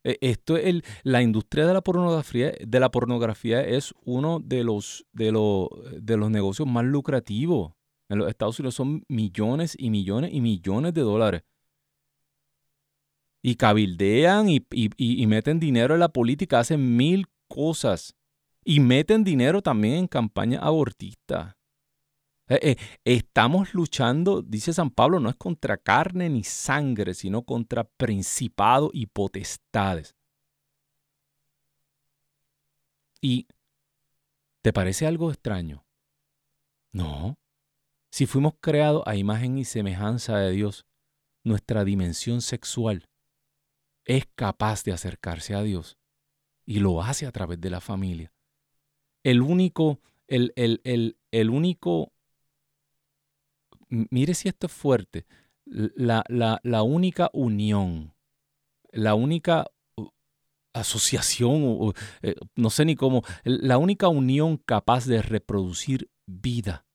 E, 0.06 0.18
esto 0.22 0.56
es 0.56 0.66
el, 0.68 0.84
la 1.04 1.22
industria 1.22 1.68
de 1.68 1.74
la 1.74 1.82
pornografía, 1.82 2.54
de 2.66 2.80
la 2.80 2.90
pornografía 2.90 3.62
es 3.62 3.94
uno 4.06 4.40
de 4.40 4.64
los, 4.64 5.06
de, 5.12 5.34
los, 5.34 5.68
de 6.00 6.16
los 6.16 6.32
negocios 6.32 6.68
más 6.68 6.86
lucrativos 6.86 7.74
en 8.10 8.18
los 8.18 8.30
Estados 8.30 8.60
Unidos 8.60 8.76
son 8.76 9.04
millones 9.08 9.76
y 9.78 9.90
millones 9.90 10.32
y 10.34 10.42
millones 10.42 10.94
de 10.94 11.02
dólares. 11.02 11.44
Y 13.42 13.56
cabildean 13.56 14.48
y, 14.50 15.28
meten 15.28 15.60
dinero 15.60 15.94
en 15.94 16.00
la 16.00 16.10
política, 16.10 16.60
hacen 16.60 16.96
mil 16.96 17.28
cosas. 17.48 18.16
Y 18.64 18.80
meten 18.80 19.24
dinero 19.24 19.62
también 19.62 19.96
en 19.96 20.08
campaña 20.08 20.60
abortista. 20.60 21.58
Eh, 22.48 22.60
eh, 22.62 22.76
estamos 23.04 23.74
luchando, 23.74 24.42
dice 24.42 24.74
San 24.74 24.90
Pablo, 24.92 25.20
no 25.20 25.30
es 25.30 25.36
contra 25.36 25.78
carne 25.78 26.30
ni 26.30 26.44
sangre, 26.44 27.14
sino 27.14 27.44
contra 27.44 27.84
principados 27.84 28.92
y 28.94 29.08
potestades. 29.08 30.16
¿Y 33.20 33.48
te 34.62 34.72
parece 34.72 35.06
algo 35.06 35.32
extraño? 35.32 35.86
No. 36.92 37.38
Si 38.14 38.28
fuimos 38.28 38.54
creados 38.62 39.02
a 39.08 39.16
imagen 39.16 39.58
y 39.58 39.66
semejanza 39.66 40.38
de 40.38 40.52
Dios, 40.52 40.86
nuestra 41.44 41.84
dimensión 41.84 42.44
sexual 42.44 43.10
es 44.06 44.28
capaz 44.36 44.84
de 44.84 44.92
acercarse 44.92 45.56
a 45.56 45.64
Dios 45.64 45.98
y 46.64 46.78
lo 46.78 47.02
hace 47.02 47.26
a 47.26 47.32
través 47.32 47.60
de 47.60 47.72
la 47.72 47.82
familia. 47.82 48.32
El 49.24 49.42
único, 49.42 50.00
el, 50.28 50.54
el, 50.56 50.80
el, 50.84 51.18
el 51.32 51.50
único, 51.50 52.14
mire 53.90 54.36
si 54.36 54.48
esto 54.48 54.68
es 54.68 54.74
fuerte, 54.74 55.26
la, 55.66 56.24
la, 56.28 56.60
la 56.62 56.84
única 56.84 57.32
unión, 57.34 58.14
la 58.92 59.16
única 59.16 59.66
asociación, 60.72 61.96
eh, 62.22 62.36
no 62.58 62.70
sé 62.70 62.86
ni 62.86 62.96
cómo, 62.96 63.24
la 63.44 63.80
única 63.80 64.08
unión 64.08 64.58
capaz 64.58 65.08
de 65.08 65.24
reproducir 65.24 66.12
vida 66.28 66.86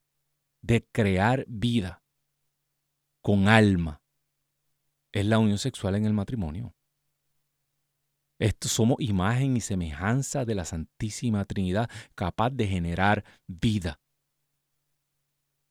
de 0.63 0.87
crear 0.93 1.45
vida 1.49 2.03
con 3.21 3.49
alma 3.49 4.03
es 5.13 5.27
la 5.27 5.39
unión 5.39 5.59
sexual 5.59 5.95
en 5.95 6.05
el 6.05 6.13
matrimonio. 6.13 6.75
Esto 8.39 8.69
somos 8.69 8.99
imagen 9.01 9.57
y 9.57 9.61
semejanza 9.61 10.45
de 10.45 10.55
la 10.55 10.65
Santísima 10.65 11.45
Trinidad 11.45 11.91
capaz 12.15 12.51
de 12.51 12.69
generar 12.69 13.25
vida. 13.47 14.01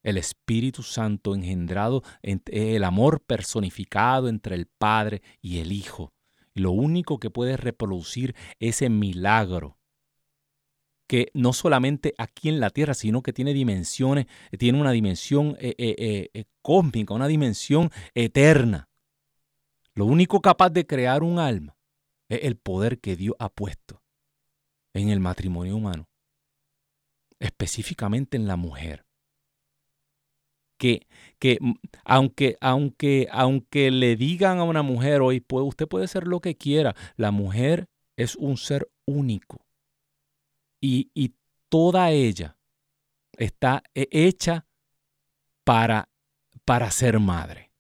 El 0.04 0.18
Espíritu 0.18 0.84
Santo 0.84 1.34
engendrado, 1.34 2.04
el 2.22 2.84
amor 2.84 3.24
personificado 3.24 4.28
entre 4.28 4.56
el 4.56 4.68
Padre 4.68 5.22
y 5.42 5.60
el 5.60 5.72
Hijo. 5.72 6.14
lo 6.54 6.72
único 6.72 7.20
que 7.20 7.30
puede 7.30 7.56
reproducir 7.56 8.36
ese 8.60 8.90
milagro 8.90 9.77
que 11.08 11.32
no 11.34 11.54
solamente 11.54 12.14
aquí 12.18 12.50
en 12.50 12.60
la 12.60 12.70
Tierra, 12.70 12.94
sino 12.94 13.24
que 13.24 13.34
tiene 13.34 13.54
dimensiones, 13.54 14.28
tiene 14.60 14.80
una 14.80 14.92
dimensión 14.92 15.58
eh, 15.60 15.74
eh, 15.78 16.30
eh, 16.34 16.46
cósmica, 16.62 17.14
una 17.14 17.28
dimensión 17.28 17.90
eterna. 18.14 18.90
Lo 19.96 20.06
único 20.06 20.42
capaz 20.42 20.70
de 20.70 20.86
crear 20.86 21.24
un 21.24 21.40
alma 21.40 21.78
es 22.30 22.42
el 22.44 22.58
poder 22.58 23.00
que 23.00 23.16
Dios 23.16 23.36
ha 23.40 23.50
puesto 23.50 24.04
en 24.94 25.10
el 25.10 25.20
matrimonio 25.20 25.78
humano, 25.78 26.08
específicamente 27.40 28.38
en 28.38 28.48
la 28.48 28.58
mujer. 28.58 29.06
Que, 30.78 31.08
que 31.40 31.58
aunque, 32.06 32.58
aunque, 32.62 33.28
aunque 33.32 33.90
le 33.90 34.16
digan 34.16 34.60
a 34.60 34.64
una 34.64 34.84
mujer 34.84 35.22
hoy, 35.22 35.40
pues 35.40 35.66
usted 35.66 35.88
puede 35.88 36.08
ser 36.08 36.28
lo 36.28 36.40
que 36.40 36.56
quiera, 36.56 36.96
la 37.16 37.32
mujer 37.32 37.88
es 38.16 38.36
un 38.36 38.58
ser 38.58 38.88
único. 39.06 39.67
Y, 40.80 41.12
y 41.14 41.34
toda 41.70 42.12
ella 42.12 42.58
está 43.38 43.84
hecha 43.94 44.66
para, 45.64 46.10
para 46.66 46.92
ser 46.92 47.20
madre. 47.20 47.72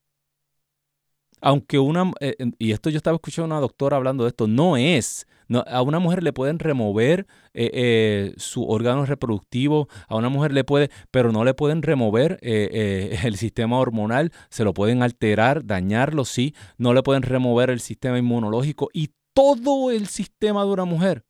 Aunque 1.40 1.78
una, 1.78 2.12
eh, 2.20 2.36
y 2.58 2.72
esto 2.72 2.90
yo 2.90 2.98
estaba 2.98 3.16
escuchando 3.16 3.54
a 3.54 3.58
una 3.58 3.62
doctora 3.62 3.98
hablando 3.98 4.24
de 4.24 4.30
esto, 4.30 4.48
no 4.48 4.76
es, 4.76 5.28
a 5.68 5.82
una 5.84 6.00
mujer 6.00 6.24
le 6.24 6.34
pueden 6.34 6.58
remover 6.58 7.28
eh, 7.54 7.70
eh, 7.74 8.34
su 8.38 8.68
órgano 8.68 9.06
reproductivo, 9.06 9.88
a 10.08 10.16
una 10.16 10.30
mujer 10.30 10.52
le 10.52 10.64
puede, 10.64 10.90
pero 11.12 11.32
no 11.32 11.46
le 11.46 11.54
pueden 11.54 11.84
remover 11.84 12.40
el 12.42 13.36
sistema 13.38 13.80
hormonal, 13.80 14.32
se 14.50 14.64
lo 14.64 14.74
pueden 14.74 15.04
alterar, 15.04 15.66
dañarlo, 15.66 16.26
sí, 16.26 16.56
no 16.78 16.94
le 16.94 17.04
pueden 17.04 17.22
remover 17.22 17.70
el 17.70 17.80
sistema 17.80 18.18
inmunológico 18.18 18.90
y 18.92 19.12
todo 19.34 19.92
el 19.92 20.08
sistema 20.08 20.66
de 20.66 20.72
una 20.72 20.86
mujer 20.86 21.24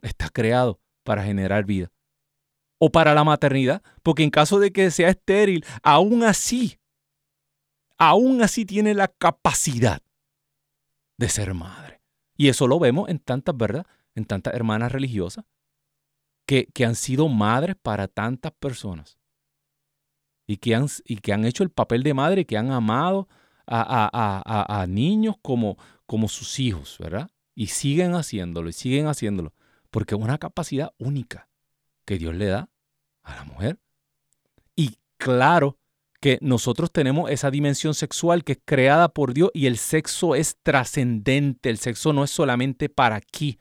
está 0.00 0.30
creado 0.30 0.80
para 1.02 1.24
generar 1.24 1.64
vida. 1.64 1.90
O 2.78 2.90
para 2.90 3.14
la 3.14 3.24
maternidad, 3.24 3.82
porque 4.02 4.24
en 4.24 4.30
caso 4.30 4.58
de 4.58 4.72
que 4.72 4.90
sea 4.90 5.10
estéril, 5.10 5.64
aún 5.82 6.24
así 6.24 6.80
aún 8.02 8.42
así 8.42 8.64
tiene 8.64 8.94
la 8.94 9.06
capacidad 9.06 10.02
de 11.18 11.28
ser 11.28 11.54
madre. 11.54 12.02
Y 12.36 12.48
eso 12.48 12.66
lo 12.66 12.80
vemos 12.80 13.08
en 13.08 13.20
tantas, 13.20 13.56
¿verdad? 13.56 13.86
En 14.16 14.24
tantas 14.24 14.54
hermanas 14.54 14.90
religiosas 14.90 15.44
que, 16.44 16.66
que 16.74 16.84
han 16.84 16.96
sido 16.96 17.28
madres 17.28 17.76
para 17.80 18.08
tantas 18.08 18.50
personas. 18.52 19.18
Y 20.48 20.56
que, 20.56 20.74
han, 20.74 20.88
y 21.04 21.18
que 21.18 21.32
han 21.32 21.44
hecho 21.44 21.62
el 21.62 21.70
papel 21.70 22.02
de 22.02 22.12
madre, 22.12 22.44
que 22.44 22.58
han 22.58 22.72
amado 22.72 23.28
a, 23.68 24.82
a, 24.82 24.86
niños 24.88 25.36
como, 25.40 25.78
como 26.04 26.28
sus 26.28 26.58
hijos, 26.58 26.96
¿verdad? 26.98 27.30
Y 27.54 27.68
siguen 27.68 28.16
haciéndolo, 28.16 28.68
y 28.68 28.72
siguen 28.72 29.06
haciéndolo. 29.06 29.54
Porque 29.92 30.16
es 30.16 30.20
una 30.20 30.38
capacidad 30.38 30.92
única 30.98 31.48
que 32.04 32.18
Dios 32.18 32.34
le 32.34 32.46
da 32.46 32.68
a 33.22 33.36
la 33.36 33.44
mujer. 33.44 33.78
Y 34.74 34.96
claro, 35.18 35.78
que 36.22 36.38
nosotros 36.40 36.92
tenemos 36.92 37.30
esa 37.32 37.50
dimensión 37.50 37.94
sexual 37.94 38.44
que 38.44 38.52
es 38.52 38.58
creada 38.64 39.08
por 39.08 39.34
Dios 39.34 39.50
y 39.54 39.66
el 39.66 39.76
sexo 39.76 40.36
es 40.36 40.56
trascendente, 40.62 41.68
el 41.68 41.78
sexo 41.78 42.12
no 42.12 42.22
es 42.22 42.30
solamente 42.30 42.88
para 42.88 43.16
aquí. 43.16 43.58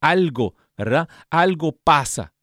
Algo, 0.00 0.54
¿verdad? 0.76 1.08
Algo 1.30 1.72
pasa 1.72 2.34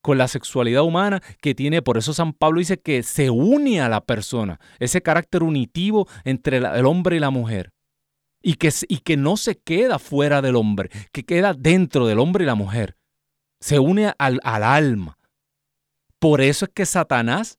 con 0.00 0.16
la 0.16 0.28
sexualidad 0.28 0.84
humana 0.84 1.20
que 1.40 1.56
tiene, 1.56 1.82
por 1.82 1.98
eso 1.98 2.14
San 2.14 2.32
Pablo 2.32 2.60
dice 2.60 2.80
que 2.80 3.02
se 3.02 3.30
une 3.30 3.80
a 3.80 3.88
la 3.88 4.00
persona, 4.00 4.60
ese 4.78 5.02
carácter 5.02 5.42
unitivo 5.42 6.06
entre 6.24 6.58
el 6.58 6.86
hombre 6.86 7.16
y 7.16 7.20
la 7.20 7.30
mujer. 7.30 7.72
Y 8.40 8.54
que, 8.54 8.72
y 8.88 8.98
que 8.98 9.16
no 9.16 9.36
se 9.36 9.58
queda 9.58 9.98
fuera 9.98 10.40
del 10.40 10.56
hombre, 10.56 10.90
que 11.12 11.24
queda 11.24 11.54
dentro 11.54 12.06
del 12.06 12.20
hombre 12.20 12.44
y 12.44 12.46
la 12.46 12.54
mujer. 12.54 12.96
Se 13.60 13.78
une 13.78 14.12
al, 14.18 14.40
al 14.44 14.62
alma. 14.62 15.18
Por 16.18 16.40
eso 16.40 16.66
es 16.66 16.70
que 16.72 16.86
Satanás 16.86 17.58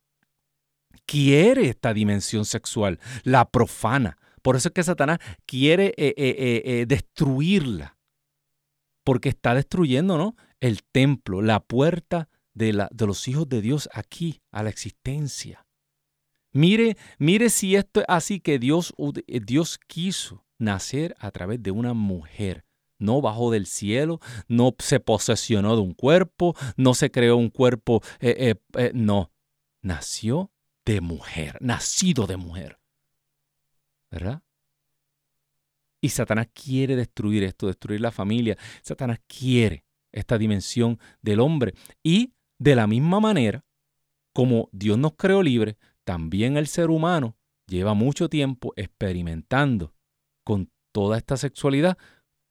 quiere 1.06 1.68
esta 1.68 1.94
dimensión 1.94 2.46
sexual, 2.46 3.00
la 3.24 3.50
profana. 3.50 4.18
Por 4.42 4.56
eso 4.56 4.70
es 4.70 4.74
que 4.74 4.84
Satanás 4.84 5.20
quiere 5.46 5.88
eh, 5.98 6.14
eh, 6.16 6.62
eh, 6.64 6.86
destruirla, 6.88 7.98
porque 9.04 9.30
está 9.30 9.56
destruyendo 9.56 10.18
¿no? 10.18 10.36
el 10.60 10.84
templo, 10.84 11.42
la 11.42 11.62
puerta 11.62 12.30
de, 12.54 12.74
la, 12.74 12.90
de 12.92 13.08
los 13.08 13.28
hijos 13.28 13.50
de 13.50 13.62
Dios 13.62 13.90
aquí, 13.92 14.42
a 14.52 14.62
la 14.62 14.70
existencia. 14.70 15.66
Mire, 16.52 16.96
mire 17.18 17.50
si 17.50 17.76
esto 17.76 18.02
es 18.02 18.06
así 18.08 18.40
que 18.40 18.60
Dios, 18.60 18.94
Dios 19.28 19.80
quiso 19.88 20.46
nacer 20.60 21.16
a 21.20 21.32
través 21.32 21.64
de 21.64 21.72
una 21.72 21.94
mujer. 21.94 22.66
No 23.00 23.22
bajó 23.22 23.50
del 23.50 23.66
cielo, 23.66 24.20
no 24.48 24.76
se 24.78 25.00
posesionó 25.00 25.76
de 25.76 25.82
un 25.82 25.94
cuerpo, 25.94 26.56
no 26.76 26.94
se 26.94 27.10
creó 27.10 27.38
un 27.38 27.50
cuerpo, 27.50 28.02
no, 28.94 29.32
nació 29.82 30.52
de 30.86 31.02
mujer, 31.02 31.58
nacido 31.62 32.28
de 32.28 32.38
mujer. 32.38 32.80
¿Verdad? 34.12 34.44
Y 36.02 36.10
Satanás 36.10 36.48
quiere 36.54 36.96
destruir 36.96 37.44
esto, 37.44 37.68
destruir 37.68 38.02
la 38.02 38.12
familia. 38.12 38.58
Satanás 38.82 39.20
quiere 39.28 39.86
esta 40.12 40.38
dimensión 40.38 41.00
del 41.22 41.40
hombre. 41.40 41.74
Y 42.04 42.34
de 42.58 42.76
la 42.76 42.88
misma 42.88 43.20
manera, 43.20 43.66
como 44.34 44.70
Dios 44.72 44.98
nos 44.98 45.14
creó 45.16 45.44
libre, 45.44 45.78
también 46.04 46.58
el 46.58 46.68
ser 46.68 46.90
humano 46.90 47.38
lleva 47.68 47.94
mucho 47.94 48.30
tiempo 48.30 48.74
experimentando 48.76 49.94
con 50.50 50.72
toda 50.92 51.16
esta 51.16 51.38
sexualidad 51.38 51.96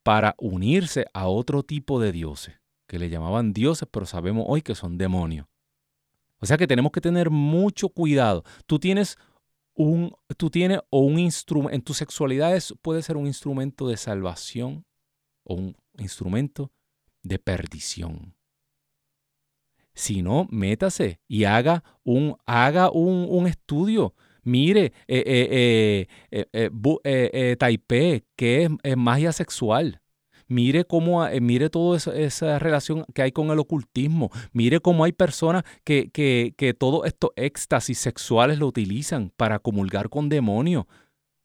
para 0.05 0.37
unirse 0.39 1.07
a 1.15 1.27
otro 1.27 1.65
tipo 1.65 1.99
de 1.99 2.13
dioses, 2.13 2.55
que 2.87 2.97
le 2.97 3.11
llamaban 3.11 3.53
dioses, 3.53 3.89
pero 3.91 4.07
sabemos 4.07 4.45
hoy 4.47 4.63
que 4.63 4.77
son 4.77 4.99
demonios. 4.99 5.49
O 6.39 6.47
sea 6.47 6.57
que 6.57 6.69
tenemos 6.69 6.93
que 6.93 7.01
tener 7.01 7.29
mucho 7.29 7.89
cuidado. 7.89 8.45
Tú 8.67 8.79
tienes 8.79 9.19
un, 9.75 10.13
tú 10.37 10.49
tienes 10.49 10.79
o 10.91 11.01
un 11.01 11.19
instrumento, 11.19 11.75
en 11.75 11.83
tu 11.83 11.93
sexualidad 11.93 12.57
puede 12.83 13.03
ser 13.03 13.17
un 13.17 13.27
instrumento 13.27 13.89
de 13.89 13.97
salvación 13.97 14.87
o 15.43 15.55
un 15.55 15.77
instrumento 15.99 16.71
de 17.25 17.41
perdición. 17.41 18.33
Si 19.93 20.23
no, 20.23 20.47
métase 20.53 21.19
y 21.27 21.43
haga 21.43 21.83
un, 22.05 22.37
haga 22.47 22.93
un, 22.93 23.49
estudio. 23.49 24.15
Mire, 24.45 24.93
eh, 25.07 26.07
eh, 26.31 26.71
eh, 27.05 27.57
Taipei, 27.59 28.25
que 28.37 28.69
es 28.83 28.97
magia 28.97 29.33
sexual. 29.33 30.01
Mire 30.49 30.87
cómo, 30.87 31.27
eh, 31.27 31.41
mire 31.43 31.69
toda 31.69 31.99
esa, 31.99 32.59
relación 32.59 33.05
que 33.15 33.23
hay 33.23 33.33
con 33.33 33.51
el 33.51 33.59
ocultismo. 33.59 34.31
Mire 34.53 34.81
cómo 34.81 35.05
hay 35.05 35.13
personas 35.13 35.63
que, 35.85 36.11
que, 36.11 36.55
que 36.57 36.73
todos 36.73 37.07
estos 37.07 37.31
éxtasis 37.37 37.99
sexuales 37.99 38.59
lo 38.59 38.67
utilizan 38.67 39.31
para 39.37 39.59
comulgar 39.59 40.09
con 40.09 40.31
demonios. 40.31 40.87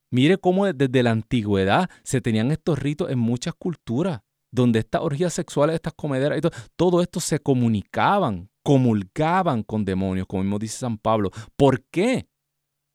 Mire 0.09 0.37
cómo 0.37 0.71
desde 0.71 1.03
la 1.03 1.11
antigüedad 1.11 1.89
se 2.03 2.21
tenían 2.21 2.51
estos 2.51 2.79
ritos 2.79 3.11
en 3.11 3.19
muchas 3.19 3.53
culturas, 3.55 4.21
donde 4.51 4.79
estas 4.79 5.01
orgías 5.01 5.33
sexuales, 5.33 5.75
estas 5.75 5.93
comederas, 5.93 6.39
todo, 6.39 6.51
todo 6.77 7.01
esto 7.01 7.19
se 7.19 7.39
comunicaban, 7.39 8.49
comulgaban 8.63 9.63
con 9.63 9.83
demonios, 9.83 10.27
como 10.27 10.43
mismo 10.43 10.59
dice 10.59 10.77
San 10.77 10.97
Pablo. 10.97 11.31
¿Por 11.57 11.83
qué? 11.91 12.27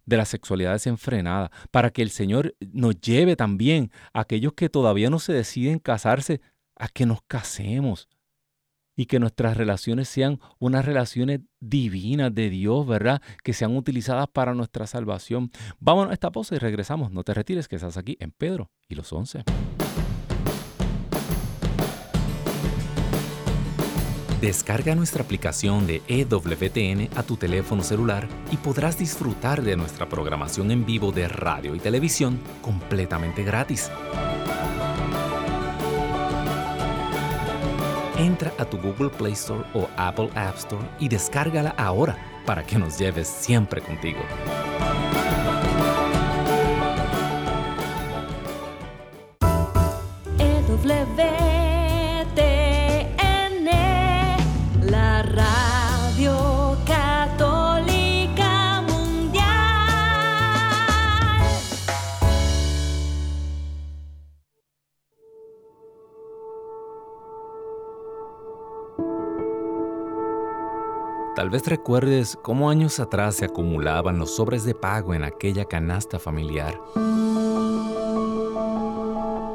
De 0.06 0.18
la 0.18 0.26
sexualidad 0.26 0.74
desenfrenada, 0.74 1.52
para 1.72 1.92
que 1.92 2.02
el 2.02 2.10
Señor 2.10 2.56
nos 2.60 3.00
lleve 3.00 3.36
también 3.36 3.92
a 4.14 4.22
aquellos 4.22 4.54
que 4.54 4.70
todavía 4.70 5.10
no 5.10 5.20
se 5.20 5.34
deciden 5.34 5.80
casarse, 5.80 6.42
a 6.76 6.88
que 6.88 7.06
nos 7.06 7.20
casemos, 7.28 8.08
y 9.00 9.06
que 9.06 9.20
nuestras 9.20 9.56
relaciones 9.56 10.10
sean 10.10 10.40
unas 10.60 10.84
relaciones 10.84 11.40
divinas 11.62 12.36
de 12.36 12.50
Dios, 12.50 12.86
¿verdad? 12.86 13.22
Que 13.46 13.54
sean 13.54 13.78
utilizadas 13.78 14.28
para 14.28 14.54
nuestra 14.54 14.88
salvación. 14.88 15.52
Vámonos 15.80 16.12
a 16.12 16.14
esta 16.16 16.32
pausa 16.32 16.56
y 16.56 16.58
regresamos. 16.58 17.10
No 17.12 17.24
te 17.24 17.34
retires, 17.34 17.70
que 17.70 17.78
estás 17.78 17.96
aquí 17.96 18.18
en 18.20 18.32
Pedro 18.32 18.72
y 18.90 18.96
los 18.96 19.14
once. 19.14 19.44
Descarga 24.42 24.96
nuestra 24.96 25.22
aplicación 25.22 25.86
de 25.86 26.02
EWTN 26.08 27.10
a 27.18 27.24
tu 27.24 27.36
teléfono 27.36 27.84
celular 27.84 28.26
y 28.54 28.56
podrás 28.56 28.98
disfrutar 28.98 29.62
de 29.62 29.76
nuestra 29.76 30.08
programación 30.08 30.72
en 30.72 30.86
vivo 30.86 31.12
de 31.12 31.28
radio 31.28 31.76
y 31.76 31.80
televisión 31.80 32.40
completamente 32.62 33.44
gratis. 33.44 33.92
Entra 38.18 38.54
a 38.58 38.64
tu 38.64 38.78
Google 38.78 39.10
Play 39.10 39.34
Store 39.34 39.66
o 39.74 39.90
Apple 39.98 40.30
App 40.36 40.56
Store 40.56 40.88
y 41.02 41.10
descárgala 41.10 41.72
ahora 41.72 42.18
para 42.46 42.66
que 42.66 42.78
nos 42.78 42.98
lleves 42.98 43.28
siempre 43.28 43.82
contigo. 43.82 44.20
Tal 71.50 71.54
vez 71.54 71.68
recuerdes 71.68 72.38
cómo 72.44 72.70
años 72.70 73.00
atrás 73.00 73.38
se 73.38 73.46
acumulaban 73.46 74.20
los 74.20 74.36
sobres 74.36 74.66
de 74.66 74.76
pago 74.76 75.16
en 75.16 75.24
aquella 75.24 75.66
canasta 75.66 76.20
familiar. 76.20 76.80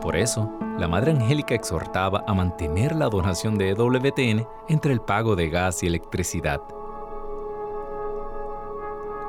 Por 0.02 0.16
eso, 0.16 0.50
la 0.76 0.88
Madre 0.88 1.12
Angélica 1.12 1.54
exhortaba 1.54 2.24
a 2.26 2.34
mantener 2.34 2.96
la 2.96 3.08
donación 3.08 3.56
de 3.56 3.68
EWTN 3.70 4.44
entre 4.68 4.92
el 4.92 5.02
pago 5.02 5.36
de 5.36 5.48
gas 5.50 5.84
y 5.84 5.86
electricidad. 5.86 6.60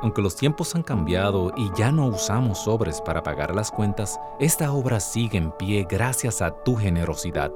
Aunque 0.02 0.20
los 0.20 0.34
tiempos 0.34 0.74
han 0.74 0.82
cambiado 0.82 1.52
y 1.56 1.70
ya 1.78 1.92
no 1.92 2.08
usamos 2.08 2.64
sobres 2.64 3.00
para 3.00 3.22
pagar 3.22 3.54
las 3.54 3.70
cuentas, 3.70 4.18
esta 4.40 4.72
obra 4.72 4.98
sigue 4.98 5.38
en 5.38 5.52
pie 5.52 5.86
gracias 5.88 6.42
a 6.42 6.50
tu 6.50 6.74
generosidad. 6.74 7.52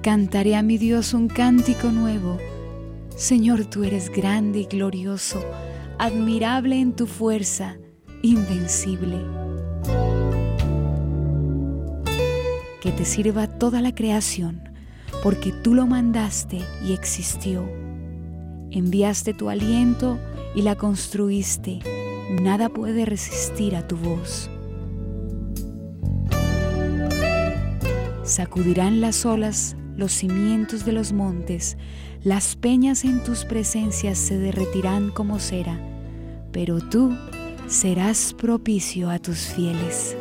Cantaré 0.00 0.56
a 0.56 0.62
mi 0.62 0.78
Dios 0.78 1.12
un 1.12 1.28
cántico 1.28 1.88
nuevo. 1.88 2.38
Señor, 3.16 3.66
tú 3.66 3.84
eres 3.84 4.08
grande 4.08 4.60
y 4.60 4.64
glorioso 4.64 5.44
admirable 5.98 6.80
en 6.80 6.94
tu 6.94 7.06
fuerza, 7.06 7.76
invencible. 8.22 9.18
Que 12.80 12.92
te 12.92 13.04
sirva 13.04 13.46
toda 13.46 13.80
la 13.80 13.94
creación, 13.94 14.62
porque 15.22 15.52
tú 15.52 15.74
lo 15.74 15.86
mandaste 15.86 16.60
y 16.84 16.92
existió. 16.92 17.68
Enviaste 18.70 19.34
tu 19.34 19.48
aliento 19.48 20.18
y 20.54 20.62
la 20.62 20.76
construiste. 20.76 21.80
Nada 22.42 22.68
puede 22.68 23.04
resistir 23.04 23.76
a 23.76 23.86
tu 23.86 23.96
voz. 23.96 24.50
Sacudirán 28.24 29.00
las 29.00 29.24
olas 29.24 29.76
los 29.96 30.12
cimientos 30.12 30.84
de 30.84 30.92
los 30.92 31.12
montes, 31.12 31.76
las 32.22 32.56
peñas 32.56 33.04
en 33.04 33.22
tus 33.24 33.44
presencias 33.44 34.18
se 34.18 34.38
derretirán 34.38 35.10
como 35.10 35.38
cera, 35.38 35.78
pero 36.52 36.80
tú 36.80 37.16
serás 37.66 38.34
propicio 38.34 39.10
a 39.10 39.18
tus 39.18 39.46
fieles. 39.46 40.16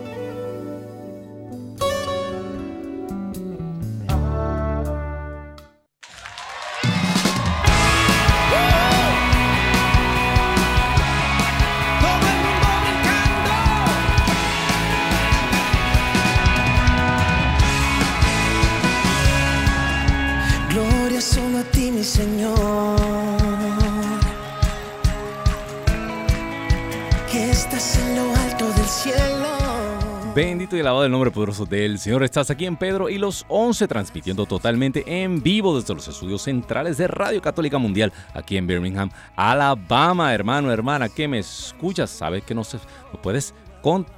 El 31.06 31.12
nombre 31.12 31.30
poderoso 31.30 31.68
del 31.68 32.00
Señor. 32.00 32.24
Estás 32.24 32.50
aquí 32.50 32.66
en 32.66 32.78
Pedro 32.78 33.10
y 33.10 33.20
los 33.20 33.46
11, 33.48 33.88
transmitiendo 33.88 34.48
totalmente 34.48 35.04
en 35.22 35.44
vivo 35.44 35.80
desde 35.80 35.94
los 35.94 36.08
estudios 36.08 36.42
centrales 36.42 36.98
de 36.98 37.08
Radio 37.08 37.44
Católica 37.44 37.78
Mundial, 37.78 38.12
aquí 38.34 38.58
en 38.58 38.66
Birmingham, 38.66 39.12
Alabama. 39.36 40.34
Hermano, 40.34 40.72
hermana, 40.72 41.08
que 41.08 41.28
me 41.28 41.38
escuchas, 41.38 42.10
sabes 42.10 42.44
que 42.44 42.56
nos, 42.56 42.74
nos 42.74 43.22
puedes 43.22 43.54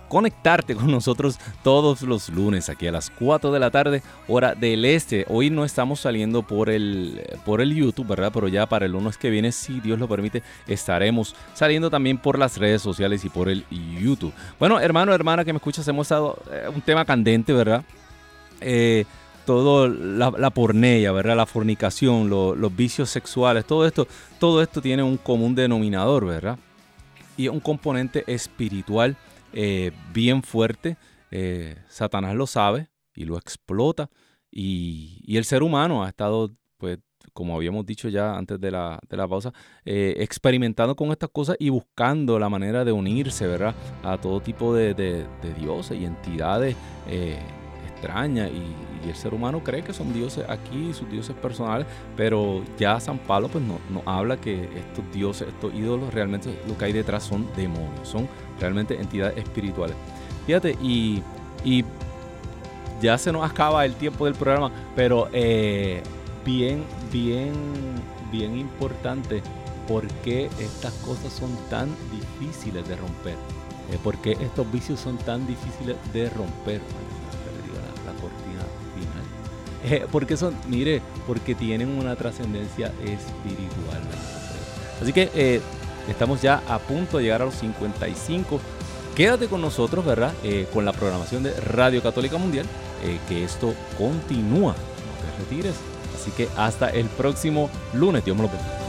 conectarte 0.08 0.76
con 0.76 0.90
nosotros 0.90 1.40
todos 1.62 2.02
los 2.02 2.30
lunes 2.30 2.70
aquí 2.70 2.88
a 2.88 2.92
las 2.92 3.10
4 3.10 3.52
de 3.52 3.60
la 3.60 3.70
tarde, 3.70 4.02
hora 4.28 4.56
del 4.56 4.86
este. 4.86 5.26
Hoy 5.28 5.50
no 5.50 5.66
estamos 5.66 6.00
saliendo 6.00 6.42
por 6.44 6.70
el, 6.70 7.22
por 7.46 7.60
el 7.60 7.76
YouTube, 7.76 8.08
¿verdad? 8.08 8.32
Pero 8.34 8.48
ya 8.48 8.66
para 8.66 8.86
el 8.86 8.94
lunes 8.94 9.18
que 9.18 9.30
viene, 9.30 9.52
si 9.52 9.82
Dios 9.82 10.00
lo 10.00 10.08
permite, 10.08 10.42
estaremos 10.68 11.36
saliendo 11.54 11.90
también 11.90 12.18
por 12.18 12.40
las 12.40 12.58
redes 12.58 12.82
sociales 12.82 13.26
y 13.26 13.30
por 13.30 13.50
el 13.50 13.66
YouTube. 13.70 14.34
Bueno, 14.58 14.80
hermano, 14.80 15.14
hermana 15.14 15.44
que 15.44 15.52
me 15.52 15.58
escuchas, 15.58 15.86
hemos 15.90 16.08
estado 16.08 16.42
eh, 16.50 16.70
un 16.74 16.82
tema 16.82 17.04
candente, 17.04 17.52
¿verdad? 17.52 17.84
Eh, 18.62 19.04
todo 19.46 19.90
la, 19.90 20.32
la, 20.32 20.50
pornea, 20.50 21.12
¿verdad? 21.12 21.36
La 21.36 21.46
fornicación, 21.46 22.30
los 22.30 22.76
vicios 22.76 23.10
sexuales, 23.10 23.66
todo 23.66 23.86
esto, 23.86 24.08
todo 24.40 24.62
esto 24.62 24.82
tiene 24.82 25.04
un 25.04 25.18
común 25.18 25.56
denominador, 25.56 26.26
¿verdad? 26.26 26.58
Y 27.38 27.48
un 27.48 27.60
componente 27.60 28.24
espiritual 28.28 29.16
eh, 29.60 29.92
bien 30.14 30.44
fuerte. 30.44 30.98
Eh, 31.32 31.78
Satanás 31.90 32.36
lo 32.36 32.46
sabe 32.46 32.90
y 33.16 33.26
lo 33.26 33.38
explota. 33.38 34.08
Y, 34.52 35.36
el 35.36 35.46
ser 35.46 35.64
humano 35.64 36.04
ha 36.04 36.10
estado, 36.10 36.52
pues, 36.78 37.00
como 37.34 37.56
habíamos 37.56 37.84
dicho 37.84 38.08
ya 38.08 38.38
antes 38.38 38.62
de 38.62 38.70
la, 38.70 39.00
pausa, 39.28 39.52
eh, 39.84 40.14
experimentando 40.20 40.96
con 40.96 41.10
estas 41.10 41.30
cosas 41.32 41.56
y 41.60 41.70
buscando 41.70 42.38
la 42.38 42.50
manera 42.50 42.86
de 42.86 42.92
unirse, 42.92 43.48
¿verdad? 43.48 43.74
A 44.04 44.20
todo 44.22 44.42
tipo 44.42 44.76
de, 44.76 44.94
dioses 45.58 46.00
y 46.00 46.06
entidades 46.06 46.76
extrañas. 47.88 48.52
Y, 48.52 49.10
el 49.10 49.16
ser 49.16 49.34
humano 49.34 49.64
cree 49.64 49.84
que 49.84 49.94
son 49.94 50.12
dioses 50.12 50.44
aquí, 50.50 50.94
sus 50.94 51.10
dioses 51.10 51.34
personales, 51.36 51.88
pero 52.18 52.62
ya 52.78 53.00
San 53.00 53.20
Pablo 53.20 53.48
pues 53.48 53.64
nos 53.64 53.80
no 53.90 54.04
habla 54.06 54.36
que 54.36 54.66
estos 54.76 55.10
dioses, 55.14 55.48
estos 55.48 55.74
ídolos, 55.74 56.14
realmente 56.14 56.60
lo 56.68 56.78
que 56.78 56.86
hay 56.86 56.94
detrás 56.94 57.24
son 57.24 57.48
demonios, 57.56 58.06
son 58.06 58.28
realmente 58.60 59.00
entidades 59.00 59.38
espirituales. 59.38 59.96
Fíjate, 60.46 60.78
y, 60.82 61.24
ya 63.02 63.18
se 63.18 63.32
nos 63.32 63.48
acaba 63.48 63.86
el 63.86 63.94
tiempo 63.94 64.26
del 64.26 64.34
programa, 64.34 64.72
pero 64.96 65.30
eh, 65.32 66.02
bien, 66.44 66.84
bien, 67.12 67.54
bien 68.32 68.58
importante, 68.58 69.44
¿por 69.88 70.08
qué 70.24 70.50
estas 70.60 70.94
cosas 71.06 71.32
son 71.32 71.56
tan 71.70 71.90
difíciles 72.12 72.88
de 72.88 72.96
romper? 72.96 73.36
Eh, 73.92 74.00
¿Por 74.04 74.18
qué 74.18 74.32
estos 74.32 74.72
vicios 74.72 75.00
son 75.00 75.18
tan 75.18 75.46
difíciles 75.46 75.96
de 76.12 76.30
romper? 76.30 76.82
La, 78.06 78.14
cortina 78.14 78.64
final. 78.96 80.02
Eh, 80.02 80.08
porque 80.12 80.38
son, 80.38 80.56
mire, 80.68 81.02
porque 81.28 81.54
tienen 81.54 81.90
una 81.90 82.16
trascendencia 82.16 82.88
espiritual. 83.04 84.02
Así 85.02 85.14
que 85.14 85.62
Estamos 86.08 86.42
ya 86.42 86.62
a 86.68 86.80
punto 86.80 87.18
de 87.18 87.24
llegar 87.24 87.42
a 87.42 87.46
los 87.46 87.56
55. 87.56 88.60
Quédate 89.16 89.48
con 89.48 89.62
nosotros, 89.62 90.06
¿verdad? 90.06 90.34
Eh, 90.44 90.68
con 90.74 90.86
la 90.86 90.94
programación 90.94 91.44
de 91.44 91.54
Radio 91.60 92.02
Católica 92.04 92.38
Mundial, 92.38 92.66
eh, 93.04 93.20
que 93.28 93.44
esto 93.44 93.74
continúa. 93.98 94.74
No 94.74 94.76
te 94.76 95.44
retires. 95.44 95.76
Así 96.16 96.32
que 96.32 96.48
hasta 96.56 96.90
el 96.90 97.08
próximo 97.08 97.70
lunes. 97.94 98.24
Dios 98.24 98.38
me 98.38 98.44
lo 98.44 98.50
bendiga. 98.50 98.87